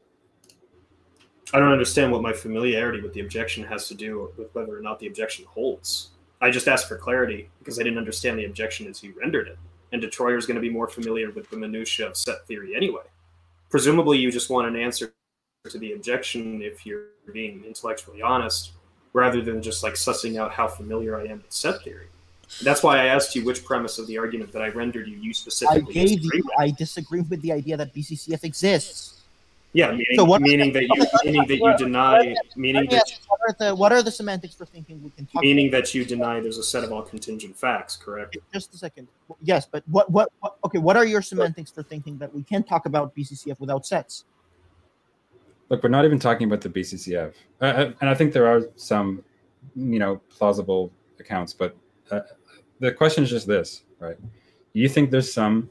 [1.53, 4.81] I don't understand what my familiarity with the objection has to do with whether or
[4.81, 6.09] not the objection holds.
[6.41, 9.57] I just asked for clarity because I didn't understand the objection as you rendered it.
[9.91, 13.03] And Detroyer is going to be more familiar with the minutia of set theory anyway.
[13.69, 15.13] Presumably, you just want an answer
[15.67, 18.73] to the objection if you're being intellectually honest,
[19.13, 22.07] rather than just like sussing out how familiar I am with set theory.
[22.63, 25.29] That's why I asked you which premise of the argument that I rendered you, you
[25.29, 26.31] I specifically gave you.
[26.33, 26.45] with.
[26.57, 29.15] I disagree with the idea that BCCF exists.
[29.71, 33.55] Yeah, meaning, So what- meaning that you meaning that you deny meaning that What are
[33.59, 35.43] the what are the semantics for thinking we can talk?
[35.43, 38.35] meaning that you deny there's a set of all contingent facts, correct?
[38.51, 39.07] Just a second.
[39.43, 40.55] Yes, but what, what what?
[40.65, 44.25] Okay, what are your semantics for thinking that we can talk about BCCF without sets?
[45.69, 48.63] Look, we're not even talking about the BCCF, uh, uh, and I think there are
[48.75, 49.23] some,
[49.75, 51.53] you know, plausible accounts.
[51.53, 51.75] But
[52.09, 52.21] uh,
[52.79, 54.17] the question is just this, right?
[54.73, 55.69] You think there's some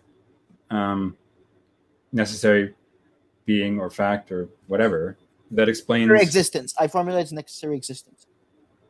[0.70, 1.16] um,
[2.12, 2.74] necessary
[3.47, 5.16] being or fact or whatever
[5.51, 6.74] that explains Necessary existence.
[6.78, 8.26] I formulated necessary existence.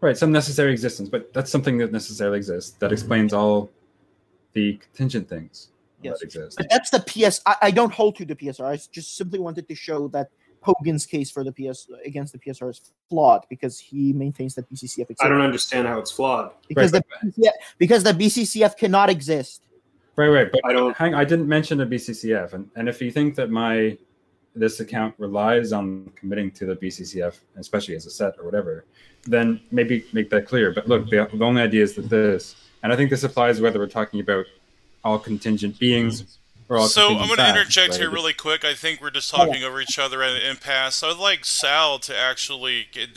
[0.00, 3.70] right some necessary existence, but that's something that necessarily exists that explains all
[4.54, 5.68] the contingent things
[6.02, 6.20] Yes.
[6.20, 6.56] that exist.
[6.56, 7.40] But that's the PS.
[7.44, 8.64] I, I don't hold to the PSR.
[8.64, 10.30] I just simply wanted to show that
[10.60, 15.10] Pogan's case for the PS against the PSR is flawed because he maintains that BCCF
[15.10, 15.22] exists.
[15.22, 16.52] I don't understand how it's flawed.
[16.68, 19.62] because Right, the BCCF, because the BCCF cannot exist.
[20.16, 20.50] Right, right.
[20.50, 21.14] But I don't- hang.
[21.14, 23.96] I didn't mention the BCCF, and, and if you think that my
[24.54, 28.84] this account relies on committing to the BCCF, especially as a set or whatever,
[29.24, 30.72] then maybe make that clear.
[30.72, 33.78] But look, the, the only idea is that this, and I think this applies whether
[33.78, 34.46] we're talking about
[35.04, 36.37] all contingent beings or all.
[36.68, 38.00] So I'm going to interject right?
[38.00, 38.64] here really quick.
[38.64, 41.02] I think we're just talking over each other at an impasse.
[41.02, 43.08] I'd like Sal to actually get,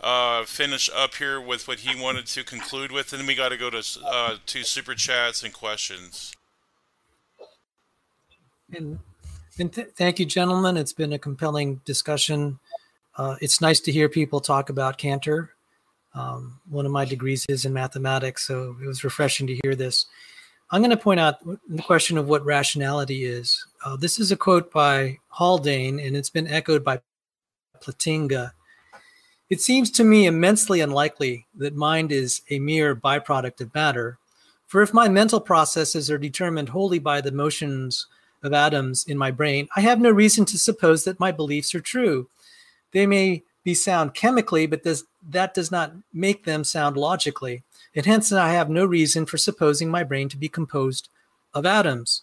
[0.00, 3.50] uh, finish up here with what he wanted to conclude with, and then we got
[3.50, 6.34] to go to uh, to super chats and questions.
[8.74, 8.98] And,
[9.58, 10.76] and th- thank you, gentlemen.
[10.76, 12.58] It's been a compelling discussion.
[13.16, 15.50] Uh, it's nice to hear people talk about Cantor.
[16.14, 20.06] Um, one of my degrees is in mathematics, so it was refreshing to hear this.
[20.72, 23.62] I'm going to point out the question of what rationality is.
[23.84, 27.02] Uh, this is a quote by Haldane, and it's been echoed by
[27.82, 28.52] Plantinga.
[29.50, 34.16] It seems to me immensely unlikely that mind is a mere byproduct of matter.
[34.66, 38.06] For if my mental processes are determined wholly by the motions
[38.42, 41.80] of atoms in my brain, I have no reason to suppose that my beliefs are
[41.80, 42.30] true.
[42.92, 47.62] They may be sound chemically, but does, that does not make them sound logically.
[47.94, 51.08] And hence, I have no reason for supposing my brain to be composed
[51.54, 52.22] of atoms.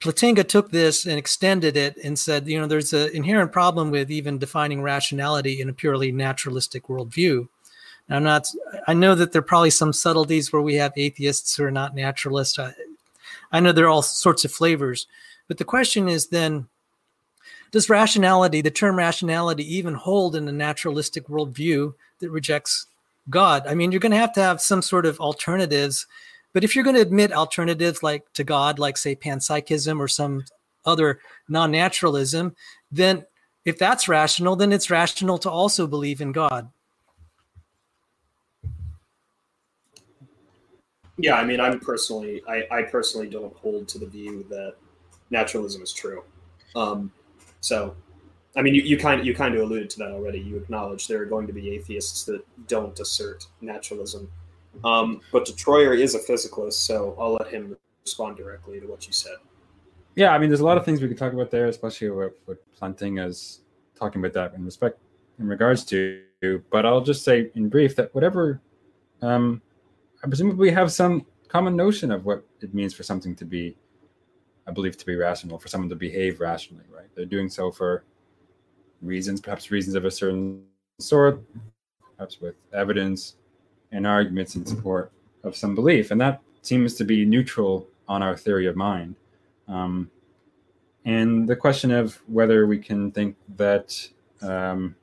[0.00, 4.10] Plantinga took this and extended it and said, you know, there's an inherent problem with
[4.10, 7.48] even defining rationality in a purely naturalistic worldview.
[8.08, 8.46] Now, I'm not,
[8.86, 11.94] I know that there are probably some subtleties where we have atheists who are not
[11.94, 12.58] naturalists.
[12.58, 12.74] I,
[13.50, 15.06] I know there are all sorts of flavors,
[15.48, 16.68] but the question is then,
[17.74, 22.86] does rationality, the term rationality, even hold in a naturalistic worldview that rejects
[23.28, 23.66] God?
[23.66, 26.06] I mean, you're going to have to have some sort of alternatives.
[26.52, 30.44] But if you're going to admit alternatives like to God, like say panpsychism or some
[30.84, 31.18] other
[31.48, 32.54] non-naturalism,
[32.92, 33.26] then
[33.64, 36.70] if that's rational, then it's rational to also believe in God.
[41.16, 44.76] Yeah, I mean, I'm personally, I, I personally don't hold to the view that
[45.30, 46.22] naturalism is true.
[46.76, 47.10] Um,
[47.64, 47.96] so,
[48.56, 50.38] I mean, you, you kind of you kind of alluded to that already.
[50.38, 54.30] You acknowledge there are going to be atheists that don't assert naturalism.
[54.84, 57.74] Um, but Detroyer is a physicalist, so I'll let him
[58.04, 59.36] respond directly to what you said.
[60.14, 62.34] Yeah, I mean, there's a lot of things we could talk about there, especially with,
[62.46, 63.60] with Plantinga's
[63.98, 64.98] talking about that in respect
[65.38, 66.22] in regards to.
[66.70, 68.60] But I'll just say in brief that whatever,
[69.22, 69.62] um,
[70.22, 73.74] I presumably have some common notion of what it means for something to be,
[74.66, 77.08] I believe, to be rational, for someone to behave rationally, right?
[77.14, 78.04] They're doing so for
[79.02, 80.64] reasons, perhaps reasons of a certain
[80.98, 81.40] sort,
[82.16, 83.36] perhaps with evidence
[83.92, 85.12] and arguments in support
[85.42, 89.14] of some belief, and that seems to be neutral on our theory of mind.
[89.68, 90.10] Um,
[91.04, 94.08] and the question of whether we can think that
[94.40, 94.96] um,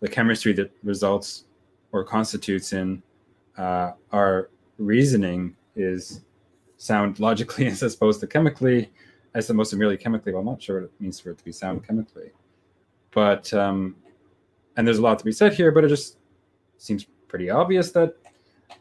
[0.00, 1.44] the chemistry that results
[1.90, 3.02] or constitutes in
[3.56, 6.20] uh, our reasoning is
[6.78, 8.90] sound logically as opposed to chemically,
[9.34, 10.32] as opposed to merely chemically.
[10.32, 12.30] Well, I'm not sure what it means for it to be sound chemically,
[13.12, 13.94] but um,
[14.76, 15.70] and there's a lot to be said here.
[15.70, 16.16] But it just
[16.78, 18.16] seems pretty obvious that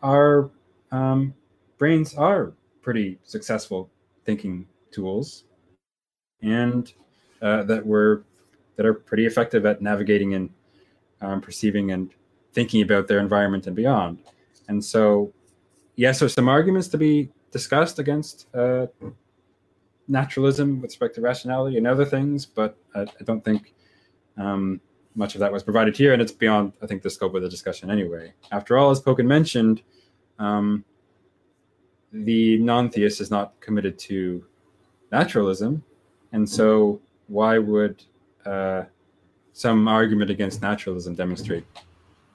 [0.01, 0.49] our
[0.91, 1.33] um,
[1.77, 3.89] brains are pretty successful
[4.23, 5.43] thinking tools,
[6.41, 6.93] and
[7.41, 8.21] uh, that we're
[8.77, 10.49] that are pretty effective at navigating and
[11.21, 12.11] um, perceiving and
[12.53, 14.19] thinking about their environment and beyond.
[14.67, 15.33] And so,
[15.95, 18.87] yes, there's some arguments to be discussed against uh,
[20.07, 23.73] naturalism with respect to rationality and other things, but I, I don't think
[24.37, 24.79] um,
[25.15, 27.49] much of that was provided here, and it's beyond, I think, the scope of the
[27.49, 28.33] discussion anyway.
[28.51, 29.81] After all, as Pogan mentioned,
[30.39, 30.85] um,
[32.11, 34.45] the non-theist is not committed to
[35.11, 35.83] naturalism,
[36.31, 38.03] and so why would
[38.45, 38.83] uh,
[39.53, 41.65] some argument against naturalism demonstrate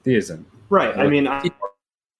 [0.02, 0.44] theism?
[0.68, 0.96] Right.
[0.96, 1.42] I mean, I,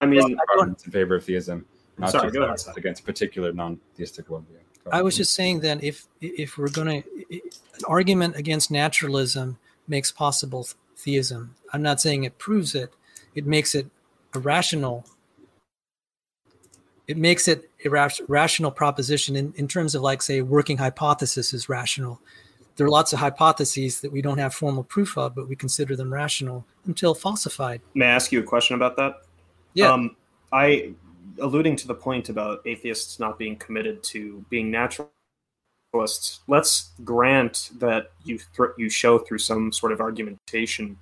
[0.01, 1.65] I mean, arguments in favor of theism,
[1.97, 4.57] not Sorry, just go ahead, arguments against particular non-theistic worldview.
[4.91, 7.41] I was just saying then if if we're going to an
[7.87, 9.57] argument against naturalism
[9.87, 10.67] makes possible
[10.97, 11.55] theism.
[11.71, 12.93] I'm not saying it proves it.
[13.35, 13.87] It makes it
[14.33, 15.05] a rational.
[17.07, 17.89] It makes it a
[18.27, 22.21] rational proposition in, in terms of like say working hypothesis is rational.
[22.75, 25.95] There are lots of hypotheses that we don't have formal proof of, but we consider
[25.95, 27.81] them rational until falsified.
[27.93, 29.21] may I ask you a question about that?
[29.73, 29.91] Yeah.
[29.91, 30.15] Um,
[30.51, 30.93] I,
[31.39, 35.11] alluding to the point about atheists not being committed to being naturalists,
[36.47, 40.97] let's grant that you thr you show through some sort of argumentation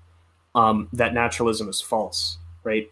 [0.55, 2.91] um, that naturalism is false, right?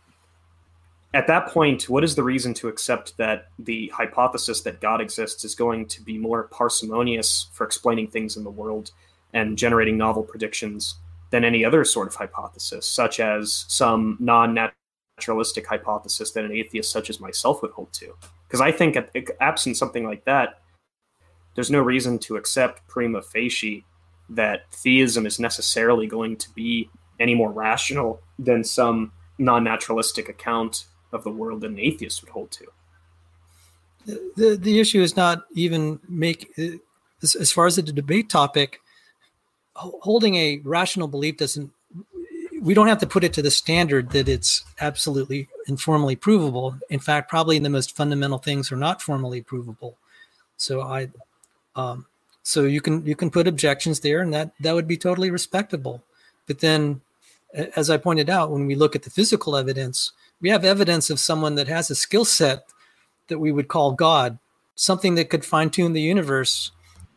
[1.14, 5.44] At that point, what is the reason to accept that the hypothesis that God exists
[5.44, 8.92] is going to be more parsimonious for explaining things in the world
[9.34, 10.96] and generating novel predictions
[11.32, 14.54] than any other sort of hypothesis, such as some non
[15.20, 18.16] naturalistic hypothesis that an atheist such as myself would hold to.
[18.48, 18.98] Because I think,
[19.42, 20.62] absent something like that,
[21.56, 23.84] there's no reason to accept prima facie
[24.30, 26.90] that theism is necessarily going to be
[27.20, 32.32] any more rational than some non naturalistic account of the world that an atheist would
[32.32, 32.66] hold to.
[34.06, 36.50] the the issue is not even make
[37.22, 38.80] as, as far as the debate topic
[39.76, 41.72] holding a rational belief doesn't
[42.62, 47.00] we don't have to put it to the standard that it's absolutely informally provable in
[47.00, 49.98] fact probably the most fundamental things are not formally provable
[50.58, 51.10] so i
[51.76, 52.06] um,
[52.44, 56.04] so you can you can put objections there and that that would be totally respectable
[56.48, 57.02] but then
[57.76, 60.12] as i pointed out when we look at the physical evidence
[60.42, 62.66] we have evidence of someone that has a skill set
[63.28, 64.40] that we would call God,
[64.76, 66.72] something that could fine tune the universe.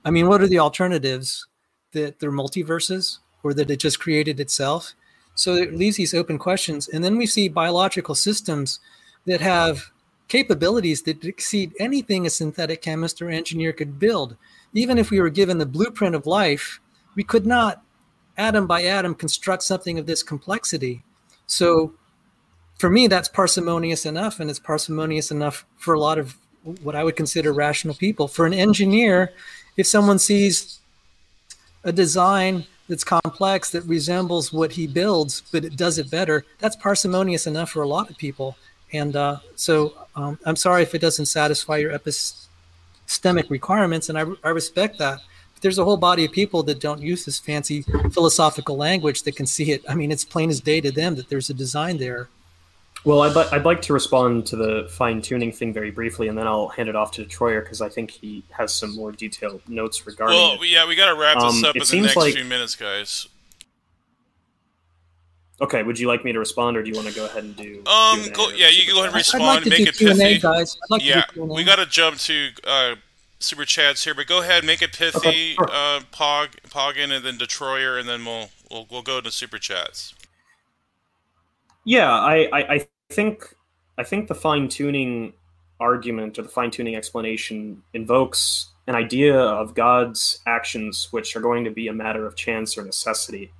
[0.04, 1.46] I mean, what are the alternatives?
[1.92, 4.94] That they're multiverses or that it just created itself?
[5.34, 6.88] So it leaves these open questions.
[6.88, 8.80] And then we see biological systems
[9.26, 9.90] that have
[10.28, 14.36] capabilities that exceed anything a synthetic chemist or engineer could build.
[14.74, 16.80] Even if we were given the blueprint of life,
[17.14, 17.82] we could not,
[18.38, 21.02] atom by atom, construct something of this complexity.
[21.46, 21.92] So
[22.78, 26.36] for me, that's parsimonious enough, and it's parsimonious enough for a lot of
[26.82, 28.26] what I would consider rational people.
[28.26, 29.32] For an engineer,
[29.76, 30.80] if someone sees
[31.84, 36.76] a design that's complex that resembles what he builds, but it does it better, that's
[36.76, 38.56] parsimonious enough for a lot of people.
[38.92, 44.24] And uh, so um, I'm sorry if it doesn't satisfy your epistemic requirements, and I,
[44.44, 45.20] I respect that.
[45.54, 47.82] But there's a whole body of people that don't use this fancy
[48.12, 49.82] philosophical language that can see it.
[49.88, 52.28] I mean, it's plain as day to them that there's a design there.
[53.04, 56.38] Well, I'd, li- I'd like to respond to the fine tuning thing very briefly, and
[56.38, 59.60] then I'll hand it off to Detroyer because I think he has some more detailed
[59.68, 60.68] notes regarding Well, it.
[60.68, 63.26] yeah, we got to wrap this Um, up in the next like- few minutes, guys.
[65.60, 67.54] Okay, would you like me to respond, or do you want to go ahead and
[67.54, 67.82] do?
[67.86, 69.40] Um, Q&A go, yeah, you can go ahead and chat?
[69.40, 69.42] I'd respond.
[69.44, 70.38] like to make do it Q&A, pithy.
[70.40, 70.76] guys.
[70.82, 71.46] I'd like yeah, to do Q&A.
[71.54, 72.94] we got to jump to uh,
[73.38, 75.68] super chats here, but go ahead, make it pithy, Okay, sure.
[75.70, 80.14] uh, Pog, Pogan, and then Detroyer, and then we'll we'll we'll go to super chats.
[81.84, 83.54] Yeah, I, I, I think
[83.98, 85.32] I think the fine tuning
[85.80, 91.64] argument or the fine tuning explanation invokes an idea of God's actions which are going
[91.64, 93.52] to be a matter of chance or necessity.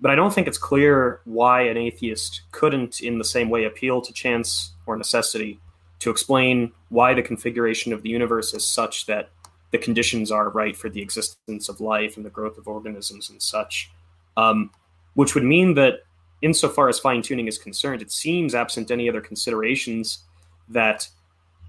[0.00, 4.00] But I don't think it's clear why an atheist couldn't, in the same way, appeal
[4.02, 5.60] to chance or necessity
[5.98, 9.30] to explain why the configuration of the universe is such that
[9.72, 13.42] the conditions are right for the existence of life and the growth of organisms and
[13.42, 13.90] such.
[14.36, 14.70] Um,
[15.14, 16.04] which would mean that
[16.42, 20.24] insofar as fine tuning is concerned, it seems, absent any other considerations,
[20.68, 21.08] that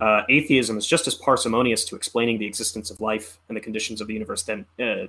[0.01, 4.01] uh, atheism is just as parsimonious to explaining the existence of life and the conditions
[4.01, 5.07] of the universe than uh,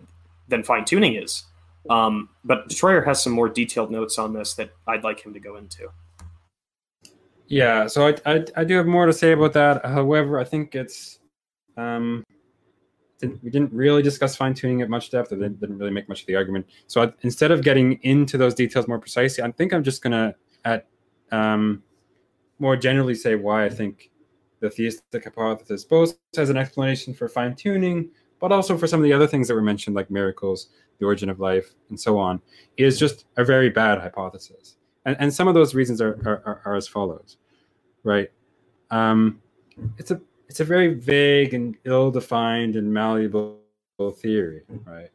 [0.48, 1.44] than fine tuning is.
[1.88, 5.40] Um, but Detroyer has some more detailed notes on this that I'd like him to
[5.40, 5.90] go into.
[7.46, 9.84] Yeah, so I, I, I do have more to say about that.
[9.84, 11.18] However, I think it's
[11.76, 12.24] um,
[13.20, 15.32] didn't, we didn't really discuss fine tuning at much depth.
[15.32, 16.66] I didn't, didn't really make much of the argument.
[16.86, 20.34] So I, instead of getting into those details more precisely, I think I'm just gonna
[20.64, 20.86] at
[21.32, 21.82] um,
[22.58, 24.10] more generally say why I think
[24.60, 28.10] the theistic hypothesis, both as an explanation for fine tuning,
[28.40, 30.68] but also for some of the other things that were mentioned, like miracles,
[30.98, 32.40] the origin of life, and so on,
[32.76, 34.76] is just a very bad hypothesis.
[35.06, 37.38] And, and some of those reasons are, are, are as follows,
[38.02, 38.30] right?
[38.90, 39.40] Um,
[39.96, 40.20] it's a
[40.50, 43.60] it's a very vague and ill-defined and malleable
[44.16, 45.08] theory, right?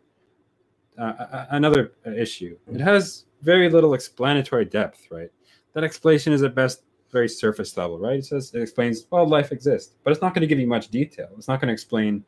[0.98, 2.58] Uh, another issue.
[2.72, 5.30] It has very little explanatory depth, right?
[5.74, 8.20] That explanation is at best very surface level, right?
[8.20, 10.88] It says it explains, well, life exists, but it's not going to give you much
[10.88, 11.28] detail.
[11.38, 12.24] It's not going to explain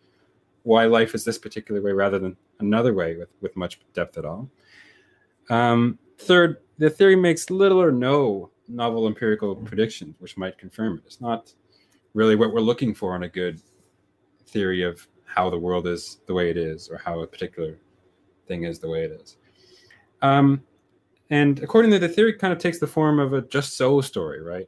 [0.63, 4.25] why life is this particular way rather than another way with, with much depth at
[4.25, 4.49] all.
[5.49, 11.03] Um, third, the theory makes little or no novel empirical predictions, which might confirm it.
[11.05, 11.53] It's not
[12.13, 13.61] really what we're looking for in a good
[14.47, 17.77] theory of how the world is the way it is or how a particular
[18.47, 19.37] thing is the way it is.
[20.21, 20.63] Um,
[21.29, 24.65] and accordingly, the theory, kind of takes the form of a just so story, right?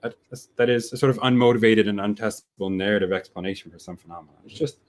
[0.57, 4.35] That is a sort of unmotivated and untestable narrative explanation for some phenomenon.
[4.45, 4.79] It's just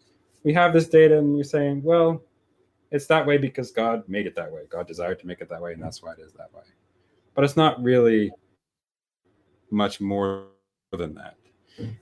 [0.43, 2.23] we have this data and we're saying, well,
[2.91, 4.63] it's that way because God made it that way.
[4.69, 6.63] God desired to make it that way, and that's why it is that way.
[7.35, 8.33] But it's not really
[9.71, 10.47] much more
[10.93, 11.37] than that.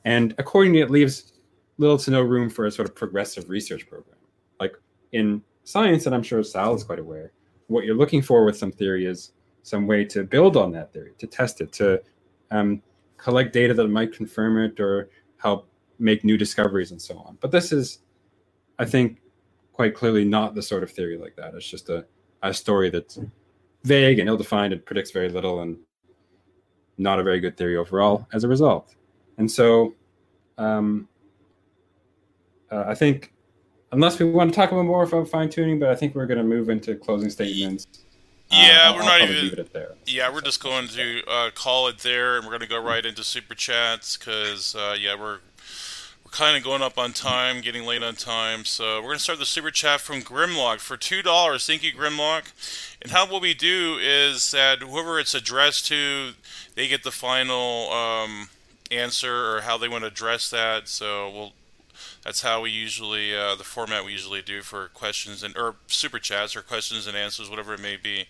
[0.05, 1.33] And accordingly, it leaves
[1.79, 4.19] little to no room for a sort of progressive research program.
[4.61, 4.75] Like
[5.13, 7.33] in science, and I'm sure Sal is quite aware,
[7.69, 9.33] what you're looking for with some theory is
[9.63, 12.03] some way to build on that theory, to test it, to
[12.51, 12.83] um,
[13.17, 15.69] collect data that might confirm it or help
[15.99, 17.37] make new discoveries and so on.
[17.41, 18.01] But this is,
[18.79, 19.21] I think,
[19.73, 21.55] quite clearly not the sort of theory like that.
[21.55, 22.07] It's just a,
[22.43, 23.19] a story that's
[23.85, 25.77] vague and ill defined and predicts very little and
[26.97, 28.95] not a very good theory overall as a result.
[29.39, 29.95] And so
[30.59, 31.09] um,
[32.71, 33.33] uh, I think,
[33.93, 36.39] unless we want to talk about more about fine tuning, but I think we're going
[36.39, 37.87] to move into closing statements.
[38.51, 39.67] Yeah, uh, we're not even.
[40.07, 43.05] Yeah, we're just going to uh, call it there, and we're going to go right
[43.05, 45.39] into super chats because uh, yeah, we're
[46.25, 48.65] we're kind of going up on time, getting late on time.
[48.65, 51.67] So we're going to start the super chat from Grimlock for two dollars.
[51.67, 52.53] Thank you, Grimlock.
[53.03, 56.33] And how what we do is that whoever it's addressed to,
[56.75, 57.93] they get the final.
[57.93, 58.49] Um,
[58.91, 60.89] answer or how they want to address that.
[60.89, 61.53] So we'll
[62.25, 66.19] that's how we usually uh, the format we usually do for questions and or super
[66.19, 68.27] chats or questions and answers, whatever it may be.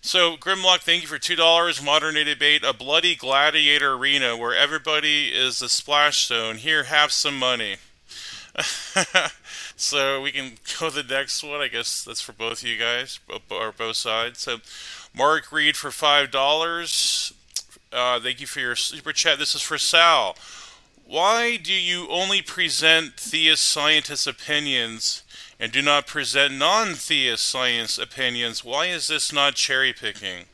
[0.00, 1.82] So Grimlock, thank you for two dollars.
[1.82, 6.56] Modern day debate, a bloody gladiator arena where everybody is a splash zone.
[6.56, 7.76] Here, have some money.
[9.76, 11.60] so we can go to the next one.
[11.60, 13.20] I guess that's for both of you guys
[13.50, 14.40] or both sides.
[14.40, 14.58] So
[15.16, 17.32] Mark Reed for five dollars.
[17.92, 19.38] Uh, thank you for your super chat.
[19.38, 20.36] This is for Sal.
[21.06, 25.22] Why do you only present theist scientists' opinions
[25.58, 28.62] and do not present non theist science opinions?
[28.62, 30.44] Why is this not cherry picking?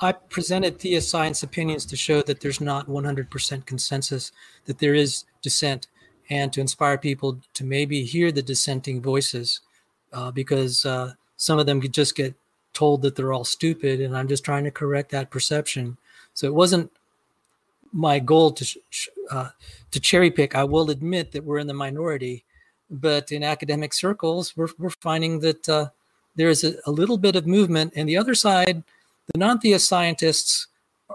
[0.00, 4.32] I presented theist science opinions to show that there's not 100% consensus,
[4.64, 5.86] that there is dissent,
[6.30, 9.60] and to inspire people to maybe hear the dissenting voices.
[10.12, 12.34] Uh, because uh, some of them could just get
[12.74, 15.96] told that they're all stupid and i'm just trying to correct that perception.
[16.34, 16.92] So it wasn't
[17.92, 18.78] my goal to
[19.30, 19.48] uh,
[19.90, 20.54] to cherry pick.
[20.54, 22.44] I will admit that we're in the minority
[22.90, 25.88] but in academic circles we're, we're finding that uh,
[26.36, 27.92] there is a, a, little bit of movement.
[27.96, 28.82] And the other side
[29.32, 30.66] the non-theist scientists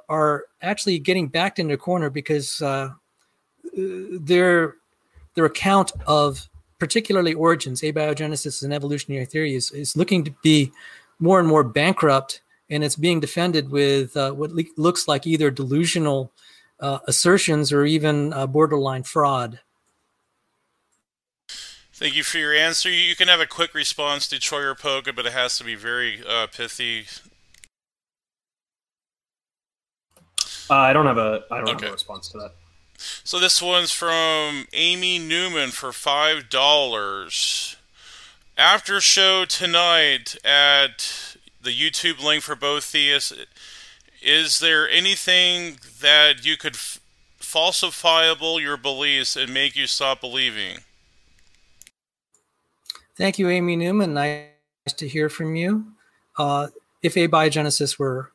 [0.09, 2.89] are actually getting backed into a corner because uh,
[3.73, 4.75] their
[5.35, 6.49] their account of
[6.79, 10.71] particularly origins, abiogenesis and evolutionary theory is, is looking to be
[11.19, 15.49] more and more bankrupt, and it's being defended with uh, what le- looks like either
[15.49, 16.31] delusional
[16.79, 19.59] uh, assertions or even uh, borderline fraud.
[21.93, 22.89] Thank you for your answer.
[22.89, 25.75] You can have a quick response to Troy or Pogan, but it has to be
[25.75, 27.05] very uh, pithy.
[30.69, 31.85] Uh, I don't have a I don't okay.
[31.85, 32.55] have a response to that.
[32.97, 37.75] So this one's from Amy Newman for five dollars.
[38.57, 43.33] After show tonight at the YouTube link for both theists,
[44.21, 46.99] is there anything that you could f-
[47.39, 50.77] falsifiable your beliefs and make you stop believing?
[53.17, 54.13] Thank you, Amy Newman.
[54.13, 54.47] Nice
[54.97, 55.85] to hear from you.
[56.37, 56.67] Uh,
[57.01, 58.31] if abiogenesis were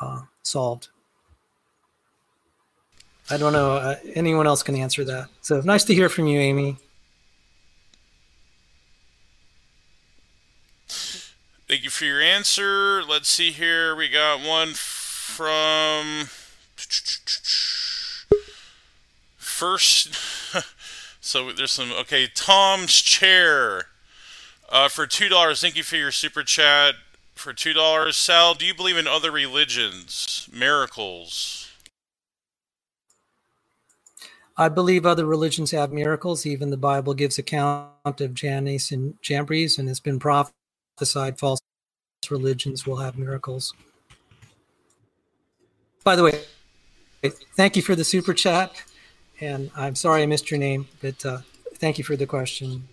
[0.00, 0.88] uh, solved,
[3.30, 3.72] I don't know.
[3.76, 5.28] Uh, anyone else can answer that.
[5.42, 6.76] So nice to hear from you, Amy.
[11.68, 13.02] Thank you for your answer.
[13.02, 13.96] Let's see here.
[13.96, 16.28] We got one from
[19.38, 20.14] first.
[21.20, 21.92] so there's some.
[21.92, 23.86] Okay, Tom's chair
[24.70, 25.60] uh, for two dollars.
[25.60, 26.94] Thank you for your super chat.
[27.34, 28.16] for two dollars.
[28.16, 31.65] Sal, do you believe in other religions, miracles?
[34.58, 36.46] I believe other religions have miracles.
[36.46, 41.60] Even the Bible gives account of Jannes and Jambres, and it's been prophesied false
[42.30, 43.74] religions will have miracles.
[46.04, 46.40] By the way,
[47.54, 48.82] thank you for the super chat,
[49.40, 51.38] and I'm sorry I missed your name, but uh,
[51.74, 52.88] thank you for the question.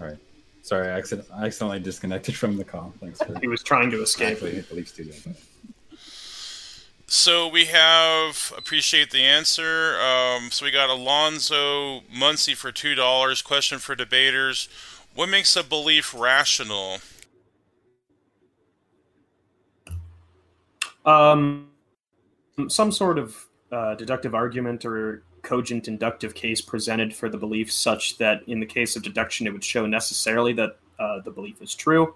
[0.00, 0.18] All right.
[0.62, 2.94] Sorry, I, accidentally disconnected from the call.
[2.98, 3.38] Thanks for.
[3.38, 4.32] He was trying to escape.
[4.32, 5.14] Actually, hit the Leaf Studio.
[5.26, 5.36] But...
[7.16, 9.96] So we have appreciate the answer.
[10.00, 13.40] Um, so we got Alonzo Muncie for two dollars.
[13.40, 14.68] Question for debaters:
[15.14, 16.98] What makes a belief rational?
[21.06, 21.68] Um,
[22.66, 28.18] some sort of uh, deductive argument or cogent inductive case presented for the belief, such
[28.18, 31.76] that in the case of deduction, it would show necessarily that uh, the belief is
[31.76, 32.12] true,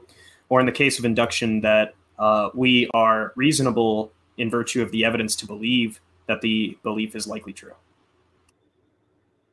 [0.49, 5.05] or in the case of induction, that uh, we are reasonable in virtue of the
[5.05, 7.75] evidence to believe that the belief is likely true.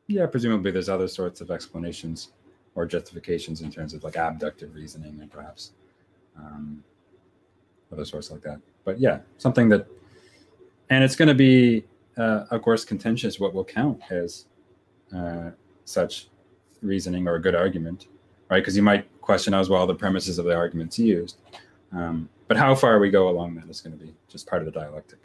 [0.07, 2.31] Yeah, presumably there's other sorts of explanations
[2.75, 5.71] or justifications in terms of like abductive reasoning and perhaps
[6.37, 6.83] um,
[7.91, 8.59] other sorts like that.
[8.83, 9.87] But yeah, something that,
[10.89, 11.85] and it's going to be,
[12.17, 14.45] uh, of course, contentious what will count as
[15.15, 15.51] uh,
[15.85, 16.27] such
[16.81, 18.07] reasoning or a good argument,
[18.49, 18.59] right?
[18.59, 21.37] Because you might question as well the premises of the arguments used.
[21.95, 24.65] Um, but how far we go along that is going to be just part of
[24.65, 25.19] the dialectic.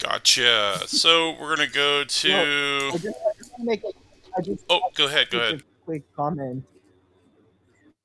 [0.00, 0.80] Gotcha.
[0.86, 2.28] So we're gonna go to.
[2.28, 3.88] No, I just, I just want to make a,
[4.36, 5.30] I just Oh, go ahead.
[5.30, 5.54] Go ahead.
[5.60, 6.64] A quick comment.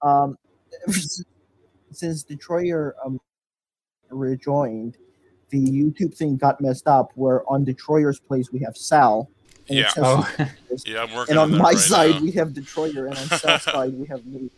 [0.01, 0.37] Um,
[1.91, 3.19] since Detroyer um
[4.09, 4.97] rejoined,
[5.49, 7.11] the YouTube thing got messed up.
[7.15, 9.29] Where on Detroyer's place we have Sal.
[9.67, 9.91] and Yeah.
[9.97, 10.29] Oh,
[10.85, 12.21] Yeah, I'm working and on that my right side now.
[12.21, 14.49] we have Detroyer, and on Sal's side we have me.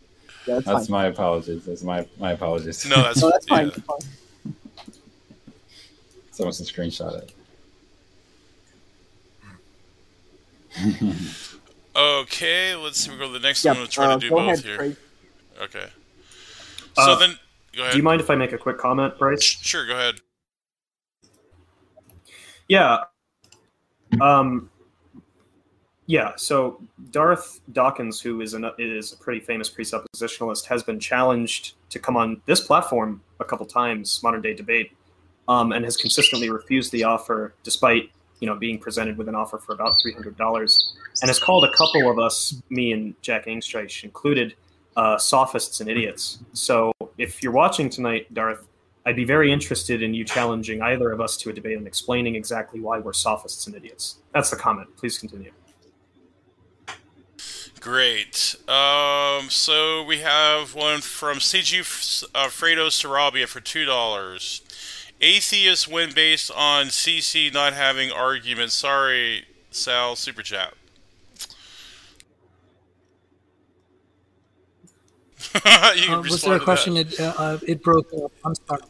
[0.46, 1.64] Yeah, that's, that's my apologies.
[1.66, 2.84] That's my my apologies.
[2.88, 3.56] No, that's, No, that's yeah.
[3.56, 3.68] fine.
[3.68, 3.98] that's fine.
[6.32, 7.34] Someone to screenshot it.
[11.94, 13.10] Okay, let's see.
[13.10, 13.80] We go to the next Yeah, one.
[13.80, 14.76] We'll try uh, to do both ahead, here.
[14.78, 14.96] Craig.
[15.60, 15.86] Okay.
[16.94, 17.38] So Uh, then,
[17.76, 17.92] go ahead.
[17.92, 19.42] Do you mind if I make a quick comment, Bryce?
[19.42, 20.14] Sure, go ahead.
[22.68, 23.04] Yeah.
[24.20, 24.70] Um,
[26.06, 26.32] yeah.
[26.36, 26.80] So
[27.10, 32.16] Darth Dawkins, who is an, is a pretty famous presuppositionalist, has been challenged to come
[32.16, 34.92] on this platform a couple times, modern day debate,
[35.48, 38.10] um, and has consistently refused the offer, despite
[38.40, 41.64] you know being presented with an offer for about three hundred dollars, and has called
[41.64, 44.54] a couple of us, me and Jack Angstreich included,
[44.96, 46.40] uh, sophists and idiots.
[46.52, 48.66] So if you're watching tonight, Darth,
[49.06, 52.34] I'd be very interested in you challenging either of us to a debate and explaining
[52.34, 54.18] exactly why we're sophists and idiots.
[54.34, 54.88] That's the comment.
[54.96, 55.52] Please continue.
[57.82, 58.54] Great.
[58.68, 64.62] Um, so we have one from CG F- uh, Fredo Sarabia for two dollars.
[65.20, 68.74] Atheists win based on CC not having arguments.
[68.74, 70.14] Sorry, Sal.
[70.14, 70.74] Super chat.
[75.96, 76.96] you Uh, was there a question?
[76.96, 78.30] It, uh, uh, it broke up.
[78.44, 78.82] I'm sorry.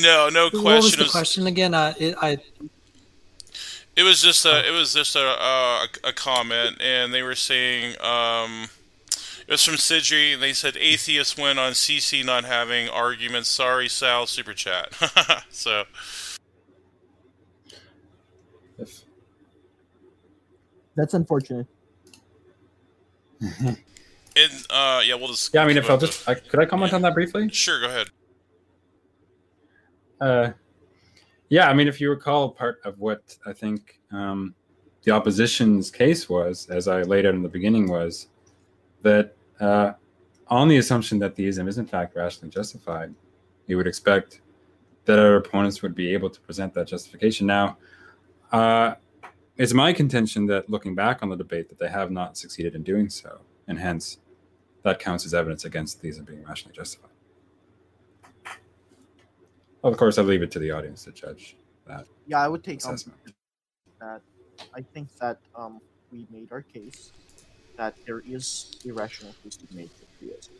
[0.00, 0.64] No, no question.
[0.64, 1.74] What was the question again?
[1.74, 2.38] Uh, it, I
[3.96, 7.94] It was just a, it was just a, a, a comment, and they were saying,
[8.00, 8.68] um,
[9.48, 13.48] it was from Sidri, and they said atheists win on CC not having arguments.
[13.48, 14.92] Sorry, Sal, super chat.
[15.50, 15.84] so,
[18.78, 19.02] If,
[20.94, 21.66] That's unfortunate.
[23.40, 23.76] and,
[24.70, 25.54] uh, yeah, we'll just.
[25.54, 27.48] yeah, I mean, if I'll just, I, could I comment on that briefly?
[27.50, 28.08] Sure, go ahead.
[30.20, 30.52] Uh,
[31.48, 34.54] yeah, I mean, if you recall, part of what I think um,
[35.02, 38.28] the opposition's case was, as I laid out in the beginning, was
[39.02, 39.92] that uh,
[40.48, 43.14] on the assumption that theism is in fact rationally justified,
[43.66, 44.40] you would expect
[45.04, 47.46] that our opponents would be able to present that justification.
[47.46, 47.78] Now,
[48.52, 48.94] uh,
[49.56, 52.82] it's my contention that looking back on the debate, that they have not succeeded in
[52.82, 54.18] doing so, and hence
[54.82, 57.10] that counts as evidence against theism being rationally justified.
[59.86, 61.56] Of course, I leave it to the audience to judge
[61.86, 63.18] that Yeah, I would take um, assessment.
[64.00, 64.20] that.
[64.74, 65.80] I think that um,
[66.10, 67.12] we made our case
[67.78, 70.54] that there is a rational case to be made for theism.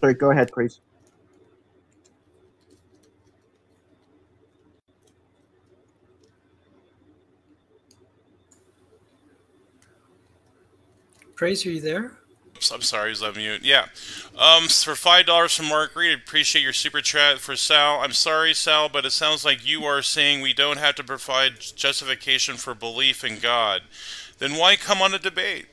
[0.00, 0.80] Sorry, go ahead, Grace.
[11.36, 11.64] praise.
[11.64, 12.17] Are you there?
[12.72, 13.62] I'm sorry, I was on mute.
[13.64, 13.86] Yeah.
[14.36, 18.00] Um, for five dollars from Mark Reed, appreciate your super chat for Sal.
[18.00, 21.60] I'm sorry, Sal, but it sounds like you are saying we don't have to provide
[21.60, 23.82] justification for belief in God.
[24.38, 25.66] then why come on a debate?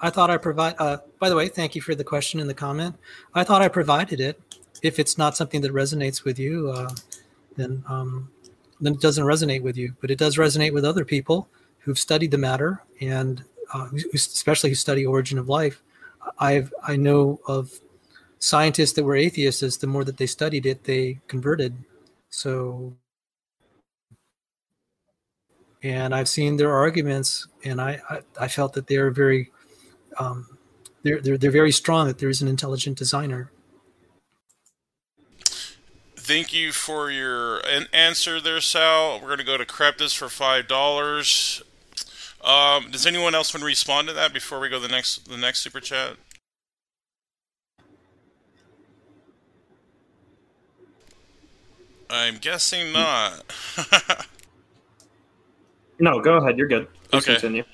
[0.00, 0.74] I thought I provide.
[0.78, 2.96] Uh, by the way, thank you for the question and the comment.
[3.34, 4.40] I thought I provided it.
[4.82, 6.90] If it's not something that resonates with you, uh,
[7.56, 8.30] then um,
[8.80, 9.94] then it doesn't resonate with you.
[10.00, 11.48] But it does resonate with other people
[11.78, 15.82] who've studied the matter and uh, especially who study origin of life.
[16.38, 17.72] I've I know of
[18.38, 19.62] scientists that were atheists.
[19.62, 21.74] As the more that they studied it, they converted.
[22.30, 22.94] So,
[25.82, 29.50] and I've seen their arguments, and I I, I felt that they're very
[30.18, 30.46] um,
[31.02, 33.50] they're, they're they're very strong that there is an intelligent designer.
[36.22, 39.18] Thank you for your an answer there, Sal.
[39.20, 41.62] We're going to go to Kreptis for five dollars.
[42.44, 45.28] Um, does anyone else want to respond to that before we go to the next
[45.30, 46.16] the next super chat?
[52.10, 53.42] I'm guessing not.
[55.98, 56.58] no, go ahead.
[56.58, 56.86] You're good.
[57.10, 57.40] Please okay.
[57.40, 57.64] Continue.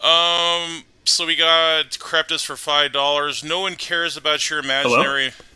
[0.00, 0.82] Um.
[1.04, 3.44] So we got Kreptis for five dollars.
[3.44, 5.30] No one cares about your imaginary.
[5.30, 5.47] Hello.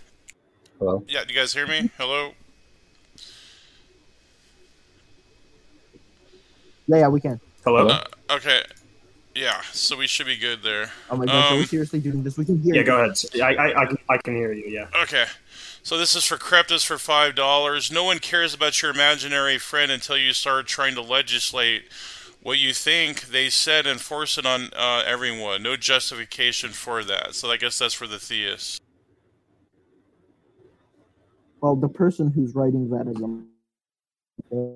[0.82, 1.04] Hello.
[1.06, 1.22] Yeah.
[1.24, 1.90] Do you guys hear me?
[1.96, 2.32] Hello.
[6.88, 7.38] Yeah, yeah, we can.
[7.64, 7.86] Hello.
[7.86, 8.02] Uh,
[8.32, 8.62] okay.
[9.36, 9.60] Yeah.
[9.70, 10.90] So we should be good there.
[11.08, 12.36] Oh my god, Um, are we seriously doing this?
[12.36, 12.74] We can hear.
[12.74, 12.80] You.
[12.80, 12.86] Yeah, you.
[12.86, 13.16] go ahead.
[13.40, 14.64] I, I, I, can- I can hear you.
[14.66, 14.88] Yeah.
[15.02, 15.26] Okay.
[15.84, 17.92] So this is for Kreptis for five dollars.
[17.92, 21.84] No one cares about your imaginary friend until you start trying to legislate
[22.42, 25.62] what you think they said and force it on uh, everyone.
[25.62, 27.36] No justification for that.
[27.36, 28.80] So I guess that's for the theists.
[31.62, 34.74] Well, the person who's writing that is a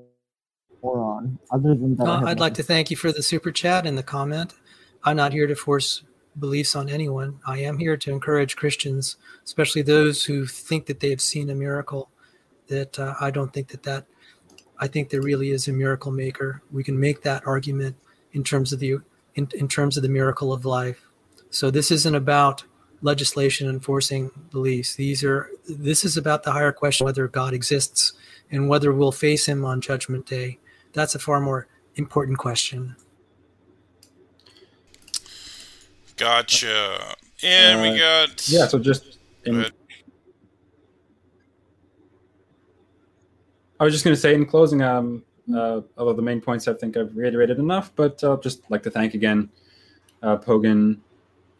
[0.81, 1.37] moron.
[1.51, 4.05] Other than that, Uh, I'd like to thank you for the super chat and the
[4.05, 4.55] comment.
[5.03, 6.05] I'm not here to force
[6.39, 7.41] beliefs on anyone.
[7.45, 11.57] I am here to encourage Christians, especially those who think that they have seen a
[11.57, 12.09] miracle.
[12.69, 14.07] That uh, I don't think that that.
[14.79, 16.63] I think there really is a miracle maker.
[16.71, 17.97] We can make that argument
[18.33, 18.99] in terms of the
[19.35, 21.05] in, in terms of the miracle of life.
[21.51, 22.65] So this isn't about
[23.03, 24.95] legislation enforcing beliefs.
[24.95, 28.13] These are this is about the higher question whether God exists
[28.51, 30.59] and whether we'll face him on judgment day.
[30.93, 31.67] That's a far more
[31.97, 32.97] important question.
[36.17, 37.15] Gotcha.
[37.43, 38.67] And we Uh, got Yeah.
[38.67, 39.73] So just in, ahead.
[43.79, 45.23] I was just going to say in closing, um,
[45.55, 48.91] uh, although the main points I think I've reiterated enough, but uh, just like to
[48.91, 49.51] thank again
[50.23, 50.99] uh, Pogan,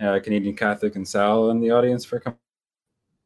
[0.01, 2.39] uh, Canadian Catholic, and Sal and the audience for com-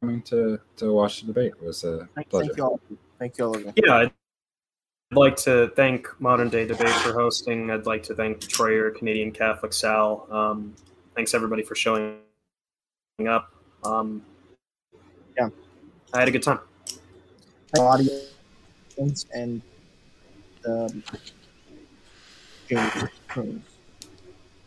[0.01, 1.53] coming to, to watch the debate.
[1.61, 2.47] It was a Thank, pleasure.
[2.47, 2.79] thank you all.
[3.19, 3.73] Thank you all again.
[3.75, 4.11] Yeah, I'd
[5.11, 7.69] like to thank Modern Day Debate for hosting.
[7.69, 10.27] I'd like to thank Troyer, Canadian Catholic Sal.
[10.31, 10.73] Um,
[11.15, 12.17] thanks everybody for showing
[13.27, 13.53] up.
[13.83, 14.23] Um,
[15.37, 15.49] Yeah.
[16.13, 16.59] I had a good time.
[17.77, 19.61] audience and
[20.67, 21.03] um,
[22.67, 22.91] James
[23.27, 23.55] Cruz.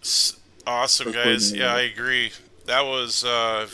[0.01, 1.53] S- Awesome, guys.
[1.53, 2.33] Yeah, I agree.
[2.67, 3.69] That was uh,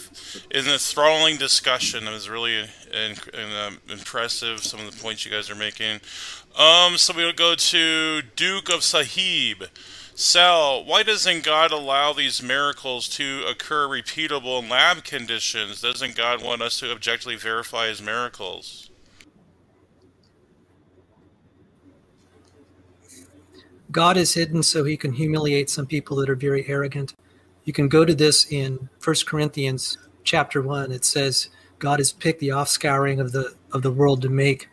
[0.52, 2.08] an enthralling discussion.
[2.08, 4.64] It was really in, in, um, impressive.
[4.64, 6.00] Some of the points you guys are making.
[6.58, 9.64] Um, so we'll go to Duke of Sahib.
[10.14, 15.80] Sal, why doesn't God allow these miracles to occur repeatable in lab conditions?
[15.80, 18.90] Doesn't God want us to objectively verify His miracles?
[23.90, 27.14] God is hidden so he can humiliate some people that are very arrogant.
[27.64, 30.92] You can go to this in First Corinthians chapter 1.
[30.92, 34.68] It says God has picked the offscouring of the of the world to make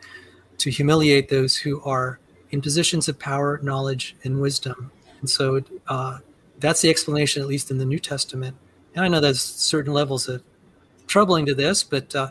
[0.58, 2.18] to humiliate those who are
[2.50, 4.90] in positions of power, knowledge, and wisdom.
[5.20, 6.18] And so uh,
[6.58, 8.56] that's the explanation, at least in the New Testament.
[8.94, 10.42] And I know there's certain levels of
[11.06, 12.30] troubling to this, but uh,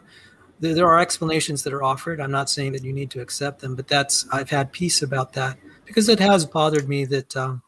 [0.59, 2.19] there, there are explanations that are offered.
[2.19, 5.34] I'm not saying that you need to accept them, but that's I've had peace about
[5.34, 7.61] that because it has bothered me that um,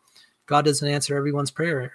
[0.46, 1.94] God doesn't answer everyone's prayer.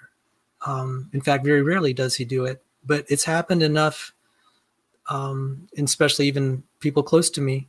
[0.65, 2.63] Um, in fact, very rarely does He do it.
[2.85, 4.13] But it's happened enough,
[5.09, 7.67] um, and especially even people close to me,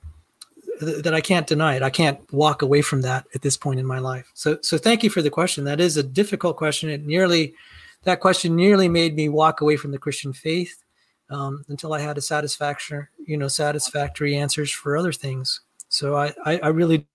[0.80, 1.82] th- that I can't deny it.
[1.82, 4.30] I can't walk away from that at this point in my life.
[4.34, 5.64] So, so thank you for the question.
[5.64, 6.90] That is a difficult question.
[6.90, 7.54] It nearly,
[8.02, 10.82] that question nearly made me walk away from the Christian faith
[11.30, 15.60] um, until I had a satisfaction, you know, satisfactory answers for other things.
[15.88, 17.06] So I, I, I really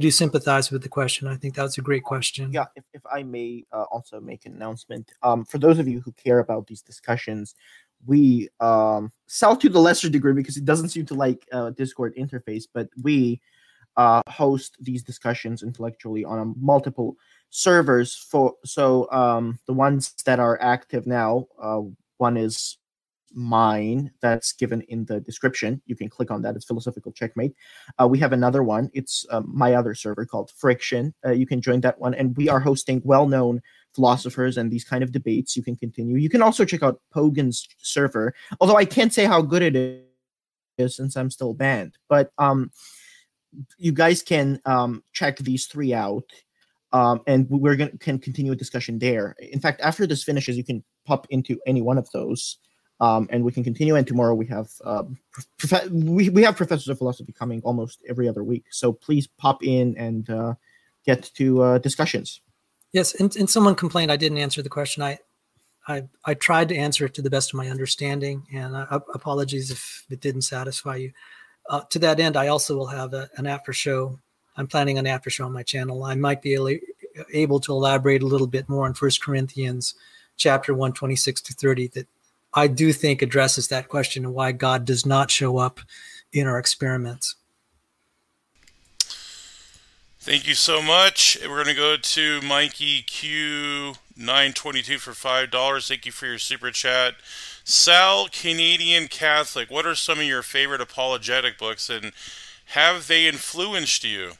[0.00, 1.28] do sympathize with the question.
[1.28, 2.52] I think that's a great question.
[2.52, 5.12] Yeah, if, if I may uh, also make an announcement.
[5.22, 7.54] Um, for those of you who care about these discussions,
[8.06, 12.14] we um, Sal to the lesser degree because it doesn't seem to like uh, Discord
[12.16, 13.40] interface, but we
[13.96, 17.16] uh, host these discussions intellectually on a multiple
[17.50, 18.14] servers.
[18.14, 21.82] For so um, the ones that are active now, uh,
[22.18, 22.78] one is
[23.34, 25.82] mine that's given in the description.
[25.86, 26.56] You can click on that.
[26.56, 27.54] It's Philosophical Checkmate.
[28.00, 28.90] Uh, we have another one.
[28.94, 31.14] It's um, my other server called Friction.
[31.24, 32.14] Uh, you can join that one.
[32.14, 33.60] And we are hosting well known
[33.94, 35.56] philosophers and these kind of debates.
[35.56, 36.16] You can continue.
[36.16, 40.04] You can also check out Pogan's server, although I can't say how good it
[40.78, 41.96] is since I'm still banned.
[42.08, 42.70] But um,
[43.78, 46.24] you guys can um, check these three out.
[46.92, 49.34] Um, and we're going to can continue a discussion there.
[49.40, 52.58] In fact, after this finishes, you can pop into any one of those
[53.00, 53.96] um, and we can continue.
[53.96, 55.04] And tomorrow we have uh,
[55.90, 58.64] we, we have professors of philosophy coming almost every other week.
[58.70, 60.54] So please pop in and uh,
[61.04, 62.40] get to uh, discussions.
[62.92, 65.02] Yes, and, and someone complained I didn't answer the question.
[65.02, 65.18] I,
[65.88, 69.70] I I tried to answer it to the best of my understanding, and uh, apologies
[69.70, 71.12] if it didn't satisfy you.
[71.68, 74.18] Uh, to that end, I also will have a, an after show.
[74.56, 76.04] I'm planning an after show on my channel.
[76.04, 76.76] I might be able,
[77.32, 79.94] able to elaborate a little bit more on First Corinthians
[80.36, 82.06] chapter 126 to 30 that
[82.54, 85.80] I do think addresses that question of why God does not show up
[86.32, 87.34] in our experiments.
[90.20, 91.36] Thank you so much.
[91.42, 95.88] We're going to go to Mikey Q922 for $5.
[95.88, 97.16] Thank you for your super chat.
[97.62, 102.12] Sal, Canadian Catholic, what are some of your favorite apologetic books and
[102.68, 104.32] have they influenced you?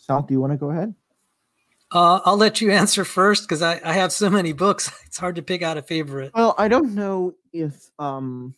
[0.00, 0.94] Sal, do you want to go ahead?
[1.90, 4.90] Uh, I'll let you answer first because I, I have so many books.
[5.08, 6.32] It's hard to pick out a favorite.
[6.34, 8.54] Well, I don't know if um,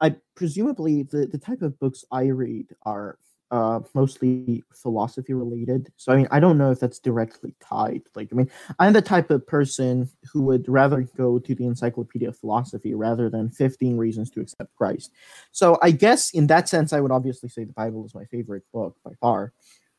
[0.00, 3.18] I presumably the, the type of books I read are
[3.50, 5.92] uh, mostly philosophy related.
[5.96, 8.02] So I mean, I don't know if that's directly tied.
[8.14, 12.28] Like, I mean, I'm the type of person who would rather go to the Encyclopedia
[12.28, 15.12] of Philosophy rather than 15 Reasons to Accept Christ.
[15.52, 18.64] So I guess in that sense, I would obviously say the Bible is my favorite
[18.72, 19.52] book by far.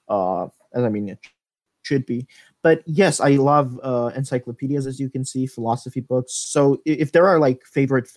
[0.09, 1.19] Uh, as I mean, it
[1.83, 2.27] should be.
[2.61, 6.33] But yes, I love uh, encyclopedias, as you can see, philosophy books.
[6.33, 8.09] So if there are like favorite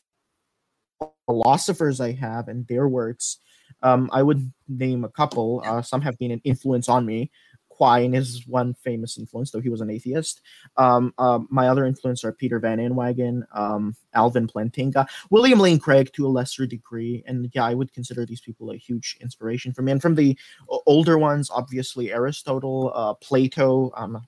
[1.26, 3.38] philosophers I have and their works,
[3.82, 5.62] um, I would name a couple.
[5.64, 7.30] Uh, some have been an influence on me.
[7.76, 10.40] Quine is one famous influence, though he was an atheist.
[10.76, 16.10] Um, uh, my other influences are Peter Van Inwagen, um, Alvin Plantinga, William Lane Craig
[16.12, 17.24] to a lesser degree.
[17.26, 19.90] And yeah, I would consider these people a huge inspiration for me.
[19.90, 20.38] And from the
[20.86, 24.24] older ones, obviously Aristotle, uh, Plato, um,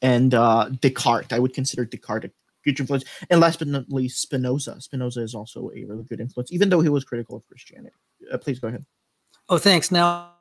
[0.00, 1.32] and uh, Descartes.
[1.32, 2.30] I would consider Descartes a
[2.64, 3.04] huge influence.
[3.30, 4.80] And last but not least, Spinoza.
[4.80, 7.94] Spinoza is also a really good influence, even though he was critical of Christianity.
[8.32, 8.84] Uh, please go ahead.
[9.48, 9.92] Oh, thanks.
[9.92, 10.31] Now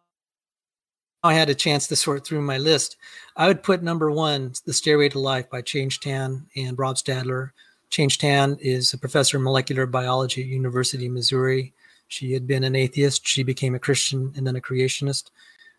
[1.24, 2.98] I had a chance to sort through my list.
[3.36, 7.52] I would put number one, The Stairway to Life by Change Tan and Rob Stadler.
[7.92, 11.74] Change Tan is a professor of molecular biology at University of Missouri.
[12.08, 13.28] She had been an atheist.
[13.28, 15.30] She became a Christian and then a creationist.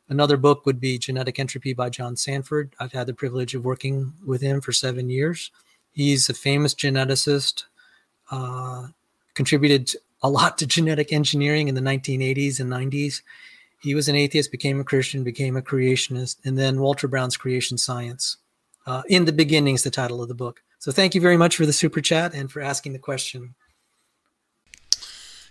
[0.09, 2.75] Another book would be Genetic Entropy by John Sanford.
[2.79, 5.51] I've had the privilege of working with him for seven years.
[5.91, 7.65] He's a famous geneticist,
[8.31, 8.89] uh,
[9.35, 9.93] contributed
[10.23, 13.23] a lot to genetic engineering in the 1980s and 90s.
[13.83, 17.77] He was an atheist, became a Christian, became a creationist, and then Walter Brown's Creation
[17.77, 18.37] Science.
[18.87, 20.63] Uh, in the beginning is the title of the book.
[20.79, 23.55] So thank you very much for the super chat and for asking the question.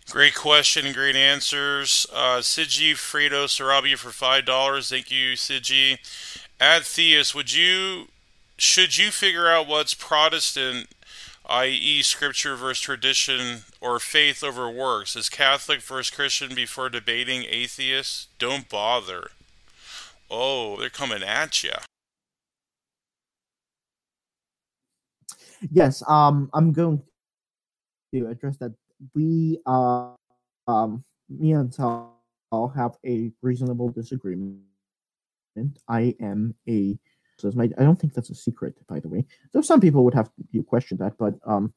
[0.10, 2.06] Great question and great answers.
[2.12, 4.90] Uh, Siji Fredo Sarabia for five dollars.
[4.90, 6.00] Thank you, Siji.
[6.60, 8.08] Ad Theus, would you
[8.58, 10.88] should you figure out what's Protestant
[11.52, 15.16] i.e., scripture versus tradition, or faith over works.
[15.16, 18.28] Is Catholic versus Christian before debating atheists?
[18.40, 19.32] Don't bother.
[20.30, 21.74] Oh, they're coming at you.
[25.70, 27.04] Yes, um, I'm going
[28.14, 28.74] to address that.
[29.14, 30.14] We, uh,
[30.68, 32.16] um, me and Sal
[32.76, 34.62] have a reasonable disagreement.
[35.90, 36.98] I am a
[37.46, 39.26] I don't think that's a secret, by the way.
[39.52, 41.74] Though some people would have you question that, but um,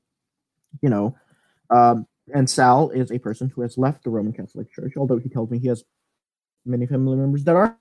[0.82, 1.16] you know,
[1.70, 5.28] um, and Sal is a person who has left the Roman Catholic Church, although he
[5.28, 5.84] tells me he has
[6.64, 7.78] many family members that are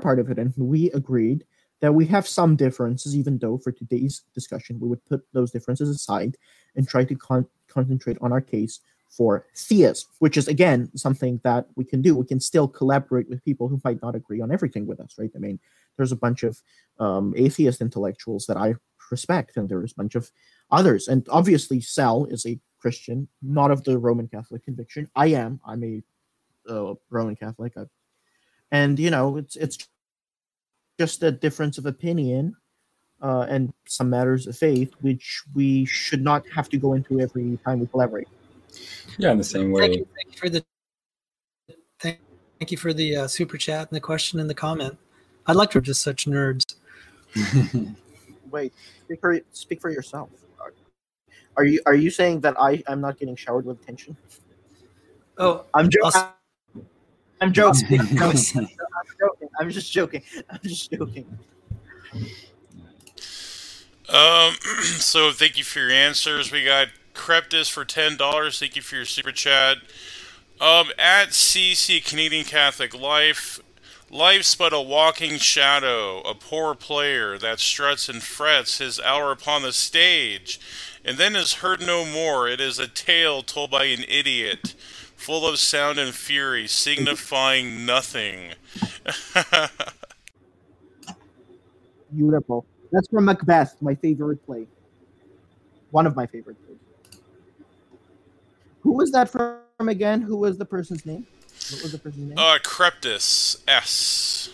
[0.00, 1.44] part of it, and we agreed
[1.80, 5.88] that we have some differences, even though for today's discussion we would put those differences
[5.88, 6.36] aside
[6.76, 11.66] and try to con- concentrate on our case for theism, which is again something that
[11.76, 12.16] we can do.
[12.16, 15.30] We can still collaborate with people who might not agree on everything with us, right?
[15.34, 15.58] I mean,
[15.96, 16.60] there's a bunch of
[16.98, 18.74] um, atheist intellectuals that I
[19.10, 20.30] respect, and there's a bunch of
[20.70, 21.08] others.
[21.08, 25.08] And obviously, Sal is a Christian, not of the Roman Catholic conviction.
[25.14, 25.60] I am.
[25.66, 26.02] I'm a
[26.68, 27.84] uh, Roman Catholic, I,
[28.70, 29.88] and you know, it's it's
[30.98, 32.56] just a difference of opinion
[33.22, 37.58] uh, and some matters of faith, which we should not have to go into every
[37.64, 38.28] time we collaborate.
[39.18, 39.82] Yeah, in the same way.
[39.82, 40.64] Thank you, thank you for the
[42.00, 42.20] thank,
[42.58, 44.96] thank you for the uh, super chat and the question and the comment.
[45.50, 46.76] I'd like to just such nerds.
[48.52, 48.72] wait.
[49.04, 50.30] Speak for speak for yourself.
[51.56, 54.16] Are you are you saying that I I'm not getting showered with attention?
[55.38, 56.12] Oh, I'm joking.
[56.14, 56.36] I'll-
[57.42, 57.98] I'm joking.
[57.98, 58.68] I'm joking.
[59.58, 60.22] I'm just joking.
[60.50, 61.38] I'm just joking.
[64.08, 64.54] Um,
[64.98, 66.52] so thank you for your answers.
[66.52, 68.60] We got Creptus for ten dollars.
[68.60, 69.78] Thank you for your super chat.
[70.60, 73.58] Um, at CC Canadian Catholic Life,
[74.10, 79.62] life's but a walking shadow, a poor player that struts and frets his hour upon
[79.62, 80.60] the stage,
[81.04, 82.48] and then is heard no more.
[82.48, 84.74] It is a tale told by an idiot,
[85.16, 88.52] full of sound and fury, signifying nothing.
[92.16, 92.66] Beautiful.
[92.92, 94.66] That's from Macbeth, my favorite play.
[95.90, 96.78] One of my favorite plays.
[98.82, 100.22] Who was that from again?
[100.22, 101.26] Who was the person's name?
[101.70, 102.38] What was the person's name?
[102.38, 104.50] uh, Creptus S.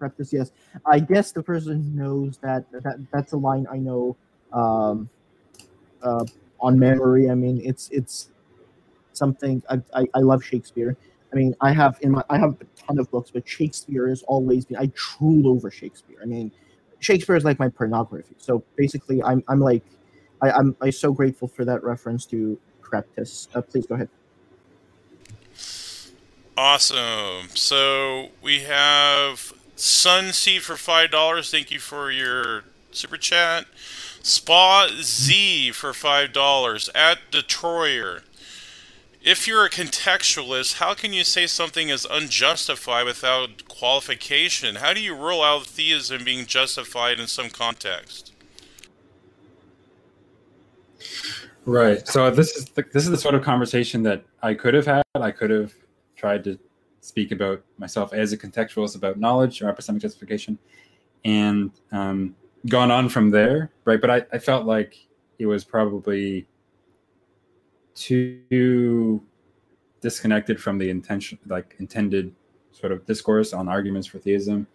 [0.00, 0.52] Creptus, yes.
[0.86, 4.16] I guess the person knows that, that that's a line I know
[4.52, 5.08] um,
[6.02, 6.24] uh,
[6.60, 7.30] on memory.
[7.30, 8.30] I mean, it's it's
[9.12, 10.96] something I, I, I love Shakespeare.
[11.32, 14.22] I mean, I have in my I have a ton of books, but Shakespeare has
[14.22, 16.18] always been I drool over Shakespeare.
[16.22, 16.52] I mean,
[17.00, 18.34] Shakespeare is like my pornography.
[18.38, 19.82] So basically, I'm I'm like
[20.40, 23.48] I, I'm I'm so grateful for that reference to Creptus.
[23.54, 24.08] Uh, please go ahead.
[26.60, 27.50] Awesome.
[27.54, 31.52] So we have Sunseed for five dollars.
[31.52, 33.66] Thank you for your super chat.
[34.24, 38.22] Spa Z for five dollars at Detroyer.
[39.22, 44.74] If you're a contextualist, how can you say something is unjustified without qualification?
[44.74, 48.32] How do you rule out theism being justified in some context?
[51.64, 52.08] Right.
[52.08, 55.04] So this is the, this is the sort of conversation that I could have had.
[55.14, 55.72] I could have
[56.18, 56.58] tried to
[57.00, 60.58] speak about myself as a contextualist about knowledge or epistemic justification,
[61.24, 62.34] and um,
[62.66, 63.70] gone on from there.
[63.84, 64.00] Right.
[64.00, 65.06] But I, I felt like
[65.38, 66.46] it was probably
[67.94, 69.22] too
[70.00, 72.34] disconnected from the intention, like intended
[72.72, 74.66] sort of discourse on arguments for theism.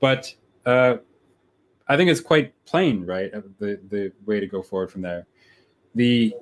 [0.00, 0.96] But uh,
[1.86, 3.30] I think it's quite plain, right?
[3.60, 5.26] The the way to go forward from there
[5.96, 6.34] the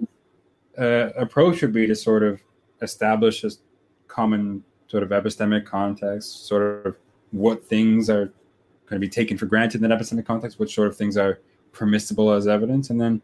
[0.77, 2.43] uh, approach would be to sort of
[2.83, 3.51] establish a
[4.15, 6.97] common sort of epistemic context, sort of
[7.33, 8.27] what things are
[8.87, 11.41] going to be taken for granted in that epistemic context, what sort of things are
[11.73, 13.21] permissible as evidence, and then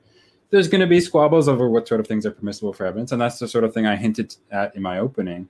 [0.51, 3.21] there's going to be squabbles over what sort of things are permissible for evidence, and
[3.21, 5.49] that's the sort of thing I hinted at in my opening.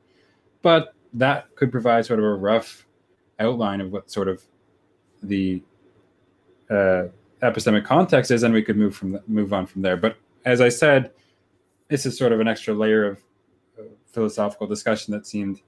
[0.60, 2.86] But that could provide sort of a rough
[3.38, 4.42] outline of what sort of
[5.22, 5.62] the
[6.68, 7.04] uh,
[7.42, 9.96] epistemic context is, and we could move from move on from there.
[9.96, 11.12] But as I said,
[11.88, 13.18] this is sort of an extra layer of
[14.12, 15.60] philosophical discussion that seemed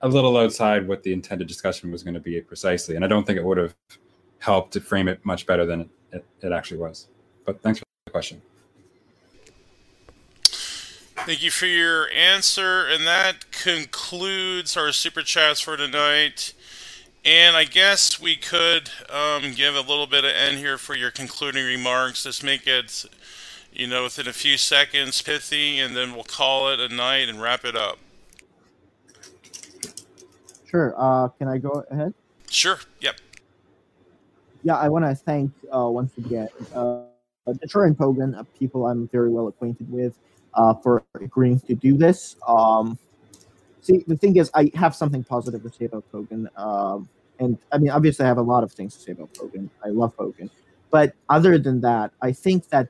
[0.00, 2.96] a little outside what the intended discussion was going to be precisely.
[2.96, 3.74] And I don't think it would have
[4.38, 7.08] helped to frame it much better than it, it, it actually was.
[7.44, 8.42] But thanks for the question.
[11.26, 16.52] Thank you for your answer, and that concludes our super chats for tonight.
[17.24, 21.10] And I guess we could um, give a little bit of end here for your
[21.10, 22.24] concluding remarks.
[22.24, 23.06] Just make it,
[23.74, 27.42] you know, within a few seconds, pithy, and then we'll call it a night and
[27.42, 27.98] wrap it up.
[30.70, 30.94] Sure.
[30.96, 32.14] Uh, can I go ahead?
[32.48, 32.78] Sure.
[33.00, 33.16] Yep.
[34.62, 39.08] yeah, I want to thank uh, once again uh, Detroyer and Pogan, uh, people I'm
[39.08, 40.18] very well acquainted with,
[40.54, 42.36] uh, for agreeing to do this.
[42.46, 42.98] Um,
[43.82, 46.48] see, the thing is, I have something positive to say about Pogan.
[46.58, 49.68] Um, and I mean, obviously, I have a lot of things to say about Pogan.
[49.84, 50.50] I love Pogan.
[50.90, 52.88] But other than that, I think that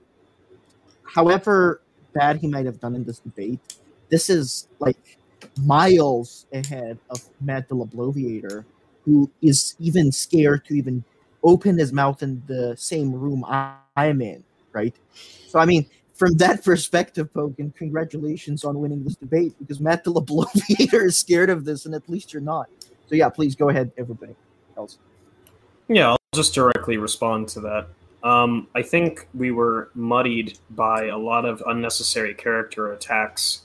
[1.05, 1.81] however
[2.14, 3.60] bad he might have done in this debate,
[4.10, 4.97] this is like
[5.62, 8.64] miles ahead of Matt the Bloviator,
[9.05, 11.05] who is even scared to even
[11.43, 14.94] open his mouth in the same room I- I'm in, right?
[15.47, 20.12] So, I mean, from that perspective, Pogan, congratulations on winning this debate because Matt the
[20.12, 22.68] Bloviator is scared of this, and at least you're not.
[23.06, 24.35] So, yeah, please go ahead, everybody
[24.76, 24.98] else.
[25.89, 27.89] Yeah, I'll just directly respond to that.
[28.24, 33.60] Um, I think we were muddied by a lot of unnecessary character attacks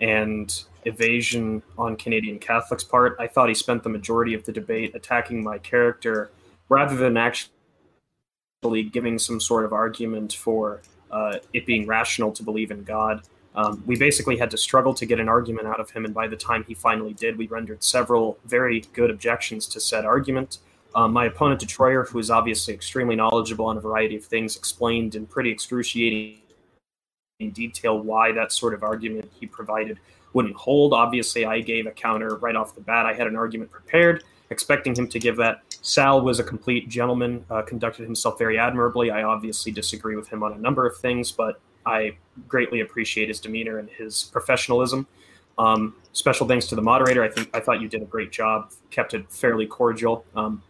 [0.00, 3.16] and evasion on Canadian Catholics' part.
[3.20, 6.32] I thought he spent the majority of the debate attacking my character
[6.68, 10.82] rather than actually giving some sort of argument for
[11.12, 13.22] uh, it being rational to believe in God.
[13.54, 16.26] Um, we basically had to struggle to get an argument out of him, and by
[16.26, 20.58] the time he finally did, we rendered several very good objections to said argument.
[20.94, 25.14] Um, my opponent, Detroyer, who is obviously extremely knowledgeable on a variety of things, explained
[25.14, 26.40] in pretty excruciating
[27.52, 29.98] detail why that sort of argument he provided
[30.32, 30.92] wouldn't hold.
[30.92, 33.06] Obviously, I gave a counter right off the bat.
[33.06, 35.62] I had an argument prepared, expecting him to give that.
[35.82, 39.10] Sal was a complete gentleman, uh, conducted himself very admirably.
[39.10, 43.40] I obviously disagree with him on a number of things, but I greatly appreciate his
[43.40, 45.06] demeanor and his professionalism.
[45.58, 47.22] Um, special thanks to the moderator.
[47.22, 50.24] I think I thought you did a great job, kept it fairly cordial.
[50.34, 50.62] Um,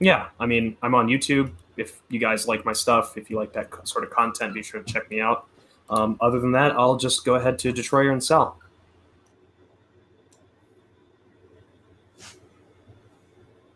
[0.00, 1.52] yeah, I mean, I'm on YouTube.
[1.76, 4.82] If you guys like my stuff, if you like that sort of content, be sure
[4.82, 5.46] to check me out.
[5.88, 8.58] Um, other than that, I'll just go ahead to Detroyer and Sal.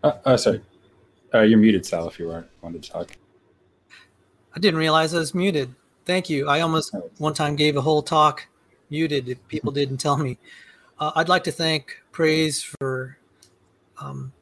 [0.03, 0.63] Uh, uh, sorry.
[1.33, 3.17] Uh, you're muted, Sal, if you were wanted to talk.
[4.55, 5.75] I didn't realize I was muted.
[6.05, 6.49] Thank you.
[6.49, 8.47] I almost one time gave a whole talk
[8.89, 10.39] muted if people didn't tell me.
[10.99, 13.17] Uh, I'd like to thank Praise for
[13.99, 14.33] um,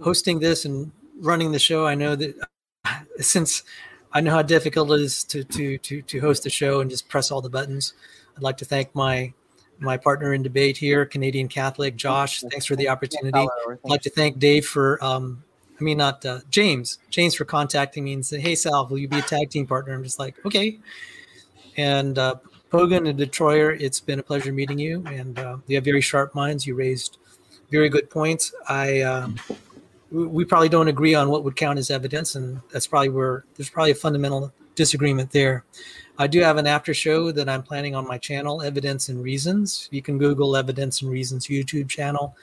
[0.00, 1.86] hosting this and running the show.
[1.86, 2.34] I know that
[3.20, 3.62] since
[4.12, 7.08] I know how difficult it is to to to to host a show and just
[7.08, 7.94] press all the buttons.
[8.36, 9.32] I'd like to thank my
[9.80, 12.40] my partner in debate here, Canadian Catholic Josh.
[12.40, 13.38] Thanks for the opportunity.
[13.38, 15.44] I'd like to thank Dave for um,
[15.80, 19.08] I mean not uh, James James for contacting me and saying, "Hey Sal, will you
[19.08, 20.78] be a tag team partner?" I'm just like, okay.
[21.76, 22.36] And uh,
[22.72, 26.34] Pogan and Detroyer, it's been a pleasure meeting you, and uh, you have very sharp
[26.34, 26.66] minds.
[26.66, 27.18] You raised
[27.70, 28.52] very good points.
[28.68, 29.28] I uh,
[30.10, 33.70] we probably don't agree on what would count as evidence, and that's probably where there's
[33.70, 35.64] probably a fundamental disagreement there.
[36.18, 39.88] I do have an after show that I'm planning on my channel, Evidence and Reasons.
[39.92, 42.36] You can Google Evidence and Reasons YouTube channel.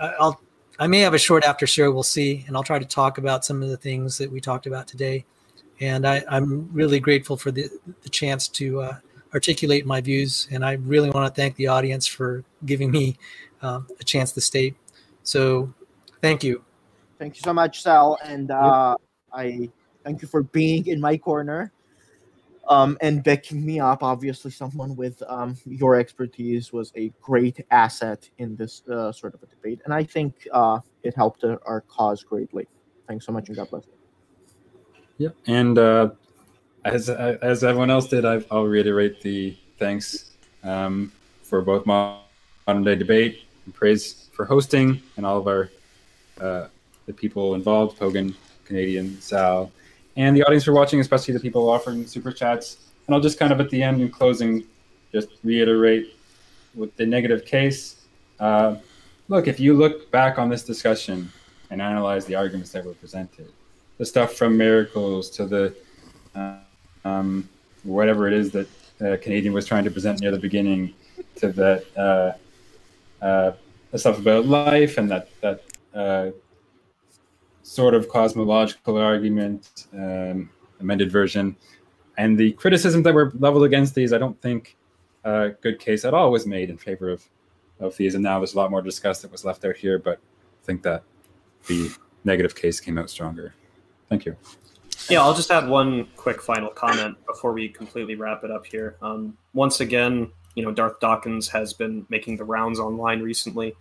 [0.00, 0.40] I'll
[0.78, 1.90] I may have a short after show.
[1.90, 4.66] We'll see, and I'll try to talk about some of the things that we talked
[4.66, 5.24] about today.
[5.80, 7.68] And I, am really grateful for the,
[8.02, 8.96] the chance to uh,
[9.34, 10.48] articulate my views.
[10.50, 13.18] And I really want to thank the audience for giving me
[13.62, 14.74] um, a chance to state.
[15.22, 15.72] So,
[16.20, 16.62] thank you.
[17.18, 18.18] Thank you so much, Sal.
[18.24, 18.96] And uh,
[19.32, 19.70] I
[20.04, 21.72] thank you for being in my corner
[22.68, 24.02] um, and backing me up.
[24.02, 29.42] Obviously, someone with um, your expertise was a great asset in this uh, sort of
[29.42, 29.80] a debate.
[29.84, 32.66] And I think uh, it helped our cause greatly.
[33.08, 33.84] Thanks so much, and God bless.
[35.18, 35.36] Yep.
[35.46, 36.10] And uh,
[36.84, 40.32] as as everyone else did, i will reiterate the thanks
[40.62, 41.12] um,
[41.42, 45.70] for both modern day debate and praise for hosting and all of our
[46.40, 46.68] uh,
[47.06, 48.34] the people involved, Pogan,
[48.64, 49.70] Canadian, Sal,
[50.16, 52.78] and the audience for watching, especially the people offering super chats.
[53.06, 54.64] And I'll just kind of at the end in closing,
[55.12, 56.16] just reiterate
[56.74, 58.06] with the negative case.
[58.40, 58.76] Uh,
[59.28, 61.30] look, if you look back on this discussion
[61.70, 63.52] and analyze the arguments that were presented,
[63.98, 65.74] the stuff from miracles to the
[66.34, 66.56] uh,
[67.04, 67.48] um,
[67.84, 68.68] whatever it is that
[69.00, 70.92] uh, Canadian was trying to present near the beginning,
[71.36, 73.52] to that uh, uh,
[73.90, 75.62] the stuff about life and that that
[75.94, 76.30] uh,
[77.66, 80.48] sort of cosmological argument, um,
[80.78, 81.56] amended version,
[82.16, 84.76] and the criticisms that were leveled against these, I don't think
[85.24, 87.24] a good case at all was made in favor of,
[87.80, 88.14] of these.
[88.14, 90.82] And now there's a lot more discussed that was left out here, but I think
[90.82, 91.02] that
[91.66, 91.90] the
[92.24, 93.52] negative case came out stronger.
[94.08, 94.36] Thank you.
[95.10, 98.96] Yeah, I'll just add one quick final comment before we completely wrap it up here.
[99.02, 103.74] Um, once again, you know, Darth Dawkins has been making the rounds online recently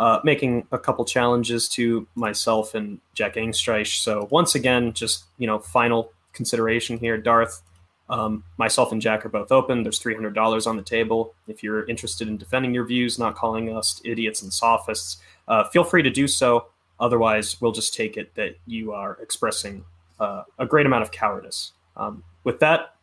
[0.00, 4.00] uh, making a couple challenges to myself and Jack Angstreich.
[4.00, 7.60] So once again, just you know, final consideration here, Darth.
[8.08, 9.82] Um, myself and Jack are both open.
[9.82, 11.34] There's $300 on the table.
[11.46, 15.84] If you're interested in defending your views, not calling us idiots and sophists, uh, feel
[15.84, 16.68] free to do so.
[16.98, 19.84] Otherwise, we'll just take it that you are expressing
[20.18, 21.72] uh, a great amount of cowardice.
[21.98, 22.94] Um, with that,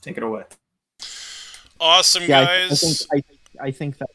[0.00, 0.42] take it away.
[1.78, 3.06] Awesome, yeah, guys.
[3.12, 4.08] I, I, think, I, I think that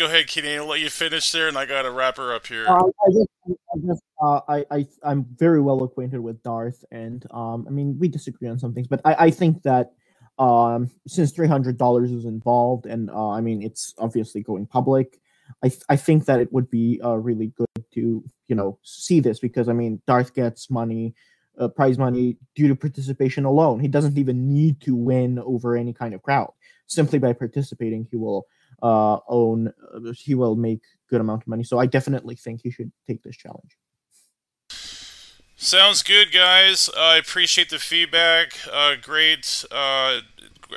[0.00, 0.56] go ahead, Kenny.
[0.56, 2.66] I'll let you finish there, and I got to wrap her up here.
[2.66, 7.24] Uh, I just, I, just uh, I, I, I'm very well acquainted with Darth, and
[7.30, 9.92] um, I mean, we disagree on some things, but I, I think that
[10.38, 15.20] um, since three hundred dollars is involved, and uh, I mean, it's obviously going public.
[15.62, 19.20] I, th- I think that it would be uh, really good to you know see
[19.20, 21.14] this because I mean, Darth gets money.
[21.58, 23.80] Uh, prize money due to participation alone.
[23.80, 26.52] He doesn't even need to win over any kind of crowd.
[26.86, 28.46] Simply by participating, he will
[28.82, 31.64] uh, own, uh, he will make good amount of money.
[31.64, 33.76] So I definitely think he should take this challenge.
[35.56, 36.88] Sounds good, guys.
[36.96, 38.54] I appreciate the feedback.
[38.72, 40.20] Uh, great, uh,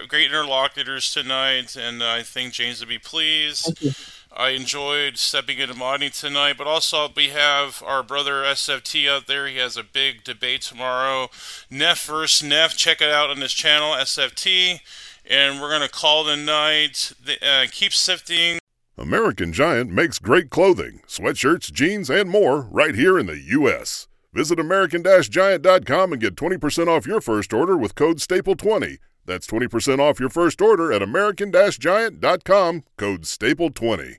[0.10, 3.96] great interlocutors tonight, and I think James will be pleased.
[4.36, 9.48] I enjoyed stepping into modding tonight, but also we have our brother SFT out there.
[9.48, 11.30] He has a big debate tomorrow.
[11.70, 12.76] Neff versus Neff.
[12.76, 14.82] Check it out on his channel, SFT
[15.30, 17.14] and we're going to call the night.
[17.42, 18.60] Uh, keep sifting.
[18.98, 24.08] American Giant makes great clothing, sweatshirts, jeans, and more right here in the U.S.
[24.34, 28.98] Visit American-Giant.com and get 20% off your first order with code STAPLE20.
[29.26, 34.16] That's 20% off your first order at American-Giant.com, code STAPLE20.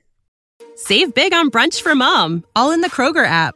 [0.75, 3.55] Save big on brunch for mom, all in the Kroger app.